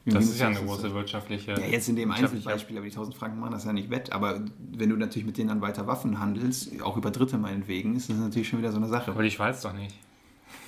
Das 0.04 0.14
minus 0.16 0.30
ist 0.32 0.40
ja 0.40 0.48
eine 0.48 0.60
große 0.60 0.94
wirtschaftliche. 0.96 1.52
Ja, 1.52 1.60
jetzt 1.68 1.88
in 1.88 1.96
dem 1.96 2.10
Einzelbeispiel, 2.12 2.76
aber 2.78 2.86
die 2.88 2.92
1000 2.92 3.16
Franken 3.16 3.40
machen 3.40 3.52
das 3.52 3.66
ja 3.66 3.74
nicht 3.74 3.92
wett. 3.92 4.12
Aber 4.12 4.44
wenn 4.58 4.90
du 4.90 4.96
natürlich 4.98 5.28
mit 5.28 5.38
denen 5.38 5.50
dann 5.50 5.62
weiter 5.62 5.86
Waffen 5.86 6.20
handelst, 6.20 6.82
auch 6.82 6.98
über 6.98 7.12
Dritte 7.12 7.38
meinetwegen, 7.38 7.96
ist 7.96 8.10
das 8.10 8.18
natürlich 8.18 8.48
schon 8.50 8.58
wieder 8.58 8.72
so 8.72 8.78
eine 8.78 8.88
Sache. 8.88 9.12
Aber 9.12 9.22
die 9.22 9.30
Schweiz 9.30 9.62
doch 9.62 9.74
nicht. 9.74 9.96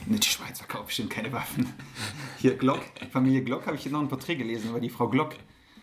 Ne, 0.05 0.19
Die 0.19 0.27
Schweiz 0.27 0.59
verkauft 0.59 0.85
bestimmt 0.87 1.09
keine 1.09 1.31
Waffen. 1.33 1.65
Hier, 2.37 2.55
Glock, 2.55 2.81
Familie 3.11 3.43
Glock, 3.43 3.65
habe 3.65 3.75
ich 3.75 3.81
hier 3.81 3.91
noch 3.91 4.01
ein 4.01 4.07
Porträt 4.07 4.35
gelesen 4.35 4.69
über 4.69 4.79
die 4.79 4.89
Frau 4.89 5.07
Glock. 5.09 5.31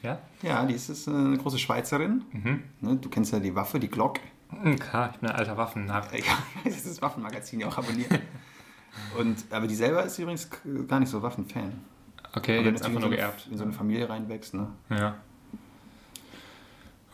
Ja? 0.04 0.20
Ja, 0.42 0.64
die 0.64 0.74
ist, 0.74 0.88
ist 0.88 1.08
äh, 1.08 1.10
eine 1.10 1.36
große 1.36 1.58
Schweizerin. 1.58 2.22
Mhm. 2.32 2.62
Ne, 2.82 2.96
du 3.00 3.08
kennst 3.08 3.32
ja 3.32 3.40
die 3.40 3.56
Waffe, 3.56 3.80
die 3.80 3.88
Glock. 3.88 4.20
Hm, 4.50 4.78
Klar, 4.78 5.10
ich 5.12 5.20
bin 5.20 5.28
ein 5.30 5.36
alter 5.36 5.56
Waffennarr. 5.56 6.06
Ja, 6.12 6.38
das 6.64 6.86
ist 6.86 7.00
Waffenmagazin 7.02 7.60
ja 7.60 7.68
auch 7.68 7.78
abonniert. 7.78 8.20
Und, 9.18 9.44
aber 9.50 9.66
die 9.66 9.74
selber 9.74 10.04
ist 10.04 10.18
übrigens 10.18 10.48
gar 10.88 11.00
nicht 11.00 11.08
so 11.10 11.22
Waffenfan. 11.22 11.72
Okay, 12.34 12.58
Aber 12.58 12.68
jetzt 12.68 12.84
einfach 12.84 13.00
nur 13.00 13.10
geerbt. 13.10 13.48
In 13.50 13.56
so 13.58 13.64
eine 13.64 13.72
Familie 13.72 14.08
reinwächst, 14.08 14.54
ne? 14.54 14.68
Ja. 14.88 15.16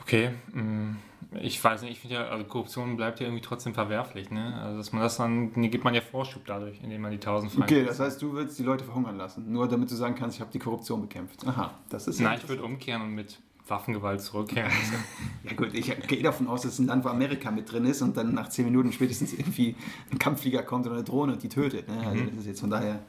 Okay, 0.02 0.30
mm, 0.52 0.96
ich 1.40 1.62
weiß 1.62 1.82
nicht, 1.82 1.92
ich 1.92 2.00
finde 2.00 2.16
ja, 2.16 2.28
also 2.28 2.44
Korruption 2.44 2.96
bleibt 2.96 3.18
ja 3.20 3.26
irgendwie 3.26 3.42
trotzdem 3.42 3.74
verwerflich, 3.74 4.30
ne? 4.30 4.60
Also 4.62 4.78
dass 4.78 4.92
man 4.92 5.02
das 5.02 5.16
dann, 5.16 5.50
nee, 5.54 5.68
gibt 5.68 5.84
man 5.84 5.94
ja 5.94 6.00
Vorschub 6.00 6.44
dadurch, 6.46 6.80
indem 6.82 7.02
man 7.02 7.10
die 7.10 7.16
1000 7.16 7.50
Franken. 7.52 7.74
Okay, 7.74 7.84
das 7.84 7.98
heißt, 7.98 8.20
du 8.22 8.34
willst 8.34 8.58
die 8.58 8.62
Leute 8.62 8.84
verhungern 8.84 9.16
lassen, 9.16 9.50
nur 9.50 9.66
damit 9.68 9.90
du 9.90 9.96
sagen 9.96 10.14
kannst, 10.14 10.36
ich 10.36 10.40
habe 10.40 10.52
die 10.52 10.58
Korruption 10.58 11.00
bekämpft. 11.00 11.46
Aha, 11.46 11.72
das 11.88 12.06
ist 12.06 12.20
ja 12.20 12.28
Nein, 12.28 12.38
ich 12.42 12.48
würde 12.48 12.62
umkehren 12.62 13.02
und 13.02 13.14
mit 13.14 13.38
Waffengewalt 13.68 14.20
zurückkehren. 14.20 14.70
Ja 15.44 15.52
gut, 15.54 15.74
ich 15.74 15.86
gehe 16.08 16.22
davon 16.24 16.48
aus, 16.48 16.62
dass 16.62 16.72
es 16.72 16.78
ein 16.80 16.86
Land, 16.86 17.04
wo 17.04 17.08
Amerika 17.08 17.52
mit 17.52 17.70
drin 17.70 17.84
ist 17.84 18.02
und 18.02 18.16
dann 18.16 18.34
nach 18.34 18.48
zehn 18.48 18.64
Minuten 18.64 18.90
spätestens 18.92 19.32
irgendwie 19.32 19.76
ein 20.10 20.18
Kampfflieger 20.18 20.62
kommt 20.64 20.86
oder 20.86 20.96
eine 20.96 21.04
Drohne 21.04 21.34
und 21.34 21.42
die 21.42 21.48
tötet. 21.48 21.86
Ne? 21.88 21.96
Also 22.04 22.24
das 22.24 22.34
ist 22.38 22.46
jetzt 22.46 22.60
von 22.60 22.70
daher, 22.70 23.00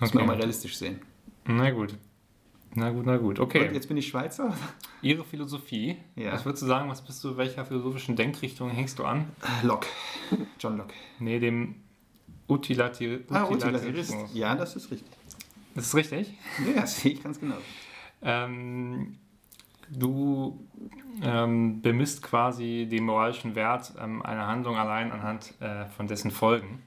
muss 0.00 0.12
man 0.12 0.24
auch 0.24 0.26
mal 0.28 0.36
realistisch 0.36 0.76
sehen. 0.76 1.00
Na 1.46 1.70
gut. 1.70 1.94
Na 2.74 2.90
gut, 2.90 3.06
na 3.06 3.16
gut. 3.16 3.38
Und 3.38 3.44
Okay. 3.46 3.70
jetzt 3.72 3.86
bin 3.86 3.96
ich 3.96 4.08
Schweizer. 4.08 4.52
Ihre 5.02 5.24
Philosophie. 5.24 5.98
Ja. 6.16 6.32
Was 6.32 6.44
würdest 6.44 6.62
du 6.62 6.66
sagen, 6.66 6.88
was 6.90 7.02
bist 7.04 7.22
du, 7.22 7.36
welcher 7.36 7.64
philosophischen 7.64 8.16
Denkrichtung 8.16 8.70
hängst 8.70 8.98
du 8.98 9.04
an? 9.04 9.26
Locke. 9.62 9.86
John 10.58 10.78
Locke. 10.78 10.94
Nee, 11.20 11.38
dem 11.38 11.76
Utilitari 12.48 13.20
Ah, 13.30 13.44
Utilitarismus. 13.48 14.30
Ja, 14.34 14.56
das 14.56 14.74
ist 14.74 14.90
richtig. 14.90 15.12
Das 15.76 15.86
ist 15.86 15.94
richtig. 15.94 16.34
Ja, 16.74 16.80
das 16.80 17.00
sehe 17.00 17.12
ich 17.12 17.22
ganz 17.22 17.38
genau. 17.38 17.56
Ähm, 18.22 19.16
du 19.92 20.66
ähm, 21.22 21.82
bemisst 21.82 22.22
quasi 22.22 22.88
den 22.90 23.04
moralischen 23.04 23.54
Wert 23.54 23.92
ähm, 24.00 24.22
einer 24.22 24.46
Handlung 24.46 24.76
allein 24.76 25.12
anhand 25.12 25.54
äh, 25.60 25.86
von 25.90 26.06
dessen 26.06 26.30
Folgen. 26.30 26.82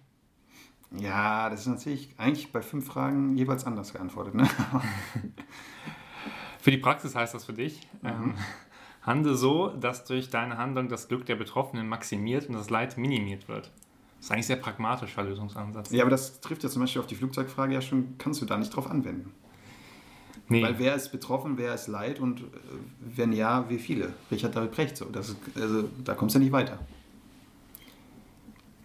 Ja, 0.97 1.49
das 1.49 1.61
ist 1.61 1.67
natürlich 1.67 2.09
eigentlich 2.17 2.51
bei 2.51 2.61
fünf 2.61 2.87
Fragen 2.87 3.35
jeweils 3.37 3.65
anders 3.65 3.93
geantwortet. 3.93 4.35
Ne? 4.35 4.47
Für 6.59 6.71
die 6.71 6.77
Praxis 6.77 7.15
heißt 7.15 7.33
das 7.33 7.45
für 7.45 7.53
dich, 7.53 7.87
Mhm. 8.01 8.09
ähm, 8.09 8.33
handle 9.03 9.35
so, 9.35 9.69
dass 9.69 10.03
durch 10.05 10.29
deine 10.29 10.57
Handlung 10.57 10.89
das 10.89 11.07
Glück 11.07 11.25
der 11.25 11.35
Betroffenen 11.35 11.87
maximiert 11.87 12.47
und 12.49 12.55
das 12.55 12.69
Leid 12.71 12.97
minimiert 12.97 13.47
wird. 13.47 13.71
Das 14.17 14.25
ist 14.25 14.31
eigentlich 14.31 14.45
ein 14.45 14.47
sehr 14.47 14.55
pragmatischer 14.55 15.21
Lösungsansatz. 15.23 15.91
Ja, 15.91 16.01
aber 16.03 16.09
das 16.09 16.41
trifft 16.41 16.63
ja 16.63 16.69
zum 16.69 16.81
Beispiel 16.81 17.01
auf 17.01 17.07
die 17.07 17.15
Flugzeugfrage 17.15 17.75
ja 17.75 17.81
schon, 17.81 18.15
kannst 18.17 18.41
du 18.41 18.45
da 18.47 18.57
nicht 18.57 18.75
drauf 18.75 18.89
anwenden. 18.89 19.31
Nee, 20.47 20.61
Weil 20.61 20.77
wer 20.77 20.95
ist 20.95 21.11
betroffen, 21.11 21.57
wer 21.57 21.73
ist 21.73 21.87
leid 21.87 22.19
und 22.19 22.41
äh, 22.41 22.43
wenn 22.99 23.33
ja, 23.33 23.67
wie 23.69 23.79
viele? 23.79 24.13
Richard 24.29 24.55
David 24.55 24.71
Precht 24.71 24.95
so. 24.95 25.05
Das 25.05 25.35
also, 25.55 25.89
da 26.03 26.13
kommst 26.13 26.35
du 26.35 26.39
nicht 26.39 26.51
weiter. 26.51 26.79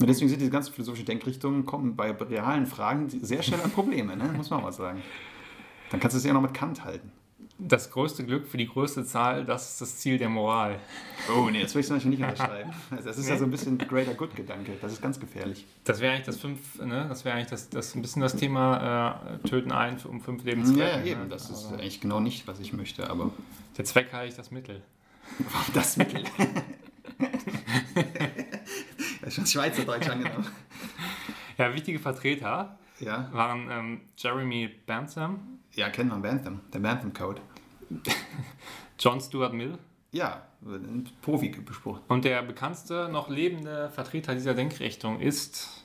Und 0.00 0.08
deswegen 0.08 0.30
sind 0.30 0.40
diese 0.40 0.50
ganzen 0.50 0.72
philosophischen 0.72 1.04
Denkrichtungen 1.04 1.66
kommen 1.66 1.94
bei 1.94 2.12
realen 2.12 2.64
Fragen 2.64 3.10
sehr 3.10 3.42
schnell 3.42 3.60
an 3.60 3.70
Probleme, 3.70 4.16
ne? 4.16 4.24
muss 4.34 4.48
man 4.48 4.60
auch 4.60 4.64
mal 4.64 4.72
sagen. 4.72 5.02
Dann 5.90 6.00
kannst 6.00 6.14
du 6.14 6.18
es 6.18 6.24
ja 6.24 6.32
noch 6.32 6.40
mit 6.40 6.54
Kant 6.54 6.84
halten. 6.84 7.12
Das 7.68 7.90
größte 7.90 8.24
Glück 8.24 8.46
für 8.48 8.56
die 8.56 8.66
größte 8.68 9.04
Zahl, 9.04 9.44
das 9.44 9.70
ist 9.72 9.80
das 9.80 9.96
Ziel 9.98 10.18
der 10.18 10.28
Moral. 10.28 10.78
Oh, 11.34 11.48
nee, 11.50 11.62
das 11.62 11.74
will 11.74 11.80
ich 11.80 11.86
zum 11.86 11.96
Beispiel 11.96 12.10
nicht 12.10 12.22
unterschreiben. 12.22 12.70
Also 12.90 13.04
das 13.08 13.18
ist 13.18 13.26
ja 13.28 13.34
Nee? 13.34 13.38
so 13.40 13.44
ein 13.44 13.50
bisschen 13.50 13.78
Greater 13.78 14.14
Good-Gedanke. 14.14 14.72
Das 14.80 14.92
ist 14.92 15.02
ganz 15.02 15.20
gefährlich. 15.20 15.66
Das 15.84 16.00
wäre 16.00 16.12
eigentlich 16.14 16.26
das 16.26 16.38
fünf, 16.38 16.78
ne? 16.80 17.06
Das 17.08 17.24
wäre 17.24 17.36
eigentlich 17.36 17.48
das, 17.50 17.68
das 17.70 17.94
ein 17.94 18.02
bisschen 18.02 18.22
das 18.22 18.34
Thema 18.36 19.20
äh, 19.44 19.48
töten 19.48 19.72
ein, 19.72 19.98
um 20.08 20.20
fünf 20.20 20.42
Leben 20.44 20.64
zu 20.64 20.74
Ja, 20.78 20.86
retten. 20.86 21.06
eben. 21.06 21.20
ne? 21.22 21.28
Das 21.28 21.50
ist 21.50 21.66
Aber 21.66 21.74
eigentlich 21.78 22.00
genau 22.00 22.20
nicht, 22.20 22.46
was 22.48 22.58
ich 22.60 22.72
möchte. 22.72 23.08
Aber 23.10 23.30
der 23.76 23.84
Zweck 23.84 24.12
heiligt 24.12 24.38
das 24.38 24.50
Mittel. 24.50 24.82
das 25.74 25.96
Mittel. 25.96 26.24
das 29.20 29.28
ist 29.28 29.34
schon 29.34 29.46
Schweizerdeutsch 29.46 30.08
angenommen. 30.08 30.46
Ja, 31.58 31.74
wichtige 31.74 31.98
Vertreter 31.98 32.78
Ja. 33.00 33.28
waren 33.32 33.68
ähm, 33.70 34.00
Jeremy 34.16 34.68
Bentham, 34.86 35.40
ja, 35.74 35.88
kennt 35.88 36.10
man 36.10 36.20
Bantham. 36.20 36.60
Der 36.72 36.80
Bantham 36.80 37.12
Code. 37.12 37.40
John 38.98 39.20
Stuart 39.20 39.52
Mill 39.52 39.78
Ja, 40.12 40.46
ein 40.64 41.08
Profi 41.22 41.48
besprochen. 41.50 42.02
und 42.08 42.24
der 42.24 42.42
bekannteste 42.42 43.08
noch 43.10 43.28
lebende 43.28 43.90
Vertreter 43.90 44.34
dieser 44.34 44.54
Denkrichtung 44.54 45.20
ist 45.20 45.84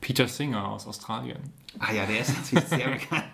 Peter 0.00 0.28
Singer 0.28 0.68
aus 0.68 0.86
Australien. 0.86 1.38
Ah 1.78 1.92
ja, 1.92 2.06
der 2.06 2.20
ist 2.20 2.36
natürlich 2.36 2.68
sehr 2.68 2.88
bekannt. 2.98 3.24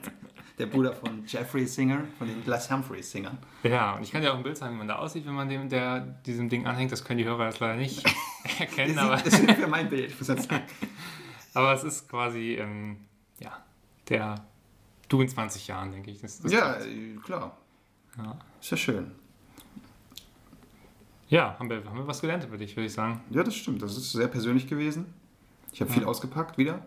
Der 0.57 0.67
Bruder 0.67 0.93
von 0.93 1.25
Jeffrey 1.27 1.67
Singer, 1.67 2.05
von 2.17 2.29
den 2.29 2.47
Les 2.47 2.71
Humphreys 2.71 3.11
Singern. 3.11 3.37
Ja, 3.65 3.97
und 3.97 4.05
ich 4.05 4.13
kann 4.13 4.23
dir 4.23 4.33
auch 4.33 4.37
ein 4.37 4.45
Bild 4.45 4.57
zeigen, 4.57 4.75
wie 4.75 4.79
man 4.79 4.87
da 4.89 4.97
aussieht, 4.97 5.27
wenn 5.27 5.35
man 5.35 5.49
dem, 5.49 5.69
der, 5.69 5.99
diesem 6.01 6.49
Ding 6.49 6.65
anhängt. 6.67 6.93
Das 6.93 7.05
können 7.05 7.19
die 7.19 7.25
Hörer 7.25 7.47
jetzt 7.47 7.59
leider 7.59 7.75
nicht 7.75 8.05
erkennen, 8.61 8.97
aber, 8.99 9.17
Das 9.17 9.35
ist 9.41 9.51
für 9.51 9.67
mein 9.67 9.89
Bild, 9.91 10.17
muss 10.17 10.29
ich 10.29 10.41
sagen. 10.43 10.63
aber 11.55 11.73
es 11.75 11.83
ist 11.83 12.09
quasi, 12.09 12.55
ähm, 12.55 12.99
ja, 13.41 13.65
der 14.09 14.47
du 15.09 15.21
in 15.23 15.29
20 15.29 15.67
Jahren, 15.67 15.91
denke 15.91 16.13
ich. 16.13 16.21
Das, 16.21 16.41
das 16.41 16.53
Ja, 16.53 16.79
klar. 17.25 17.59
Ja. 18.19 18.37
Ist 18.61 18.71
ja 18.71 18.77
schön. 18.77 19.11
ja 21.29 21.57
haben, 21.59 21.69
wir, 21.71 21.85
haben 21.85 21.99
wir 21.99 22.07
was 22.07 22.21
gelernt 22.21 22.45
über 22.45 22.57
dich, 22.57 22.77
würde 22.77 22.87
ich 22.87 22.93
sagen. 22.93 23.21
Ja, 23.31 23.43
das 23.43 23.55
stimmt. 23.55 23.83
Das 23.83 23.97
ist 23.97 24.13
sehr 24.13 24.29
persönlich 24.29 24.67
gewesen. 24.67 25.07
Ich 25.73 25.81
habe 25.81 25.91
viel 25.93 26.05
ausgepackt 26.05 26.57
wieder. 26.59 26.87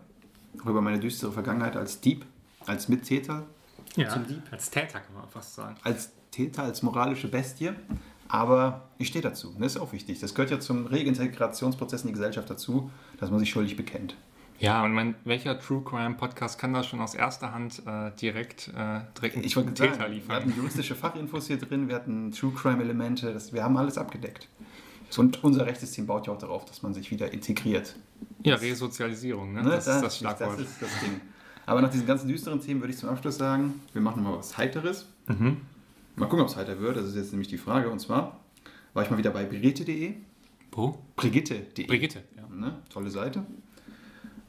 Auch 0.62 0.66
über 0.66 0.80
meine 0.80 0.98
düstere 0.98 1.30
Vergangenheit 1.30 1.76
als 1.76 2.00
Dieb, 2.00 2.24
als 2.66 2.88
Mittäter, 2.88 3.44
Ja, 3.96 4.08
Zum 4.08 4.26
Dieb. 4.26 4.42
als 4.50 4.70
Täter 4.70 5.00
kann 5.00 5.14
man 5.14 5.28
fast 5.28 5.54
sagen. 5.54 5.76
als 5.82 6.10
Täter, 6.30 6.62
als 6.62 6.82
moralische 6.82 7.28
Bestie. 7.28 7.70
Aber 8.28 8.88
ich 8.98 9.08
stehe 9.08 9.22
dazu. 9.22 9.54
Das 9.58 9.74
ist 9.76 9.80
auch 9.80 9.92
wichtig. 9.92 10.20
Das 10.20 10.34
gehört 10.34 10.50
ja 10.50 10.60
zum 10.60 10.86
Reintegrationsprozess 10.86 12.02
in 12.02 12.08
die 12.08 12.12
Gesellschaft 12.14 12.48
dazu, 12.50 12.90
dass 13.18 13.30
man 13.30 13.38
sich 13.40 13.50
schuldig 13.50 13.76
bekennt. 13.76 14.16
Ja, 14.60 14.84
und 14.84 14.92
mein, 14.92 15.14
welcher 15.24 15.58
True 15.60 15.82
Crime 15.84 16.16
Podcast 16.16 16.58
kann 16.58 16.72
das 16.74 16.86
schon 16.86 17.00
aus 17.00 17.14
erster 17.14 17.52
Hand 17.52 17.82
äh, 17.86 18.10
direkt, 18.20 18.68
äh, 18.68 19.00
direkt 19.16 19.36
einen 19.36 19.44
Ich 19.44 19.54
wollte 19.56 19.72
Täter 19.72 19.94
sagen, 19.94 20.00
wir 20.00 20.08
liefern? 20.08 20.36
hatten 20.36 20.54
juristische 20.56 20.96
Fachinfos 20.96 21.46
hier 21.46 21.58
drin, 21.58 21.86
wir 21.88 21.94
hatten 21.94 22.32
True 22.32 22.52
Crime 22.52 22.82
Elemente, 22.82 23.32
das, 23.32 23.52
wir 23.52 23.62
haben 23.62 23.76
alles 23.76 23.98
abgedeckt. 23.98 24.48
Und 25.16 25.42
unser 25.44 25.64
Rechtssystem 25.64 26.06
baut 26.06 26.26
ja 26.26 26.32
auch 26.32 26.38
darauf, 26.38 26.64
dass 26.64 26.82
man 26.82 26.92
sich 26.92 27.10
wieder 27.10 27.32
integriert. 27.32 27.94
Ja, 28.42 28.56
Resozialisierung, 28.56 29.52
ne? 29.52 29.62
Ne, 29.62 29.70
das, 29.70 29.86
ist 29.86 30.00
das 30.02 30.18
Schlagwort. 30.18 30.58
Das 30.60 30.68
ist 30.68 30.82
das 30.82 31.00
Ding. 31.00 31.20
Aber 31.64 31.80
nach 31.80 31.90
diesen 31.90 32.06
ganzen 32.06 32.28
düsteren 32.28 32.60
Themen 32.60 32.80
würde 32.80 32.92
ich 32.92 32.98
zum 32.98 33.08
Abschluss 33.08 33.36
sagen, 33.36 33.80
wir 33.92 34.02
machen 34.02 34.22
mal 34.22 34.36
was 34.36 34.58
Heiteres. 34.58 35.06
Mhm. 35.28 35.58
Mal 36.16 36.26
gucken, 36.26 36.40
ob 36.40 36.48
es 36.48 36.56
heiter 36.56 36.80
wird. 36.80 36.96
Das 36.96 37.04
ist 37.06 37.14
jetzt 37.14 37.30
nämlich 37.30 37.48
die 37.48 37.58
Frage. 37.58 37.90
Und 37.90 38.00
zwar 38.00 38.40
war 38.92 39.02
ich 39.04 39.10
mal 39.10 39.18
wieder 39.18 39.30
bei 39.30 39.44
brigitte.de. 39.44 40.14
Wo? 40.72 40.98
Brigitte.de. 41.16 41.86
Brigitte, 41.86 42.22
ja. 42.36 42.46
Ne? 42.54 42.78
Tolle 42.90 43.10
Seite. 43.10 43.46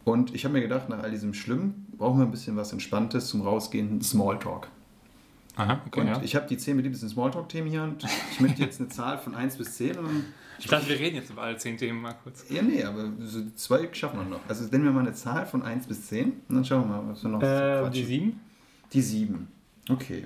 Und 0.05 0.33
ich 0.33 0.45
habe 0.45 0.53
mir 0.53 0.61
gedacht, 0.61 0.89
nach 0.89 1.03
all 1.03 1.11
diesem 1.11 1.33
Schlimmen 1.33 1.87
brauchen 1.97 2.19
wir 2.19 2.25
ein 2.25 2.31
bisschen 2.31 2.55
was 2.55 2.71
Entspanntes 2.71 3.27
zum 3.27 3.41
Rausgehen, 3.41 4.01
Smalltalk. 4.01 4.67
Aha, 5.55 5.81
okay, 5.85 5.99
Und 6.01 6.07
ja. 6.07 6.21
ich 6.23 6.35
habe 6.35 6.47
die 6.47 6.57
10 6.57 6.77
beliebtesten 6.77 7.09
Smalltalk-Themen 7.09 7.69
hier 7.69 7.83
und 7.83 8.05
ich 8.31 8.39
möchte 8.39 8.61
jetzt 8.61 8.79
eine 8.79 8.89
Zahl 8.89 9.17
von 9.17 9.35
1 9.35 9.57
bis 9.57 9.75
10 9.75 9.97
und 9.97 10.05
dann 10.05 10.25
Ich 10.57 10.67
dachte, 10.67 10.87
wir 10.87 10.97
reden 10.97 11.17
jetzt 11.17 11.29
über 11.29 11.41
alle 11.41 11.57
zehn 11.57 11.77
Themen 11.77 12.01
mal 12.01 12.15
kurz. 12.23 12.45
Ja, 12.49 12.61
nee, 12.61 12.81
aber 12.83 13.11
so 13.19 13.41
zwei 13.55 13.89
schaffen 13.91 14.19
wir 14.19 14.25
noch. 14.25 14.39
Also 14.47 14.65
nennen 14.65 14.85
wir 14.85 14.91
mal 14.91 15.01
eine 15.01 15.13
Zahl 15.13 15.45
von 15.45 15.61
1 15.61 15.87
bis 15.87 16.07
10 16.07 16.31
und 16.47 16.55
dann 16.55 16.63
schauen 16.65 16.89
wir 16.89 17.01
mal, 17.01 17.09
was 17.09 17.23
wir 17.23 17.29
noch 17.29 17.41
Äh, 17.41 17.89
die 17.91 18.03
sieben? 18.05 18.39
Die 18.93 19.01
7. 19.01 19.47
Okay. 19.89 20.23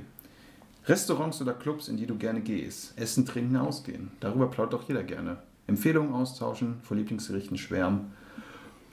Restaurants 0.86 1.42
oder 1.42 1.54
Clubs, 1.54 1.88
in 1.88 1.98
die 1.98 2.06
du 2.06 2.16
gerne 2.18 2.42
gehst. 2.42 2.94
Essen, 2.98 3.26
trinken, 3.26 3.56
ausgehen. 3.58 4.12
Darüber 4.20 4.50
plaudert 4.50 4.74
doch 4.74 4.88
jeder 4.88 5.04
gerne. 5.04 5.38
Empfehlungen 5.66 6.14
austauschen, 6.14 6.76
vor 6.84 6.98
Lieblingsgerichten 6.98 7.58
schwärmen. 7.58 8.12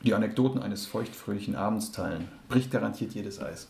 Die 0.02 0.14
Anekdoten 0.14 0.62
eines 0.62 0.86
feuchtfröhlichen 0.86 1.56
Abends 1.56 1.92
teilen. 1.92 2.28
Bricht 2.48 2.70
garantiert 2.70 3.12
jedes 3.12 3.40
Eis. 3.40 3.68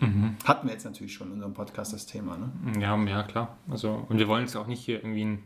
Mhm. 0.00 0.36
Hatten 0.44 0.66
wir 0.66 0.74
jetzt 0.74 0.84
natürlich 0.84 1.14
schon 1.14 1.28
in 1.28 1.34
unserem 1.34 1.54
Podcast 1.54 1.92
das 1.92 2.06
Thema, 2.06 2.36
ne? 2.36 2.80
Ja, 2.80 2.96
ja, 3.04 3.22
klar. 3.22 3.56
Also, 3.70 4.04
und 4.08 4.18
wir 4.18 4.28
wollen 4.28 4.42
jetzt 4.42 4.56
auch 4.56 4.66
nicht 4.66 4.84
hier 4.84 4.96
irgendwie 4.96 5.38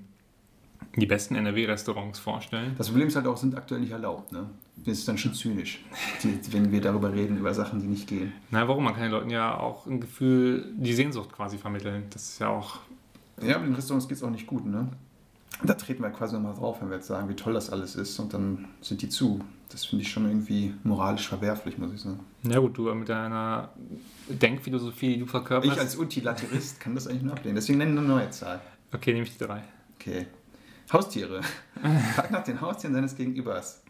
die 0.97 1.07
besten 1.07 1.35
NRW-Restaurants 1.37 2.19
vorstellen. 2.19 2.75
Das 2.79 2.89
Problem 2.89 3.09
ist 3.09 3.17
halt 3.17 3.27
auch, 3.27 3.37
sind 3.37 3.55
aktuell 3.55 3.81
nicht 3.81 3.93
erlaubt, 3.93 4.33
ne? 4.33 4.47
Das 4.77 4.99
ist 4.99 5.09
dann 5.09 5.19
schon 5.19 5.35
zynisch, 5.35 5.85
wenn 6.51 6.71
wir 6.71 6.81
darüber 6.81 7.13
reden, 7.13 7.39
über 7.39 7.55
Sachen, 7.55 7.81
die 7.81 7.87
nicht 7.87 8.07
gehen. 8.09 8.33
Na, 8.51 8.69
warum? 8.69 8.85
Man 8.85 8.93
kann 8.93 9.05
den 9.05 9.13
Leuten 9.13 9.31
ja 9.31 9.59
auch 9.59 9.87
ein 9.87 10.01
Gefühl, 10.01 10.73
die 10.77 10.93
Sehnsucht 10.93 11.33
quasi 11.33 11.59
vermitteln. 11.59 12.05
Das 12.11 12.29
ist 12.29 12.39
ja 12.39 12.49
auch. 12.49 12.79
Ja, 13.43 13.57
aber 13.57 13.65
den 13.65 13.75
Restaurants 13.75 14.07
geht 14.07 14.19
es 14.19 14.23
auch 14.23 14.31
nicht 14.31 14.47
gut, 14.47 14.67
ne? 14.67 14.89
Da 15.65 15.75
treten 15.75 16.03
wir 16.03 16.11
quasi 16.11 16.35
nochmal 16.35 16.55
drauf, 16.55 16.81
wenn 16.81 16.89
wir 16.89 16.97
jetzt 16.97 17.07
sagen, 17.07 17.29
wie 17.29 17.35
toll 17.35 17.55
das 17.55 17.71
alles 17.71 17.97
ist 17.97 18.19
und 18.19 18.35
dann 18.35 18.67
sind 18.81 19.01
die 19.01 19.09
zu. 19.09 19.41
Das 19.69 19.85
finde 19.85 20.05
ich 20.05 20.11
schon 20.11 20.27
irgendwie 20.27 20.75
moralisch 20.85 21.29
verwerflich, 21.29 21.77
muss 21.77 21.93
ich 21.93 22.01
sagen. 22.01 22.21
Ja 22.45 22.61
gut, 22.61 22.79
du 22.79 22.95
mit 22.95 23.09
deiner 23.09 23.73
Denkphilosophie, 24.29 25.15
die 25.15 25.21
du 25.21 25.27
verkörperst. 25.27 25.75
Ich 25.75 25.81
als 25.81 25.97
Utilaterist 25.97 26.79
kann 26.79 26.95
das 26.95 27.09
eigentlich 27.09 27.23
nur 27.23 27.33
ablehnen. 27.33 27.57
Deswegen 27.57 27.79
nenne 27.79 27.99
eine 27.99 28.09
neue 28.09 28.31
Zahl. 28.31 28.61
Okay, 28.93 29.13
nehme 29.13 29.25
ich 29.25 29.37
die 29.37 29.45
drei. 29.45 29.65
Okay. 29.97 30.27
Haustiere. 30.93 31.41
Frag 32.15 32.31
nach 32.31 32.45
den 32.45 32.61
Haustieren 32.61 32.95
deines 32.95 33.17
Gegenübers. 33.17 33.83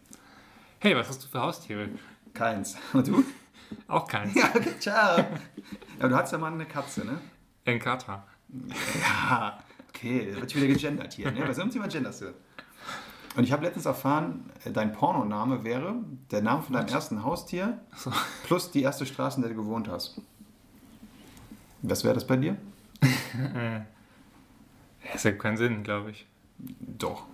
Hey, 0.79 0.95
was 0.95 1.09
hast 1.09 1.23
du 1.23 1.27
für 1.27 1.41
Haustiere? 1.41 1.89
Keins. 2.33 2.75
Und 2.93 3.07
du? 3.07 3.23
Auch 3.87 4.07
keins. 4.07 4.33
Ja, 4.33 4.49
okay, 4.55 4.73
ciao. 4.79 5.17
Ja, 5.99 6.07
du 6.07 6.15
hast 6.15 6.31
ja 6.31 6.39
mal 6.39 6.51
eine 6.51 6.65
Katze, 6.65 7.05
ne? 7.05 7.19
Ein 7.65 7.79
Kater. 7.79 8.25
Ja, 9.01 9.59
okay, 9.89 10.33
wird 10.33 10.55
wieder 10.55 10.67
gegendert 10.67 11.13
hier. 11.13 11.31
Ne? 11.31 11.41
Bei 11.41 11.53
so 11.53 11.61
einem 11.61 11.71
Thema 11.71 11.87
genderst 11.87 12.21
du. 12.21 12.33
Und 13.37 13.43
ich 13.43 13.51
habe 13.51 13.63
letztens 13.63 13.85
erfahren, 13.85 14.49
äh, 14.65 14.71
dein 14.71 14.91
Pornoname 14.91 15.63
wäre 15.63 15.95
der 16.31 16.41
Name 16.41 16.63
von 16.63 16.73
deinem 16.73 16.87
ersten 16.87 17.23
Haustier 17.23 17.79
So. 17.95 18.11
plus 18.43 18.71
die 18.71 18.81
erste 18.81 19.05
Straße, 19.05 19.37
in 19.37 19.43
der 19.43 19.51
du 19.51 19.57
gewohnt 19.57 19.87
hast. 19.87 20.19
Was 21.83 22.03
wäre 22.03 22.15
das 22.15 22.25
bei 22.25 22.35
dir? 22.37 22.57
Ja, 23.03 23.85
Das 25.13 25.23
ergibt 25.23 25.43
keinen 25.43 25.57
Sinn, 25.57 25.83
glaube 25.83 26.11
ich. 26.11 26.25
Doch. 26.57 27.25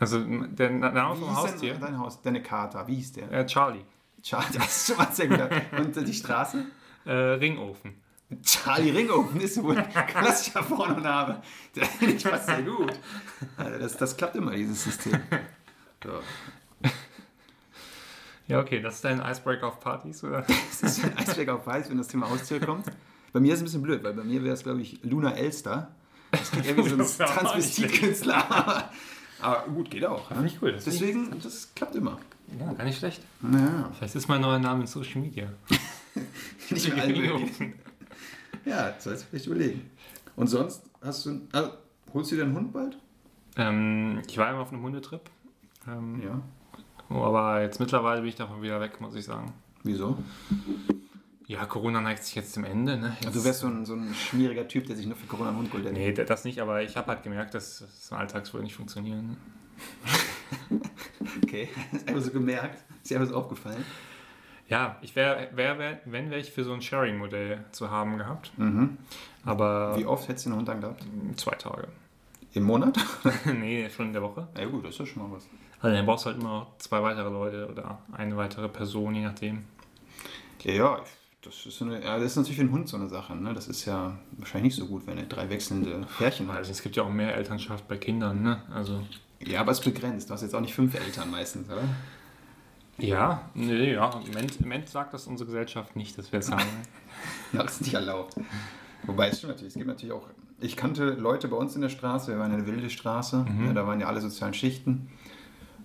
Also 0.00 0.18
der 0.24 0.70
Name 0.70 1.14
vom 1.14 1.36
Haustier? 1.36 1.74
dein 1.74 1.96
Haus? 1.96 2.20
Deine 2.20 2.42
Kater, 2.42 2.84
wie 2.88 2.96
hieß 2.96 3.12
der? 3.12 3.30
Äh, 3.30 3.46
Charlie. 3.46 3.84
Charlie, 4.20 4.48
das 4.54 4.66
ist 4.66 4.86
schon 4.88 4.96
mal 4.96 5.12
sehr 5.12 5.28
gut. 5.28 5.78
Und 5.78 5.96
äh, 5.96 6.02
die 6.04 6.12
Straße? 6.12 6.64
Äh, 7.04 7.12
Ringofen. 7.12 7.94
Charlie 8.42 8.90
Ringofen 8.90 9.40
ist 9.40 9.62
wohl 9.62 9.76
ein 9.76 10.06
klassischer 10.06 10.62
Pornoname. 10.62 11.42
Der 11.76 11.84
finde 11.84 12.14
ich 12.14 12.22
fast 12.22 12.46
sehr 12.46 12.62
gut. 12.62 12.92
Also 13.56 13.78
das, 13.78 13.96
das 13.96 14.16
klappt 14.16 14.36
immer, 14.36 14.52
dieses 14.52 14.82
System. 14.82 15.20
Ja. 16.04 16.90
Ja, 18.48 18.58
okay, 18.60 18.82
das 18.82 18.96
ist 18.96 19.04
dein 19.04 19.20
Icebreaker 19.20 19.68
auf 19.68 19.80
Partys, 19.80 20.22
oder? 20.24 20.44
Das 20.80 20.82
ist 20.82 21.04
ein 21.04 21.16
Eisberg 21.16 21.48
auf 21.48 21.66
Weiß, 21.66 21.88
wenn 21.88 21.96
das 21.98 22.08
Thema 22.08 22.28
Haustiere 22.28 22.60
kommt. 22.60 22.86
Bei 23.32 23.40
mir 23.40 23.54
ist 23.54 23.58
es 23.58 23.62
ein 23.62 23.64
bisschen 23.66 23.82
blöd, 23.82 24.02
weil 24.02 24.12
bei 24.12 24.24
mir 24.24 24.42
wäre 24.42 24.52
es, 24.54 24.62
glaube 24.62 24.82
ich, 24.82 24.98
Luna 25.04 25.32
Elster. 25.34 25.94
Das 26.32 26.50
klingt 26.50 26.66
irgendwie 26.66 26.88
so 26.90 26.94
ein 26.96 26.98
Das 26.98 27.18
nicht 27.18 27.30
Transvestitkünstler. 27.30 28.90
Aber 29.40 29.64
gut, 29.72 29.90
geht 29.90 30.04
auch. 30.04 30.28
Ne? 30.30 30.46
ich 30.46 30.60
cool. 30.60 30.72
Das 30.72 30.84
finde 30.84 30.98
Deswegen, 30.98 31.40
das 31.40 31.72
klappt 31.74 31.94
immer. 31.94 32.18
ja, 32.58 32.72
gar 32.72 32.84
nicht 32.84 32.98
schlecht. 32.98 33.22
Ja, 33.42 33.90
Vielleicht 33.96 34.16
ist 34.16 34.28
mein 34.28 34.40
neuer 34.40 34.58
Name 34.58 34.82
in 34.82 34.86
Social 34.86 35.20
Media. 35.22 35.48
nicht 36.68 36.94
mehr 36.94 37.04
alle 37.04 37.16
möglichen. 37.16 37.74
Ja, 38.64 38.94
sollst 38.98 39.22
du 39.22 39.26
vielleicht 39.30 39.46
überlegen. 39.46 39.90
Und 40.36 40.48
sonst 40.48 40.82
hast 41.00 41.24
du. 41.26 41.40
Also, 41.52 41.70
holst 42.12 42.32
du 42.32 42.36
dir 42.36 42.42
einen 42.44 42.54
Hund 42.54 42.72
bald? 42.72 42.98
Ähm, 43.56 44.20
ich 44.28 44.36
war 44.36 44.50
immer 44.50 44.60
auf 44.60 44.72
einem 44.72 44.82
Hundetrip. 44.82 45.22
Ähm, 45.88 46.22
Ja. 46.22 46.40
aber 47.16 47.62
jetzt 47.62 47.80
mittlerweile 47.80 48.20
bin 48.20 48.28
ich 48.28 48.36
davon 48.36 48.62
wieder 48.62 48.80
weg, 48.80 49.00
muss 49.00 49.14
ich 49.14 49.24
sagen. 49.24 49.52
Wieso? 49.82 50.16
Ja, 51.46 51.66
Corona 51.66 52.00
neigt 52.00 52.24
sich 52.24 52.34
jetzt 52.36 52.54
dem 52.56 52.64
Ende. 52.64 52.96
Ne? 52.96 53.08
Jetzt, 53.14 53.26
Also, 53.26 53.40
du 53.40 53.44
wärst 53.44 53.60
so 53.60 53.66
ein, 53.66 53.84
so 53.84 53.94
ein 53.94 54.14
schmieriger 54.14 54.66
Typ, 54.68 54.86
der 54.86 54.96
sich 54.96 55.06
nur 55.06 55.16
für 55.16 55.26
Corona 55.26 55.50
einen 55.50 55.58
Hund 55.58 55.72
holt. 55.72 55.92
Nee, 55.92 56.12
das 56.12 56.44
nicht, 56.44 56.60
aber 56.60 56.82
ich 56.82 56.96
habe 56.96 57.08
halt 57.08 57.22
gemerkt, 57.24 57.54
dass 57.54 57.80
das 57.80 58.12
Alltagswohl 58.12 58.62
nicht 58.62 58.74
funktionieren. 58.74 59.30
Ne? 59.30 59.36
Okay, 61.44 61.68
ist 61.92 62.08
einfach 62.08 62.22
so 62.22 62.30
gemerkt. 62.30 62.82
Ist 63.02 63.10
dir 63.10 63.18
einfach 63.20 63.30
so 63.32 63.36
aufgefallen. 63.38 63.84
Ja, 64.68 64.96
ich 65.02 65.14
wäre, 65.16 65.48
wär, 65.54 65.78
wär, 65.78 66.00
wenn 66.06 66.30
wäre 66.30 66.40
ich 66.40 66.50
für 66.50 66.64
so 66.64 66.72
ein 66.72 66.80
Sharing-Modell 66.82 67.64
zu 67.72 67.90
haben 67.90 68.16
gehabt. 68.18 68.52
Mhm. 68.58 68.96
Aber 69.44 69.96
Wie 69.98 70.06
oft 70.06 70.28
hättest 70.28 70.46
du 70.46 70.50
einen 70.50 70.58
Hund 70.58 70.68
dann 70.68 70.80
gehabt? 70.80 71.04
zwei 71.36 71.54
Tage. 71.56 71.88
Im 72.54 72.64
Monat? 72.64 72.98
nee, 73.44 73.88
schon 73.90 74.06
in 74.08 74.12
der 74.14 74.22
Woche. 74.22 74.48
Ja, 74.56 74.64
gut, 74.66 74.84
das 74.84 74.90
ist 74.94 74.98
ja 75.00 75.06
schon 75.06 75.22
mal 75.22 75.36
was. 75.36 75.46
Also 75.82 75.96
dann 75.96 76.06
brauchst 76.06 76.24
du 76.24 76.30
halt 76.30 76.40
immer 76.40 76.60
noch 76.60 76.78
zwei 76.78 77.02
weitere 77.02 77.28
Leute 77.28 77.68
oder 77.68 77.98
eine 78.12 78.36
weitere 78.36 78.68
Person, 78.68 79.14
je 79.14 79.22
nachdem. 79.24 79.64
Ja, 80.62 80.72
ja, 80.72 81.00
das 81.42 81.66
ist, 81.66 81.78
so 81.78 81.84
eine, 81.84 82.00
das 82.00 82.22
ist 82.22 82.36
natürlich 82.36 82.56
für 82.56 82.62
einen 82.62 82.72
Hund 82.72 82.88
so 82.88 82.96
eine 82.96 83.08
Sache. 83.08 83.34
Ne? 83.34 83.52
Das 83.52 83.66
ist 83.66 83.84
ja 83.84 84.16
wahrscheinlich 84.38 84.76
nicht 84.76 84.80
so 84.80 84.86
gut, 84.86 85.06
wenn 85.08 85.18
er 85.18 85.24
drei 85.24 85.50
wechselnde 85.50 86.06
Pärchen 86.16 86.48
hat. 86.48 86.58
Also 86.58 86.70
es 86.70 86.82
gibt 86.82 86.94
ja 86.94 87.02
auch 87.02 87.10
mehr 87.10 87.34
Elternschaft 87.34 87.88
bei 87.88 87.96
Kindern, 87.96 88.42
ne? 88.42 88.62
Also 88.72 89.00
Ja, 89.40 89.60
aber 89.60 89.72
es 89.72 89.80
ist 89.80 89.84
begrenzt. 89.84 90.30
Du 90.30 90.34
hast 90.34 90.42
jetzt 90.42 90.54
auch 90.54 90.60
nicht 90.60 90.74
fünf 90.74 90.94
Eltern 90.94 91.30
meistens, 91.32 91.68
oder? 91.68 91.82
ja, 92.98 93.50
nee, 93.54 93.94
ja. 93.94 94.08
Im 94.24 94.28
Moment, 94.32 94.56
im 94.56 94.62
Moment 94.62 94.88
sagt 94.88 95.14
das 95.14 95.26
unsere 95.26 95.46
Gesellschaft 95.46 95.96
nicht, 95.96 96.16
dass 96.16 96.30
wir 96.30 96.38
es 96.38 96.50
haben. 96.52 96.62
Ja, 97.52 97.62
das 97.64 97.72
ist 97.72 97.80
nicht 97.82 97.94
erlaubt. 97.94 98.36
Wobei 99.04 99.28
es 99.28 99.38
stimmt 99.38 99.54
natürlich, 99.54 99.72
es 99.72 99.74
gibt 99.74 99.88
natürlich 99.88 100.14
auch. 100.14 100.28
Ich 100.60 100.76
kannte 100.76 101.10
Leute 101.10 101.48
bei 101.48 101.56
uns 101.56 101.74
in 101.74 101.80
der 101.80 101.88
Straße, 101.88 102.30
wir 102.30 102.38
waren 102.38 102.52
eine 102.52 102.68
wilde 102.68 102.88
Straße, 102.88 103.44
ja, 103.66 103.72
da 103.72 103.84
waren 103.84 103.98
ja 103.98 104.06
alle 104.06 104.20
sozialen 104.20 104.54
Schichten. 104.54 105.08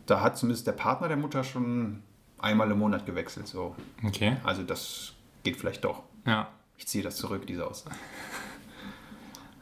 Da 0.08 0.22
hat 0.22 0.38
zumindest 0.38 0.66
der 0.66 0.72
Partner 0.72 1.08
der 1.08 1.18
Mutter 1.18 1.44
schon 1.44 2.02
einmal 2.40 2.72
im 2.72 2.80
Monat 2.80 3.06
gewechselt. 3.06 3.48
So. 3.48 3.76
Okay. 4.04 4.38
Also 4.44 4.64
das 4.64 5.14
geht 5.44 5.58
vielleicht 5.58 5.84
doch. 5.84 6.04
Ja. 6.26 6.48
Ich 6.78 6.88
ziehe 6.88 7.04
das 7.04 7.18
zurück, 7.18 7.46
diese 7.46 7.66
Aussage. 7.68 7.96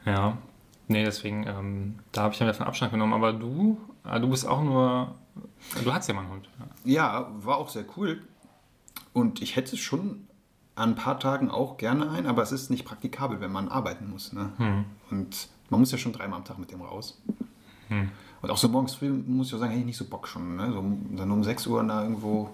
Ja. 0.04 0.38
Nee, 0.86 1.04
deswegen, 1.04 1.44
ähm, 1.48 1.98
da 2.12 2.22
habe 2.22 2.32
ich 2.32 2.38
dann 2.38 2.46
davon 2.46 2.64
Abstand 2.64 2.92
genommen. 2.92 3.12
Aber 3.12 3.32
du, 3.32 3.76
äh, 4.04 4.20
du 4.20 4.30
bist 4.30 4.46
auch 4.46 4.62
nur. 4.62 5.16
Du 5.82 5.92
hast 5.92 6.06
ja 6.06 6.14
mal 6.14 6.20
einen 6.20 6.30
Hund. 6.30 6.48
Ja, 6.84 7.28
war 7.38 7.56
auch 7.56 7.68
sehr 7.68 7.84
cool. 7.96 8.22
Und 9.12 9.42
ich 9.42 9.56
hätte 9.56 9.76
schon 9.76 10.28
an 10.76 10.90
ein 10.90 10.94
paar 10.94 11.18
Tagen 11.18 11.50
auch 11.50 11.76
gerne 11.76 12.10
einen, 12.10 12.26
aber 12.26 12.42
es 12.42 12.52
ist 12.52 12.70
nicht 12.70 12.84
praktikabel, 12.84 13.40
wenn 13.40 13.50
man 13.50 13.68
arbeiten 13.68 14.08
muss. 14.08 14.32
Ne? 14.32 14.52
Hm. 14.58 14.84
Und 15.10 15.48
man 15.70 15.80
muss 15.80 15.90
ja 15.90 15.98
schon 15.98 16.12
dreimal 16.12 16.38
am 16.38 16.44
Tag 16.44 16.58
mit 16.58 16.70
dem 16.70 16.82
raus. 16.82 17.20
Hm. 17.88 18.10
Und 18.42 18.50
auch 18.50 18.56
so 18.58 18.68
morgens 18.68 18.94
früh 18.94 19.08
muss 19.10 19.48
ich 19.48 19.54
auch 19.54 19.58
sagen, 19.58 19.72
hey, 19.72 19.84
nicht 19.84 19.96
so 19.96 20.04
Bock 20.04 20.28
schon. 20.28 20.56
Ne? 20.56 20.70
So, 20.72 20.78
um- 20.78 21.16
dann 21.16 21.30
um 21.30 21.42
6 21.44 21.66
Uhr 21.66 21.82
da 21.84 22.02
irgendwo 22.02 22.50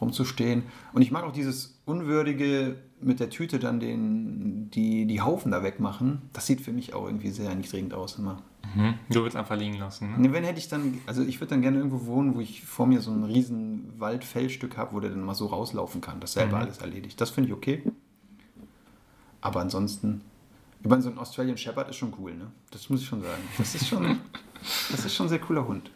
rumzustehen. 0.00 0.64
Und 0.92 1.02
ich 1.02 1.10
mag 1.10 1.24
auch 1.24 1.32
dieses 1.32 1.78
Unwürdige 1.84 2.76
mit 3.00 3.20
der 3.20 3.30
Tüte 3.30 3.58
dann 3.58 3.80
den, 3.80 4.70
die, 4.70 5.06
die 5.06 5.20
Haufen 5.20 5.52
da 5.52 5.62
wegmachen. 5.62 6.22
Das 6.32 6.46
sieht 6.46 6.60
für 6.60 6.72
mich 6.72 6.94
auch 6.94 7.06
irgendwie 7.06 7.30
sehr 7.30 7.48
erniedrigend 7.50 7.94
aus 7.94 8.18
immer. 8.18 8.42
Mhm. 8.74 8.94
Du 9.10 9.22
willst 9.22 9.36
einfach 9.36 9.56
liegen 9.56 9.78
lassen. 9.78 10.10
Ne? 10.12 10.18
Ne, 10.28 10.32
Wenn 10.32 10.42
hätte 10.42 10.58
ich 10.58 10.68
dann, 10.68 10.98
also 11.06 11.22
ich 11.22 11.38
würde 11.40 11.50
dann 11.50 11.62
gerne 11.62 11.76
irgendwo 11.78 12.06
wohnen, 12.06 12.34
wo 12.34 12.40
ich 12.40 12.64
vor 12.64 12.86
mir 12.86 13.00
so 13.00 13.10
ein 13.12 13.22
riesen 13.24 13.92
Waldfellstück 13.98 14.76
habe, 14.76 14.94
wo 14.94 15.00
der 15.00 15.10
dann 15.10 15.20
mal 15.22 15.34
so 15.34 15.46
rauslaufen 15.46 16.00
kann, 16.00 16.18
das 16.20 16.32
selber 16.32 16.56
Mhm. 16.56 16.62
alles 16.62 16.78
erledigt. 16.78 17.20
Das 17.20 17.30
finde 17.30 17.50
ich 17.50 17.54
okay. 17.54 17.82
Aber 19.40 19.60
ansonsten, 19.60 20.22
ich 20.82 20.88
meine, 20.88 21.02
so 21.02 21.10
ein 21.10 21.18
Australian 21.18 21.56
Shepherd 21.58 21.90
ist 21.90 21.96
schon 21.96 22.12
cool, 22.18 22.34
ne? 22.34 22.46
Das 22.70 22.88
muss 22.88 23.00
ich 23.02 23.06
schon 23.06 23.22
sagen. 23.22 23.42
Das 23.58 23.74
ist 23.74 23.86
schon, 23.86 24.18
das 24.90 25.04
ist 25.04 25.14
schon 25.14 25.26
ein 25.26 25.30
sehr 25.30 25.40
cooler 25.40 25.66
Hund. 25.66 25.90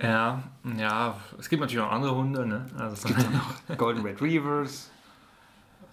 Ja, 0.00 0.42
ja. 0.76 1.18
Es 1.38 1.48
gibt 1.48 1.60
natürlich 1.60 1.84
auch 1.84 1.90
andere 1.90 2.14
Hunde, 2.14 2.46
ne? 2.46 2.66
Also 2.78 2.94
es 2.94 3.04
gibt 3.04 3.18
auch 3.20 3.76
Golden 3.76 4.02
Retrievers 4.02 4.90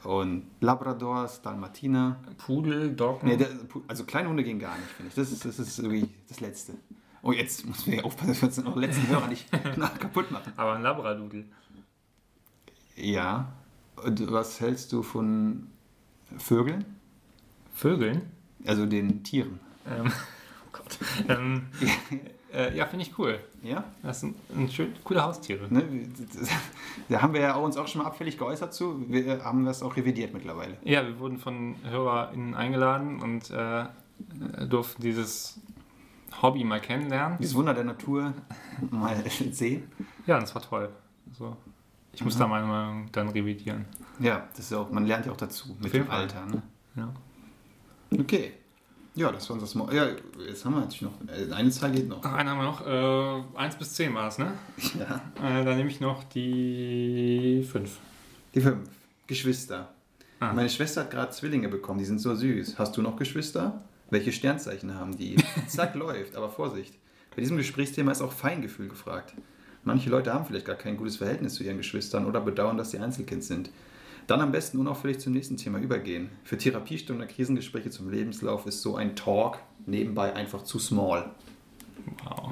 und 0.04 0.46
Labradors, 0.60 1.42
Dalmatiner. 1.42 2.18
Pudel, 2.38 2.94
Doggen. 2.94 3.30
Nee, 3.30 3.48
also 3.88 4.04
kleine 4.04 4.30
Hunde 4.30 4.44
gehen 4.44 4.60
gar 4.60 4.76
nicht, 4.78 4.90
finde 4.90 5.10
ich. 5.10 5.16
Das 5.16 5.32
ist, 5.32 5.46
das 5.46 5.60
ist 5.60 5.80
irgendwie 5.80 6.10
das 6.28 6.42
Letzte. 6.42 6.74
Oh, 7.22 7.32
jetzt 7.32 7.66
muss 7.66 7.88
wir 7.88 8.04
aufpassen, 8.04 8.30
dass 8.30 8.42
wir 8.42 8.48
uns 8.48 8.56
den 8.58 8.76
letzten 8.76 9.08
Hörer 9.08 9.28
nicht 9.28 9.50
kaputt 10.00 10.30
machen. 10.30 10.52
aber 10.58 10.76
ein 10.76 10.82
Labradudel. 10.82 11.46
Ja. 12.96 13.54
Und 14.04 14.32
was 14.32 14.60
hältst 14.60 14.92
du 14.92 15.04
von 15.04 15.68
Vögeln? 16.38 16.84
Vögeln? 17.74 18.24
Also 18.66 18.86
den 18.86 19.24
Tieren. 19.24 19.60
Ähm, 19.88 20.12
Ähm, 21.28 21.68
äh, 22.54 22.76
ja, 22.76 22.86
finde 22.86 23.06
ich 23.06 23.18
cool. 23.18 23.40
Ja? 23.62 23.84
Das 24.02 24.22
sind 24.22 24.36
ein 24.56 24.70
schön, 24.70 24.94
coole 25.04 25.24
Haustiere. 25.24 25.68
Ne? 25.74 25.84
Da 27.10 27.22
haben 27.22 27.34
wir 27.34 27.42
ja 27.42 27.56
uns 27.56 27.76
auch 27.76 27.88
schon 27.88 28.02
mal 28.02 28.08
abfällig 28.08 28.38
geäußert 28.38 28.74
zu. 28.74 29.04
Wir 29.10 29.44
haben 29.44 29.66
das 29.66 29.82
auch 29.82 29.96
revidiert 29.98 30.34
mittlerweile. 30.34 30.78
Ja, 30.84 31.06
wir 31.06 31.20
wurden 31.20 31.40
von 31.40 31.76
HörerInnen 31.84 32.54
eingeladen 32.54 33.22
und 33.22 33.50
äh, 33.50 33.86
durften 34.68 35.02
dieses 35.02 35.60
Hobby 36.42 36.64
mal 36.64 36.80
kennenlernen. 36.80 37.38
Dieses 37.40 37.56
Wunder 37.56 37.74
der 37.74 37.84
Natur 37.84 38.34
mal 38.92 39.16
sehen. 39.52 39.92
Ja, 40.26 40.40
das 40.40 40.54
war 40.56 40.62
toll. 40.62 40.90
Also, 41.30 41.58
ich 42.14 42.24
muss 42.24 42.38
da 42.38 42.48
meine 42.48 42.68
Meinung 42.68 43.10
dann 43.12 43.30
revidieren. 43.30 43.86
Ja, 44.20 44.48
das 44.56 44.66
ist 44.66 44.74
auch, 44.74 44.92
man 44.92 45.06
lernt 45.06 45.26
ja 45.26 45.32
auch 45.32 45.38
dazu 45.38 45.76
mit 45.82 45.94
dem. 45.94 46.10
Alter. 46.10 46.46
Ne? 46.46 46.62
Ja. 46.96 47.14
Okay. 48.20 48.54
Ja, 49.16 49.32
das 49.32 49.48
war 49.50 49.54
unser 49.56 49.68
Small. 49.68 49.94
Ja, 49.94 50.08
jetzt 50.48 50.66
haben 50.66 50.74
wir 50.74 50.80
natürlich 50.82 51.04
noch. 51.04 51.14
äh, 51.28 51.52
Eine 51.54 51.70
Zahl 51.70 51.92
geht 51.92 52.08
noch. 52.08 52.22
Ach, 52.24 52.34
einen 52.34 52.50
haben 52.50 52.58
wir 52.58 52.64
noch. 52.64 53.54
Äh, 53.56 53.58
1 53.60 53.76
bis 53.76 53.94
10 53.94 54.14
war 54.16 54.28
es, 54.28 54.38
ne? 54.40 54.54
Ja. 55.00 55.22
Äh, 55.60 55.64
dann 55.64 55.78
nehme 55.78 55.90
ich 55.90 56.00
noch 56.00 56.24
die 56.24 57.64
5. 57.72 57.98
Die 58.56 58.62
fünf. 58.62 58.90
Geschwister. 59.28 59.94
Ah. 60.40 60.54
Meine 60.54 60.70
Schwester 60.70 61.02
hat 61.02 61.12
gerade 61.12 61.32
Zwillinge 61.32 61.70
bekommen, 61.70 62.00
die 62.00 62.06
sind 62.06 62.20
so 62.20 62.36
süß. 62.36 62.78
Hast 62.78 62.98
du 62.98 63.02
noch 63.02 63.16
Geschwister? 63.16 63.82
Welche 64.10 64.32
Sternzeichen 64.32 64.94
haben 64.96 65.16
die? 65.18 65.36
Zack, 65.68 65.96
läuft, 65.96 66.36
aber 66.36 66.50
Vorsicht. 66.50 66.94
Bei 67.36 67.42
diesem 67.42 67.58
Gesprächsthema 67.58 68.12
ist 68.12 68.22
auch 68.22 68.32
Feingefühl 68.34 68.90
gefragt. 68.90 69.34
Manche 69.84 70.10
Leute 70.10 70.34
haben 70.34 70.46
vielleicht 70.46 70.66
gar 70.66 70.76
kein 70.76 70.98
gutes 70.98 71.18
Verhältnis 71.18 71.56
zu 71.56 71.64
ihren 71.64 71.78
Geschwistern 71.78 72.26
oder 72.26 72.42
bedauern, 72.42 72.78
dass 72.78 72.92
sie 72.92 73.00
Einzelkind 73.00 73.44
sind. 73.44 73.70
Dann 74.28 74.42
am 74.42 74.52
besten 74.52 74.78
unauffällig 74.78 75.20
zum 75.20 75.34
nächsten 75.34 75.58
Thema 75.58 75.80
übergehen. 75.80 76.30
Für 76.44 76.58
Therapiestunden 76.58 77.24
oder 77.26 77.34
Krisengespräche 77.34 77.90
zum 77.90 78.10
Lebenslauf 78.10 78.66
ist 78.66 78.82
so 78.82 78.96
ein 78.96 79.16
Talk 79.16 79.60
nebenbei 79.86 80.34
einfach 80.34 80.64
zu 80.64 80.80
small. 80.80 81.32
Wow. 82.26 82.52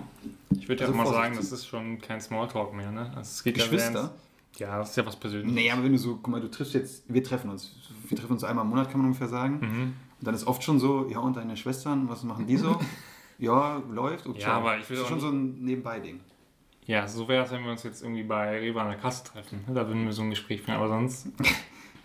Ich 0.51 0.67
würde 0.67 0.81
ja 0.83 0.87
Also 0.87 0.97
mal 0.97 1.07
sagen, 1.07 1.35
das 1.35 1.51
ist 1.51 1.65
schon 1.65 1.99
kein 1.99 2.19
Smalltalk 2.21 2.73
mehr, 2.73 2.91
ne? 2.91 3.07
Also 3.15 3.21
es 3.21 3.43
geht 3.43 3.55
Geschwister? 3.55 4.13
Ja, 4.57 4.67
ja, 4.67 4.77
das 4.79 4.91
ist 4.91 4.95
ja 4.97 5.05
was 5.05 5.15
Persönliches. 5.15 5.53
Nee, 5.55 5.71
aber 5.71 5.83
wenn 5.83 5.93
du 5.93 5.97
so, 5.97 6.15
guck 6.15 6.27
mal, 6.27 6.41
du 6.41 6.49
triffst 6.49 6.73
jetzt, 6.73 7.03
wir 7.07 7.23
treffen 7.23 7.49
uns. 7.49 7.71
Wir 8.07 8.17
treffen 8.17 8.33
uns 8.33 8.43
einmal 8.43 8.65
im 8.65 8.69
Monat, 8.69 8.89
kann 8.89 8.99
man 8.99 9.07
ungefähr 9.07 9.29
sagen. 9.29 9.59
Mhm. 9.61 9.81
Und 10.19 10.27
dann 10.27 10.35
ist 10.35 10.45
oft 10.45 10.63
schon 10.63 10.79
so, 10.79 11.07
ja, 11.09 11.19
und 11.19 11.37
deine 11.37 11.55
Schwestern, 11.57 12.09
was 12.09 12.23
machen 12.23 12.47
die 12.47 12.57
so? 12.57 12.79
ja, 13.39 13.81
läuft. 13.89 14.27
Und 14.27 14.35
Ja, 14.37 14.47
ciao. 14.47 14.59
aber 14.59 14.77
ich 14.77 14.89
will 14.89 14.97
das 14.97 15.05
ist 15.05 15.09
schon 15.09 15.19
so 15.19 15.29
ein 15.29 15.63
Nebenbei-Ding. 15.63 16.19
Ja, 16.91 17.07
so 17.07 17.27
wäre 17.27 17.45
es, 17.45 17.51
wenn 17.51 17.63
wir 17.63 17.71
uns 17.71 17.83
jetzt 17.83 18.01
irgendwie 18.03 18.23
bei 18.23 18.59
Rewe 18.59 18.81
an 18.81 18.89
der 18.89 18.97
Kasse 18.97 19.23
treffen. 19.23 19.61
Da 19.67 19.87
würden 19.87 20.05
wir 20.05 20.13
so 20.13 20.21
ein 20.23 20.29
Gespräch 20.29 20.61
führen, 20.61 20.75
aber 20.77 20.87
sonst. 20.89 21.27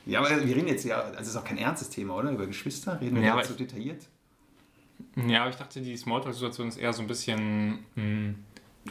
Ja, 0.09 0.21
aber 0.21 0.29
wir 0.31 0.55
reden 0.55 0.69
jetzt 0.69 0.85
ja, 0.85 0.99
also 1.01 1.19
es 1.21 1.27
ist 1.31 1.37
auch 1.37 1.43
kein 1.43 1.59
ernstes 1.59 1.91
Thema, 1.91 2.15
oder? 2.15 2.31
Über 2.31 2.47
Geschwister 2.47 3.01
reden 3.01 3.17
wir 3.17 3.23
Ja, 3.25 3.33
aber 3.33 3.43
so 3.45 3.55
detailliert. 3.55 4.07
Ja, 5.27 5.41
aber 5.41 5.51
ich 5.51 5.57
dachte, 5.57 5.81
die 5.81 5.97
Smalltalk-Situation 5.97 6.69
ist 6.69 6.77
eher 6.77 6.93
so 6.93 7.03
ein 7.03 7.09
bisschen. 7.09 7.81
Mh, 7.97 8.35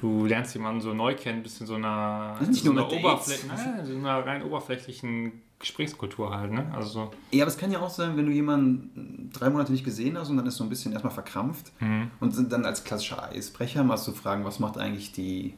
du 0.01 0.25
lernst 0.25 0.53
jemanden 0.55 0.81
so 0.81 0.93
neu 0.93 1.15
kennen, 1.15 1.39
ein 1.39 1.43
bisschen 1.43 1.67
so 1.67 1.75
einer, 1.75 2.37
nicht 2.45 2.65
so 2.65 2.73
nur 2.73 2.85
einer. 2.89 2.99
Oberfläche, 2.99 3.47
nein, 3.47 3.85
so 3.85 3.95
einer 3.95 4.25
rein 4.25 4.43
oberflächlichen 4.43 5.41
Gesprächskultur 5.57 6.35
halt, 6.37 6.51
ne? 6.51 6.69
Also 6.75 6.89
so. 6.89 7.11
Ja, 7.31 7.45
aber 7.45 7.49
es 7.51 7.57
kann 7.57 7.71
ja 7.71 7.79
auch 7.79 7.89
sein, 7.89 8.17
wenn 8.17 8.25
du 8.25 8.33
jemanden 8.33 9.29
drei 9.31 9.49
Monate 9.49 9.71
nicht 9.71 9.85
gesehen 9.85 10.17
hast 10.17 10.29
und 10.29 10.35
dann 10.35 10.45
ist 10.47 10.57
so 10.57 10.65
ein 10.65 10.69
bisschen 10.69 10.91
erstmal 10.91 11.13
verkrampft 11.13 11.71
Mhm. 11.79 12.11
und 12.19 12.51
dann 12.51 12.65
als 12.65 12.83
klassischer 12.83 13.23
Eisbrecher 13.31 13.85
mal 13.85 13.95
so 13.95 14.11
fragen, 14.11 14.43
was 14.43 14.59
macht 14.59 14.77
eigentlich 14.77 15.13
die 15.13 15.53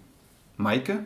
Maike? 0.57 1.05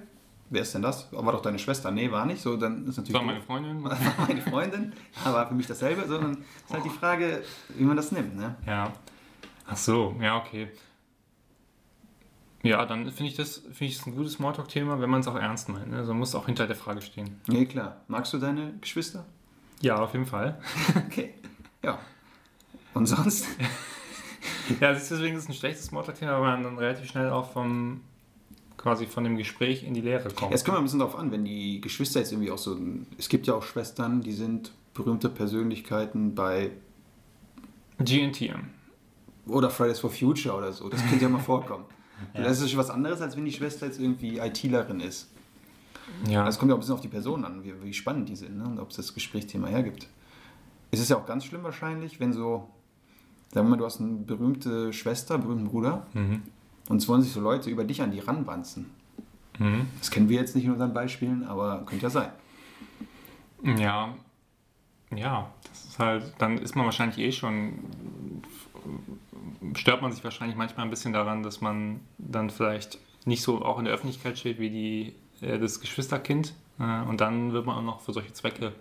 Wer 0.50 0.64
ist 0.64 0.74
denn 0.76 0.82
das? 0.82 1.08
War 1.14 1.32
doch 1.32 1.42
deine 1.42 1.60
Schwester. 1.60 1.92
Nee, 1.92 2.12
war 2.12 2.26
nicht. 2.26 2.42
So, 2.42 2.58
dann 2.58 2.86
ist 2.86 2.98
natürlich 2.98 3.14
war 3.14 3.24
meine 3.24 3.42
Freundin. 3.42 3.84
war 3.86 3.98
meine 4.28 4.42
Freundin, 4.42 4.94
aber 5.24 5.48
für 5.48 5.54
mich 5.54 5.68
dasselbe, 5.68 6.06
sondern 6.08 6.32
es 6.34 6.66
ist 6.66 6.74
halt 6.74 6.86
die 6.86 6.90
Frage, 6.90 7.42
wie 7.70 7.84
man 7.84 7.96
das 7.96 8.12
nimmt. 8.12 8.36
Ne? 8.36 8.56
Ja. 8.68 8.92
Ach 9.66 9.78
so, 9.78 10.16
ja, 10.20 10.38
okay. 10.38 10.68
Ja, 12.64 12.86
dann 12.86 13.10
finde 13.12 13.32
ich 13.32 13.38
das 13.38 13.58
finde 13.58 13.86
ich 13.86 13.98
das 13.98 14.08
ein 14.08 14.16
gutes 14.16 14.34
Smalltalk-Thema, 14.34 15.00
wenn 15.00 15.10
man 15.10 15.22
es 15.22 15.28
auch 15.28 15.36
ernst 15.36 15.70
meint. 15.70 15.90
Ne? 15.90 15.98
Also 15.98 16.12
man 16.12 16.20
muss 16.20 16.36
auch 16.36 16.46
hinter 16.46 16.68
der 16.68 16.76
Frage 16.76 17.02
stehen. 17.02 17.40
Nee, 17.48 17.66
klar. 17.66 18.02
Magst 18.08 18.34
du 18.34 18.38
deine 18.38 18.74
Geschwister? 18.82 19.26
Ja, 19.80 19.96
auf 19.96 20.14
jeden 20.14 20.26
Fall. 20.26 20.60
Okay. 21.08 21.34
Ja. 21.84 21.98
Und 22.94 23.06
sonst? 23.06 23.48
Ja, 24.80 24.94
deswegen 24.94 25.36
ist 25.36 25.44
es 25.44 25.50
ein 25.50 25.54
schlechtes 25.54 25.88
Smalltalk-Thema, 25.88 26.34
weil 26.34 26.42
man 26.42 26.64
dann 26.64 26.78
relativ 26.78 27.10
schnell 27.10 27.30
auch 27.30 27.52
vom 27.52 28.02
quasi 28.82 29.06
von 29.06 29.24
dem 29.24 29.38
Gespräch 29.38 29.84
in 29.84 29.94
die 29.94 30.02
Lehre 30.02 30.30
kommt. 30.30 30.54
Es 30.54 30.66
kommt 30.66 30.78
ein 30.78 30.84
bisschen 30.84 31.00
darauf 31.00 31.16
an, 31.16 31.32
wenn 31.32 31.46
die 31.46 31.82
Geschwister 31.82 32.20
jetzt 32.20 32.32
irgendwie 32.32 32.52
auch 32.52 32.58
so. 32.58 32.78
Es 33.18 33.30
gibt 33.30 33.48
ja 33.48 33.54
auch 33.54 33.64
Schwestern, 33.64 34.22
die 34.22 34.34
sind 34.34 34.72
berühmte 34.94 35.30
Persönlichkeiten 35.30 36.36
bei. 36.36 36.72
GNTM. 38.00 38.70
Oder 39.48 39.70
Fridays 39.70 40.00
for 40.00 40.10
Future 40.10 40.56
oder 40.56 40.72
so. 40.72 40.90
Das 40.90 41.02
könnte 41.08 41.24
ja 41.24 41.30
mal 41.30 41.40
vorkommen. 41.42 41.86
Das 42.34 42.60
ist 42.62 42.70
schon 42.70 42.80
was 42.80 42.90
anderes, 42.90 43.22
als 43.22 43.36
wenn 43.36 43.46
die 43.46 43.52
Schwester 43.52 43.86
jetzt 43.86 44.00
irgendwie 44.00 44.38
ITlerin 44.38 45.00
ist. 45.00 45.30
Ja. 46.28 46.48
Es 46.48 46.60
kommt 46.60 46.70
ja 46.70 46.76
auch 46.76 46.78
ein 46.78 46.82
bisschen 46.82 46.96
auf 46.96 47.02
die 47.02 47.08
Person 47.08 47.46
an, 47.46 47.64
wie, 47.64 47.74
wie 47.84 47.94
spannend 47.94 48.30
die 48.30 48.36
sind 48.36 48.58
ne? 48.58 48.66
und 48.66 48.80
ob 48.80 48.90
es 48.92 48.98
das 48.98 49.14
Gesprächsthema 49.14 49.68
hergibt. 49.68 50.08
Es 50.92 51.00
ist 51.00 51.10
ja 51.10 51.18
auch 51.18 51.26
ganz 51.26 51.46
schlimm 51.46 51.64
wahrscheinlich, 51.64 52.20
wenn 52.20 52.34
so, 52.34 52.70
sagen 53.54 53.68
wir 53.68 53.72
mal, 53.72 53.78
du 53.78 53.86
hast 53.86 54.02
eine 54.02 54.18
berühmte 54.18 54.94
Schwester, 54.94 55.38
berühmten 55.38 55.66
Bruder 55.66 56.06
mhm. 56.14 56.44
Und 56.92 56.98
es 56.98 57.08
wollen 57.08 57.22
sich 57.22 57.32
so 57.32 57.40
Leute 57.40 57.70
über 57.70 57.84
dich 57.86 58.02
an 58.02 58.12
die 58.12 58.20
ranwanzen. 58.20 58.92
Mhm. 59.58 59.88
Das 60.00 60.12
kennen 60.12 60.30
wir 60.30 60.38
jetzt 60.38 60.56
nicht 60.56 60.66
in 60.66 60.72
unseren 60.72 60.94
Beispielen, 60.94 61.46
aber 61.46 61.84
könnte 61.86 62.04
ja 62.04 62.10
sein. 62.10 62.30
Ja, 63.64 64.14
ja, 65.16 65.50
das 65.70 65.86
ist 65.86 66.00
halt, 66.00 66.34
dann 66.38 66.58
ist 66.58 66.76
man 66.76 66.86
wahrscheinlich 66.86 67.18
eh 67.20 67.32
schon, 67.32 67.74
stört 69.76 70.02
man 70.02 70.12
sich 70.12 70.24
wahrscheinlich 70.24 70.58
manchmal 70.58 70.86
ein 70.86 70.90
bisschen 70.90 71.14
daran, 71.14 71.44
dass 71.44 71.62
man 71.62 72.02
dann 72.18 72.50
vielleicht 72.50 73.00
nicht 73.26 73.42
so 73.42 73.64
auch 73.64 73.80
in 73.80 73.86
der 73.86 73.94
Öffentlichkeit 73.94 74.38
steht 74.38 74.60
wie 74.60 74.70
die, 74.70 75.16
äh, 75.46 75.60
das 75.60 75.80
Geschwisterkind 75.80 76.54
äh, 76.80 77.02
und 77.08 77.22
dann 77.22 77.54
wird 77.54 77.66
man 77.66 77.78
auch 77.78 77.84
noch 77.84 78.02
für 78.02 78.14
solche 78.14 78.34
Zwecke 78.34 78.74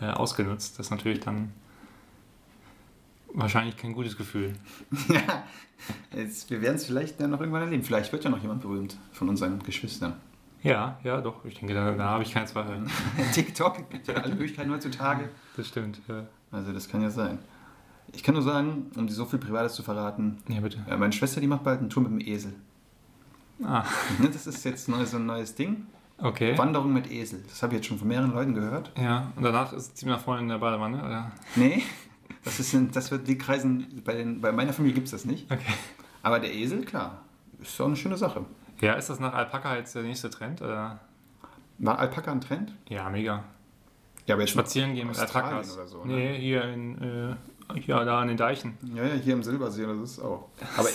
äh, 0.00 0.06
ausgenutzt. 0.06 0.78
Das 0.78 0.86
ist 0.86 0.90
natürlich 0.90 1.20
dann 1.20 1.52
wahrscheinlich 3.34 3.76
kein 3.76 3.92
gutes 3.92 4.16
Gefühl. 4.16 4.54
ja, 5.08 5.44
jetzt, 6.16 6.50
wir 6.50 6.60
werden 6.62 6.76
es 6.76 6.86
vielleicht 6.86 7.20
dann 7.20 7.30
noch 7.30 7.40
irgendwann 7.40 7.62
erleben. 7.62 7.82
Vielleicht 7.82 8.12
wird 8.12 8.24
ja 8.24 8.30
noch 8.30 8.40
jemand 8.40 8.62
berühmt 8.62 8.96
von 9.12 9.28
unseren 9.28 9.58
Geschwistern. 9.62 10.14
Ja, 10.62 10.98
ja, 11.04 11.20
doch, 11.20 11.44
ich 11.44 11.58
denke, 11.58 11.74
da, 11.74 11.92
da 11.92 12.04
habe 12.10 12.22
ich 12.22 12.32
keinen 12.32 12.46
Zweifel. 12.46 12.86
TikTok 13.34 13.90
gibt 13.90 14.06
ja 14.08 14.14
alle 14.14 14.34
Möglichkeiten 14.34 14.70
heutzutage. 14.70 15.28
Das 15.56 15.68
stimmt. 15.68 16.00
Ja, 16.08 16.24
Also 16.50 16.72
das 16.72 16.88
kann 16.88 17.02
ja 17.02 17.10
sein. 17.10 17.38
Ich 18.12 18.22
kann 18.22 18.34
nur 18.34 18.42
sagen, 18.42 18.90
um 18.96 19.06
dir 19.06 19.12
so 19.12 19.26
viel 19.26 19.38
Privates 19.38 19.74
zu 19.74 19.82
verraten, 19.82 20.38
ja 20.48 20.60
bitte. 20.60 20.78
Ja, 20.88 20.96
meine 20.96 21.12
Schwester, 21.12 21.40
die 21.40 21.46
macht 21.48 21.64
bald 21.64 21.80
eine 21.80 21.88
Tour 21.88 22.02
mit 22.04 22.12
dem 22.12 22.20
Esel. 22.34 22.54
Ah, 23.62 23.84
Ne, 24.20 24.30
Das 24.30 24.46
ist 24.46 24.64
jetzt 24.64 24.88
neu, 24.88 25.04
so 25.04 25.16
ein 25.18 25.26
neues 25.26 25.54
Ding. 25.54 25.86
okay. 26.18 26.56
Wanderung 26.56 26.92
mit 26.92 27.10
Esel. 27.10 27.42
Das 27.48 27.62
habe 27.62 27.74
ich 27.74 27.78
jetzt 27.80 27.86
schon 27.88 27.98
von 27.98 28.08
mehreren 28.08 28.32
Leuten 28.32 28.54
gehört. 28.54 28.90
Ja, 28.96 29.32
und 29.36 29.42
danach 29.42 29.72
ist 29.72 29.96
sie 29.98 30.06
nach 30.06 30.20
vorne 30.20 30.42
in 30.42 30.48
der 30.48 30.58
Badewanne, 30.58 30.98
oder? 31.04 31.32
Nee, 31.56 31.82
das, 32.44 32.60
ist 32.60 32.76
das 32.92 33.10
wird 33.10 33.26
die 33.26 33.38
Kreisen, 33.38 34.02
bei, 34.04 34.14
den, 34.14 34.40
bei 34.40 34.52
meiner 34.52 34.72
Familie 34.72 34.94
gibt 34.94 35.06
es 35.06 35.12
das 35.12 35.24
nicht. 35.24 35.50
Okay. 35.50 35.74
Aber 36.22 36.40
der 36.40 36.54
Esel, 36.54 36.84
klar, 36.84 37.22
ist 37.60 37.78
doch 37.78 37.86
eine 37.86 37.96
schöne 37.96 38.16
Sache. 38.16 38.44
Ja, 38.80 38.94
ist 38.94 39.10
das 39.10 39.20
nach 39.20 39.34
Alpaka 39.34 39.76
jetzt 39.76 39.94
der 39.94 40.02
nächste 40.02 40.30
Trend? 40.30 40.62
Oder? 40.62 41.00
War 41.78 41.98
Alpaka 41.98 42.32
ein 42.32 42.40
Trend? 42.40 42.72
Ja, 42.88 43.08
mega. 43.10 43.44
Ja, 44.26 44.34
aber 44.34 44.42
jetzt 44.42 44.52
Spazieren 44.52 44.94
gehen 44.94 45.08
mit 45.08 45.18
Alpakas. 45.18 45.74
oder 45.74 45.86
so, 45.86 46.04
ne? 46.04 46.14
Nee, 46.14 46.38
hier 46.38 46.64
in, 46.64 47.02
äh, 47.02 47.80
hier 47.80 48.04
da 48.04 48.20
an 48.20 48.28
den 48.28 48.36
Deichen. 48.36 48.78
Ja, 48.94 49.04
ja, 49.04 49.14
hier 49.14 49.34
im 49.34 49.42
Silbersee, 49.42 49.86
das 49.86 50.12
ist 50.12 50.18
auch. 50.20 50.48
Aber 50.76 50.88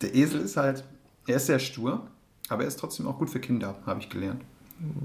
der 0.00 0.14
Esel 0.14 0.40
ist 0.42 0.56
halt, 0.56 0.84
er 1.26 1.36
ist 1.36 1.46
sehr 1.46 1.58
stur, 1.58 2.06
aber 2.50 2.62
er 2.62 2.68
ist 2.68 2.78
trotzdem 2.78 3.06
auch 3.06 3.18
gut 3.18 3.30
für 3.30 3.40
Kinder, 3.40 3.76
habe 3.86 4.00
ich 4.00 4.10
gelernt. 4.10 4.42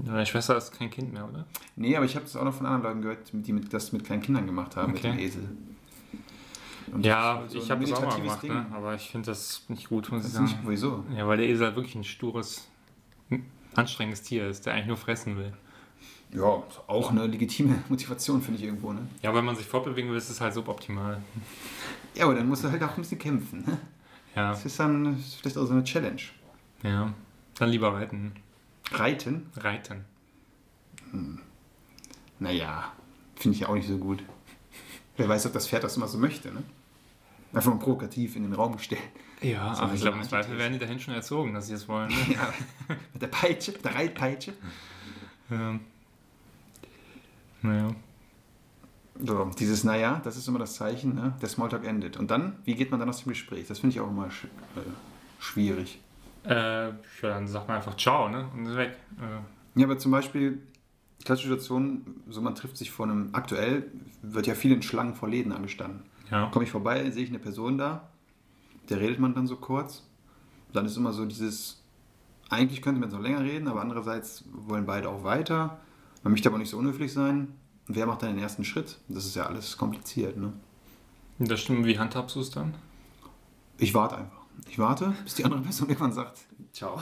Deine 0.04 0.26
Schwester 0.26 0.56
ist 0.56 0.72
kein 0.72 0.90
Kind 0.90 1.12
mehr, 1.12 1.28
oder? 1.28 1.46
Nee, 1.76 1.96
aber 1.96 2.04
ich 2.04 2.14
habe 2.16 2.24
das 2.24 2.36
auch 2.36 2.44
noch 2.44 2.54
von 2.54 2.66
anderen 2.66 2.82
Leuten 2.84 3.02
gehört, 3.02 3.18
die 3.32 3.52
mit, 3.52 3.72
das 3.72 3.92
mit 3.92 4.04
kleinen 4.04 4.22
Kindern 4.22 4.46
gemacht 4.46 4.76
haben, 4.76 4.92
mit 4.92 5.00
Okay. 5.00 5.12
dem 5.12 5.18
Esel. 5.20 5.48
Und 6.92 7.06
Ja, 7.06 7.44
so 7.46 7.58
ich 7.58 7.70
habe 7.70 7.80
das 7.84 7.92
auch 7.92 8.02
mal 8.04 8.16
gemacht, 8.20 8.42
ne? 8.44 8.66
aber 8.72 8.94
ich 8.94 9.10
finde 9.10 9.26
das 9.30 9.62
nicht 9.68 9.88
gut, 9.88 10.10
muss 10.10 10.22
Das 10.22 10.30
ich 10.32 10.34
ist 10.36 10.40
nicht, 10.40 10.54
sagen. 10.56 10.68
wieso? 10.68 11.04
Ja, 11.16 11.26
weil 11.28 11.36
der 11.38 11.48
Esel 11.48 11.66
halt 11.66 11.76
wirklich 11.76 11.94
ein 11.94 12.02
stures, 12.04 12.66
anstrengendes 13.76 14.22
Tier 14.22 14.48
ist, 14.48 14.66
der 14.66 14.74
eigentlich 14.74 14.86
nur 14.88 14.96
fressen 14.96 15.36
will. 15.36 15.52
Ja, 16.32 16.42
auch 16.86 17.10
eine 17.10 17.26
legitime 17.26 17.76
Motivation, 17.88 18.42
finde 18.42 18.58
ich 18.58 18.64
irgendwo. 18.66 18.92
Ne? 18.92 19.00
Ja, 19.22 19.32
wenn 19.34 19.44
man 19.44 19.54
sich 19.56 19.66
fortbewegen 19.66 20.10
will, 20.10 20.18
ist 20.18 20.30
es 20.30 20.40
halt 20.40 20.52
suboptimal. 20.54 21.22
Ja, 22.16 22.24
aber 22.24 22.34
dann 22.34 22.48
musst 22.48 22.64
du 22.64 22.70
halt 22.70 22.82
auch 22.82 22.90
ein 22.90 22.96
bisschen 23.02 23.18
kämpfen. 23.18 23.64
Ne? 23.66 23.78
Ja, 24.34 24.50
Das 24.50 24.64
ist 24.64 24.78
dann 24.80 25.16
vielleicht 25.40 25.56
auch 25.58 25.66
so 25.66 25.72
eine 25.72 25.84
Challenge. 25.84 26.20
ja. 26.82 27.12
Dann 27.56 27.68
lieber 27.68 27.92
reiten. 27.92 28.32
Reiten? 28.92 29.46
Reiten. 29.56 30.04
Naja, 32.38 32.92
finde 33.36 33.54
ich 33.54 33.60
ja 33.62 33.68
auch 33.68 33.74
nicht 33.74 33.88
so 33.88 33.98
gut. 33.98 34.22
Wer 35.16 35.28
weiß, 35.28 35.46
ob 35.46 35.52
das 35.52 35.68
Pferd 35.68 35.84
das 35.84 35.96
immer 35.96 36.08
so 36.08 36.18
möchte. 36.18 36.52
Ne? 36.52 36.62
Einfach 37.52 37.72
mal 37.72 37.78
provokativ 37.80 38.36
in 38.36 38.44
den 38.44 38.52
Raum 38.52 38.76
gestellt. 38.76 39.02
Ja, 39.42 39.72
aber 39.72 39.94
ich 39.94 40.00
glaube, 40.00 40.18
im 40.18 40.24
Zweifel 40.24 40.56
werden 40.58 40.74
die 40.74 40.78
dahin 40.78 41.00
schon 41.00 41.14
erzogen, 41.14 41.54
dass 41.54 41.66
sie 41.66 41.74
es 41.74 41.88
wollen. 41.88 42.08
Ne? 42.08 42.16
Ja, 42.34 42.52
mit 43.12 43.22
der 43.22 43.26
Peitsche, 43.28 43.72
mit 43.72 43.84
der 43.84 43.94
Reitpeitsche. 43.94 44.52
ja. 45.50 45.78
Naja. 47.62 47.94
So, 49.22 49.50
dieses 49.58 49.84
Naja, 49.84 50.20
das 50.24 50.38
ist 50.38 50.48
immer 50.48 50.58
das 50.58 50.74
Zeichen, 50.74 51.14
ne? 51.14 51.34
der 51.42 51.48
Smalltalk 51.50 51.84
endet. 51.84 52.16
Und 52.16 52.30
dann, 52.30 52.56
wie 52.64 52.74
geht 52.74 52.90
man 52.90 53.00
dann 53.00 53.08
aus 53.10 53.22
dem 53.22 53.28
Gespräch? 53.28 53.66
Das 53.68 53.80
finde 53.80 53.94
ich 53.94 54.00
auch 54.00 54.08
immer 54.08 54.30
sch 54.30 54.44
äh, 54.44 54.80
schwierig. 55.38 56.00
Äh, 56.44 56.88
ja, 56.88 56.92
dann 57.22 57.46
sagt 57.46 57.68
man 57.68 57.76
einfach 57.76 57.96
Ciao, 57.96 58.28
ne? 58.28 58.48
Und 58.54 58.66
ist 58.66 58.76
weg. 58.76 58.96
Äh, 59.18 59.78
Ja, 59.80 59.86
aber 59.86 59.98
zum 59.98 60.10
Beispiel, 60.12 60.62
klassische 61.24 61.48
Situation, 61.48 62.22
so 62.28 62.40
man 62.40 62.54
trifft 62.54 62.76
sich 62.76 62.90
vor 62.90 63.06
einem, 63.06 63.30
aktuell 63.32 63.90
wird 64.22 64.46
ja 64.46 64.54
viel 64.54 64.72
in 64.72 64.82
Schlangen 64.82 65.14
vor 65.14 65.28
Läden 65.28 65.52
angestanden. 65.52 66.02
ja. 66.30 66.46
Komme 66.50 66.64
ich 66.64 66.70
vorbei, 66.70 67.10
sehe 67.10 67.24
ich 67.24 67.30
eine 67.30 67.38
Person 67.38 67.76
da, 67.78 68.08
der 68.88 69.00
redet 69.00 69.18
man 69.18 69.34
dann 69.34 69.46
so 69.46 69.56
kurz. 69.56 70.06
Dann 70.72 70.86
ist 70.86 70.96
immer 70.96 71.12
so 71.12 71.26
dieses, 71.26 71.82
eigentlich 72.48 72.80
könnte 72.80 73.00
man 73.00 73.10
so 73.10 73.18
länger 73.18 73.40
reden, 73.42 73.68
aber 73.68 73.80
andererseits 73.80 74.44
wollen 74.52 74.86
beide 74.86 75.08
auch 75.08 75.24
weiter. 75.24 75.78
Man 76.22 76.32
möchte 76.32 76.48
aber 76.48 76.58
nicht 76.58 76.70
so 76.70 76.78
unhöflich 76.78 77.12
sein. 77.12 77.48
Und 77.88 77.96
wer 77.96 78.06
macht 78.06 78.22
dann 78.22 78.30
den 78.34 78.38
ersten 78.42 78.64
Schritt? 78.64 78.98
Das 79.08 79.24
ist 79.26 79.34
ja 79.36 79.46
alles 79.46 79.76
kompliziert, 79.76 80.36
ne? 80.36 80.52
Das 81.38 81.60
stimmt, 81.60 81.86
wie 81.86 81.98
handhabst 81.98 82.36
du 82.36 82.40
es 82.40 82.50
dann? 82.50 82.74
Ich 83.78 83.94
warte 83.94 84.18
einfach. 84.18 84.39
Ich 84.68 84.78
warte, 84.78 85.14
bis 85.24 85.34
die 85.34 85.44
andere 85.44 85.60
Person 85.62 85.88
irgendwann 85.88 86.12
sagt, 86.12 86.38
ciao. 86.72 87.00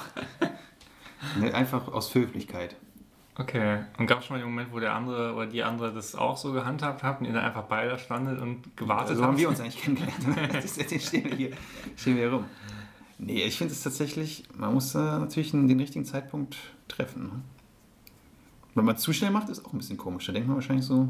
einfach 1.53 1.89
aus 1.89 2.15
Höflichkeit. 2.15 2.77
Okay. 3.37 3.85
Und 3.99 4.07
gab 4.07 4.19
es 4.21 4.27
schon 4.27 4.37
mal 4.37 4.41
den 4.43 4.51
Moment, 4.51 4.73
wo 4.73 4.81
der 4.81 4.95
andere 4.95 5.35
oder 5.35 5.47
die 5.47 5.63
andere 5.63 5.93
das 5.93 6.15
auch 6.17 6.37
so 6.37 6.53
gehandhabt 6.53 7.03
hat 7.05 7.21
und 7.21 7.27
ihr 7.27 7.33
dann 7.33 7.45
einfach 7.45 7.65
beide 7.65 7.91
da 7.91 7.99
standet 7.99 8.41
und 8.41 8.77
gewartet 8.77 9.11
Also 9.11 9.23
habt? 9.23 9.33
haben 9.33 9.39
wir 9.39 9.49
uns 9.49 9.61
eigentlich 9.61 9.81
kennengelernt. 9.81 10.53
Das 10.53 10.65
ist- 10.65 10.91
Jetzt 10.91 11.07
stehen 11.07 11.25
wir 11.25 11.37
hier, 11.37 11.51
stehen 11.97 12.17
wir 12.17 12.23
hier 12.25 12.33
rum. 12.33 12.45
Nee, 13.19 13.43
ich 13.45 13.57
finde 13.59 13.75
es 13.75 13.83
tatsächlich, 13.83 14.45
man 14.57 14.75
muss 14.75 14.95
äh, 14.95 14.99
natürlich 14.99 15.51
den 15.53 15.79
richtigen 15.79 16.05
Zeitpunkt 16.05 16.57
treffen. 16.89 17.25
Ne? 17.25 17.31
Wenn 18.75 18.85
man 18.85 18.95
es 18.97 19.03
zu 19.03 19.13
schnell 19.13 19.31
macht, 19.31 19.49
ist 19.49 19.65
auch 19.65 19.73
ein 19.73 19.79
bisschen 19.79 19.97
komisch. 19.97 20.27
Da 20.27 20.33
denkt 20.33 20.47
man 20.49 20.57
wahrscheinlich 20.57 20.87
so, 20.87 21.09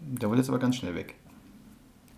der 0.00 0.30
will 0.30 0.38
jetzt 0.38 0.48
aber 0.48 0.58
ganz 0.58 0.76
schnell 0.76 0.94
weg. 0.94 1.14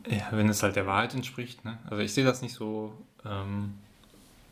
Ja, 0.06 0.28
wenn 0.32 0.48
es 0.48 0.62
halt 0.62 0.76
der 0.76 0.86
Wahrheit 0.86 1.14
entspricht. 1.14 1.64
Ne? 1.66 1.78
Also 1.84 2.02
ich 2.02 2.12
sehe 2.14 2.24
das 2.24 2.40
nicht 2.40 2.54
so, 2.54 2.94
ähm, 3.24 3.74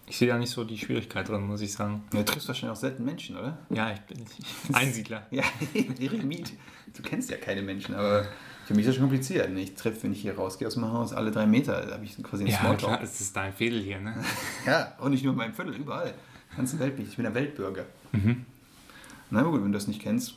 Ich 0.07 0.17
sehe 0.19 0.29
da 0.29 0.39
nicht 0.39 0.51
so 0.51 0.65
die 0.65 0.79
Schwierigkeit 0.79 1.29
drin, 1.29 1.47
muss 1.47 1.61
ich 1.61 1.73
sagen. 1.73 2.05
Ja, 2.13 2.21
du 2.21 2.25
triffst 2.25 2.49
wahrscheinlich 2.49 2.77
auch 2.77 2.81
selten 2.81 3.05
Menschen, 3.05 3.37
oder? 3.37 3.59
Ja, 3.71 3.93
ich 3.93 4.01
bin 4.01 4.25
Einsiedler. 4.73 5.27
Ja, 5.31 5.43
Eremit. 6.01 6.53
Du 6.95 7.03
kennst 7.03 7.31
ja 7.31 7.37
keine 7.37 7.63
Menschen, 7.63 7.95
aber 7.95 8.27
für 8.65 8.73
mich 8.75 8.83
ist 8.83 8.89
das 8.89 8.95
schon 8.97 9.05
kompliziert. 9.05 9.49
Ich 9.59 9.75
treffe, 9.75 10.05
wenn 10.05 10.13
ich 10.13 10.23
hier 10.23 10.37
rausgehe 10.37 10.67
aus 10.69 10.77
meinem 10.77 10.93
Haus, 10.93 11.13
alle 11.13 11.31
drei 11.31 11.47
Meter, 11.47 11.85
da 11.87 11.95
habe 11.95 12.05
ich 12.05 12.17
quasi 12.23 12.45
einen 12.45 12.53
Ja, 12.53 12.59
Smalltalk. 12.61 12.79
klar, 12.95 13.03
es 13.03 13.21
ist 13.21 13.37
dein 13.37 13.53
Fädel 13.53 13.81
hier, 13.83 14.01
ne? 14.01 14.15
Ja, 14.67 14.93
und 14.99 15.11
nicht 15.11 15.23
nur 15.25 15.33
in 15.33 15.39
meinem 15.39 15.53
Viertel, 15.55 15.75
überall. 15.75 16.15
Ganze 16.57 16.79
Welt 16.79 16.97
bin 16.97 17.05
ich. 17.05 17.11
Ich 17.11 17.17
bin 17.17 17.25
der 17.25 17.35
Weltbürger. 17.35 17.85
Mhm. 18.13 18.47
Na 19.31 19.43
gut, 19.43 19.55
wenn 19.63 19.73
du 19.73 19.77
das 19.77 19.89
nicht 19.89 20.01
kennst. 20.01 20.35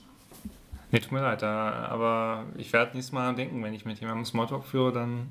Nee, 0.92 1.00
tut 1.00 1.12
mir 1.12 1.22
leid, 1.22 1.44
aber 1.44 2.46
ich 2.58 2.74
werde 2.74 2.94
nächstes 2.96 3.14
Mal 3.14 3.34
denken, 3.36 3.64
wenn 3.64 3.74
ich 3.76 3.86
mit 3.86 4.00
jemandem 4.00 4.26
Smalltalk 4.26 4.66
führe, 4.66 4.92
dann 4.92 5.28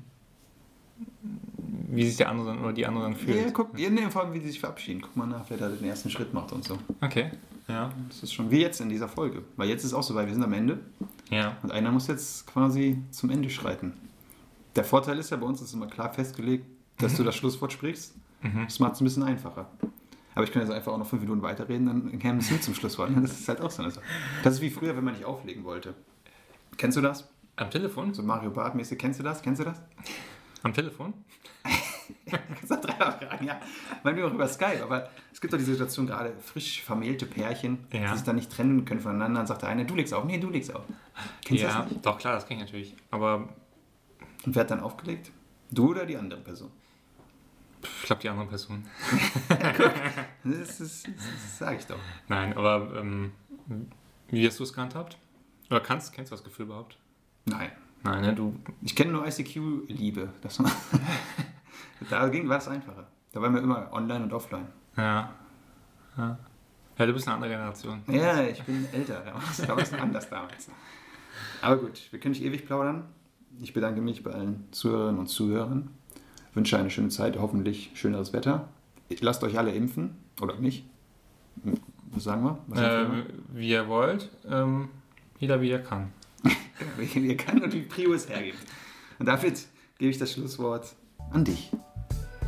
wie 1.91 2.05
sich 2.05 2.17
der 2.17 2.29
andere 2.29 2.47
dann 2.47 2.59
oder 2.59 2.73
die 2.73 2.85
andere 2.85 3.03
dann 3.03 3.15
fühlt. 3.15 3.37
Ja, 3.37 3.51
guck, 3.51 3.77
ja, 3.77 3.89
nee, 3.89 4.09
vor 4.09 4.23
allem, 4.23 4.33
wie 4.33 4.39
die 4.39 4.47
sich 4.47 4.59
verabschieden. 4.59 5.01
Guck 5.01 5.15
mal 5.15 5.25
nach, 5.27 5.45
wer 5.49 5.57
da 5.57 5.69
den 5.69 5.87
ersten 5.87 6.09
Schritt 6.09 6.33
macht 6.33 6.51
und 6.51 6.63
so. 6.63 6.77
Okay, 7.01 7.31
ja. 7.67 7.91
Das 8.07 8.23
ist 8.23 8.33
schon 8.33 8.51
wie 8.51 8.61
jetzt 8.61 8.79
in 8.81 8.89
dieser 8.89 9.07
Folge. 9.07 9.43
Weil 9.55 9.69
jetzt 9.69 9.83
ist 9.83 9.93
auch 9.93 10.03
so, 10.03 10.15
weil 10.15 10.25
wir 10.27 10.33
sind 10.33 10.43
am 10.43 10.53
Ende 10.53 10.79
Ja, 11.29 11.57
und 11.63 11.71
einer 11.71 11.91
muss 11.91 12.07
jetzt 12.07 12.47
quasi 12.47 13.01
zum 13.11 13.29
Ende 13.29 13.49
schreiten. 13.49 13.93
Der 14.75 14.83
Vorteil 14.83 15.17
ist 15.17 15.31
ja, 15.31 15.37
bei 15.37 15.45
uns 15.45 15.61
ist 15.61 15.73
immer 15.73 15.87
klar 15.87 16.13
festgelegt, 16.13 16.65
dass 16.97 17.15
du 17.15 17.23
das 17.23 17.35
Schlusswort 17.35 17.73
sprichst. 17.73 18.15
Mhm. 18.41 18.65
Das 18.65 18.79
macht 18.79 18.93
es 18.93 19.01
ein 19.01 19.05
bisschen 19.05 19.23
einfacher. 19.23 19.69
Aber 20.35 20.43
ich 20.43 20.51
kann 20.51 20.61
jetzt 20.61 20.71
einfach 20.71 20.93
auch 20.93 20.97
noch 20.97 21.07
fünf 21.07 21.21
Minuten 21.23 21.41
weiterreden, 21.41 21.87
dann 21.87 22.19
kämen 22.19 22.39
es 22.39 22.51
nie 22.51 22.59
zum 22.59 22.75
Schlusswort. 22.75 23.09
Das 23.15 23.31
ist 23.31 23.47
halt 23.49 23.61
auch 23.61 23.71
so 23.71 23.81
eine 23.81 23.91
Sache. 23.91 24.05
Das 24.43 24.55
ist 24.55 24.61
wie 24.61 24.69
früher, 24.69 24.95
wenn 24.95 25.03
man 25.03 25.15
nicht 25.15 25.25
auflegen 25.25 25.63
wollte. 25.63 25.95
Kennst 26.77 26.97
du 26.97 27.01
das? 27.01 27.27
am 27.59 27.69
Telefon? 27.69 28.13
So 28.13 28.23
Mario 28.23 28.51
Bart-mäßig. 28.51 28.97
Kennst 28.97 29.19
du 29.19 29.23
das? 29.23 29.41
Kennst 29.41 29.61
du 29.61 29.65
das? 29.65 29.81
Am 30.63 30.73
Telefon? 30.73 31.13
Kannst 32.29 32.69
du 32.71 32.75
dreimal 32.75 33.11
fragen, 33.19 33.45
ja. 33.45 33.59
Weil 34.03 34.15
wir 34.15 34.27
auch 34.27 34.33
über 34.33 34.47
Skype, 34.47 34.81
aber 34.83 35.09
es 35.31 35.39
gibt 35.39 35.53
doch 35.53 35.57
die 35.57 35.63
Situation, 35.63 36.07
gerade 36.07 36.33
frisch 36.43 36.81
vermählte 36.81 37.25
Pärchen, 37.25 37.85
Ja. 37.91 38.11
die 38.11 38.17
sich 38.17 38.25
dann 38.25 38.35
nicht 38.35 38.51
trennen 38.51 38.83
können 38.85 38.99
voneinander, 38.99 39.39
dann 39.39 39.47
sagt 39.47 39.61
der 39.61 39.69
eine, 39.69 39.85
du 39.85 39.95
legst 39.95 40.13
auf, 40.13 40.25
nee, 40.25 40.37
du 40.39 40.49
legst 40.49 40.73
auf. 40.73 40.83
Kennst 41.45 41.63
du 41.63 41.67
ja, 41.67 41.81
das 41.81 41.91
nicht? 41.91 42.05
doch 42.05 42.17
klar, 42.17 42.33
das 42.35 42.45
kenne 42.47 42.61
ich 42.63 42.67
natürlich. 42.67 42.95
Aber 43.11 43.49
Und 44.45 44.55
wer 44.55 44.61
hat 44.61 44.71
dann 44.71 44.79
aufgelegt? 44.81 45.31
Du 45.71 45.91
oder 45.91 46.05
die 46.05 46.17
andere 46.17 46.41
Person? 46.41 46.71
ich 47.81 48.03
glaube, 48.07 48.21
die 48.21 48.29
andere 48.29 48.47
Person. 48.47 48.85
Das, 50.43 50.79
ist, 50.81 51.07
das 51.07 51.57
sage 51.59 51.77
ich 51.77 51.85
doch. 51.85 51.99
Nein, 52.27 52.55
aber 52.57 52.93
ähm, 52.99 53.31
wie 54.29 54.45
hast 54.47 54.59
du 54.59 54.63
es 54.63 54.73
gehandhabt? 54.73 55.17
Oder 55.69 55.79
kannst, 55.81 56.11
kennst 56.13 56.31
du 56.31 56.35
das 56.35 56.43
Gefühl 56.43 56.65
überhaupt? 56.65 56.97
Nein. 57.45 57.71
Nein, 58.03 58.21
ne? 58.21 58.33
Du. 58.35 58.55
Ich 58.81 58.95
kenne 58.95 59.11
nur 59.11 59.25
ICQ-Liebe. 59.27 60.29
Da 62.09 62.27
ging 62.29 62.47
war 62.47 62.57
es 62.57 62.67
einfacher. 62.67 63.07
Da 63.33 63.41
waren 63.41 63.53
wir 63.53 63.61
immer 63.61 63.89
online 63.91 64.23
und 64.23 64.33
offline. 64.33 64.67
Ja. 64.95 65.29
Ja, 66.17 66.37
ja 66.97 67.05
du 67.05 67.13
bist 67.13 67.27
eine 67.27 67.35
andere 67.35 67.51
Generation. 67.51 68.01
Ja, 68.07 68.41
ich 68.43 68.63
bin 68.63 68.85
älter. 68.93 69.21
Da 69.25 69.33
war 69.75 69.77
es- 69.79 69.93
anders 69.93 70.29
damals. 70.29 70.69
Aber 71.61 71.77
gut, 71.77 72.07
wir 72.11 72.19
können 72.19 72.31
nicht 72.31 72.43
ewig 72.43 72.65
plaudern. 72.65 73.03
Ich 73.61 73.73
bedanke 73.73 73.99
mich 74.01 74.23
bei 74.23 74.31
allen 74.31 74.67
Zuhörerinnen 74.71 75.19
und 75.19 75.27
Zuhörern. 75.27 75.89
Wünsche 76.53 76.77
eine 76.77 76.89
schöne 76.89 77.09
Zeit, 77.09 77.37
hoffentlich 77.37 77.91
schöneres 77.95 78.31
Wetter. 78.33 78.69
Lasst 79.19 79.43
euch 79.43 79.57
alle 79.57 79.71
impfen. 79.73 80.15
Oder 80.41 80.55
nicht. 80.55 80.85
Was 82.11 82.23
sagen 82.23 82.43
wir? 82.43 82.57
Was 82.67 82.79
Ähm, 82.81 83.23
wie 83.53 83.69
ihr 83.69 83.87
wollt. 83.89 84.29
Ähm, 84.49 84.87
jeder 85.39 85.59
wie 85.61 85.69
er 85.69 85.79
kann. 85.83 86.13
Wie 86.97 87.19
ihr 87.19 87.37
kann 87.37 87.61
und 87.61 87.73
wie 87.73 87.81
Prio 87.81 88.13
es 88.13 88.29
hergibt. 88.29 88.59
Und 89.19 89.25
damit 89.25 89.65
gebe 89.97 90.11
ich 90.11 90.17
das 90.17 90.33
Schlusswort 90.33 90.95
an 91.31 91.43
dich. 91.43 91.71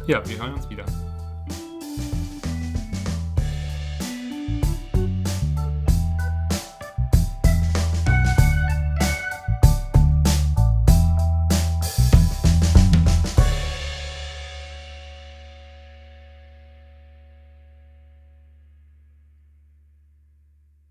Ja, 0.07 0.27
wir 0.27 0.37
hören 0.37 0.53
uns 0.53 0.69
wieder. 0.69 0.85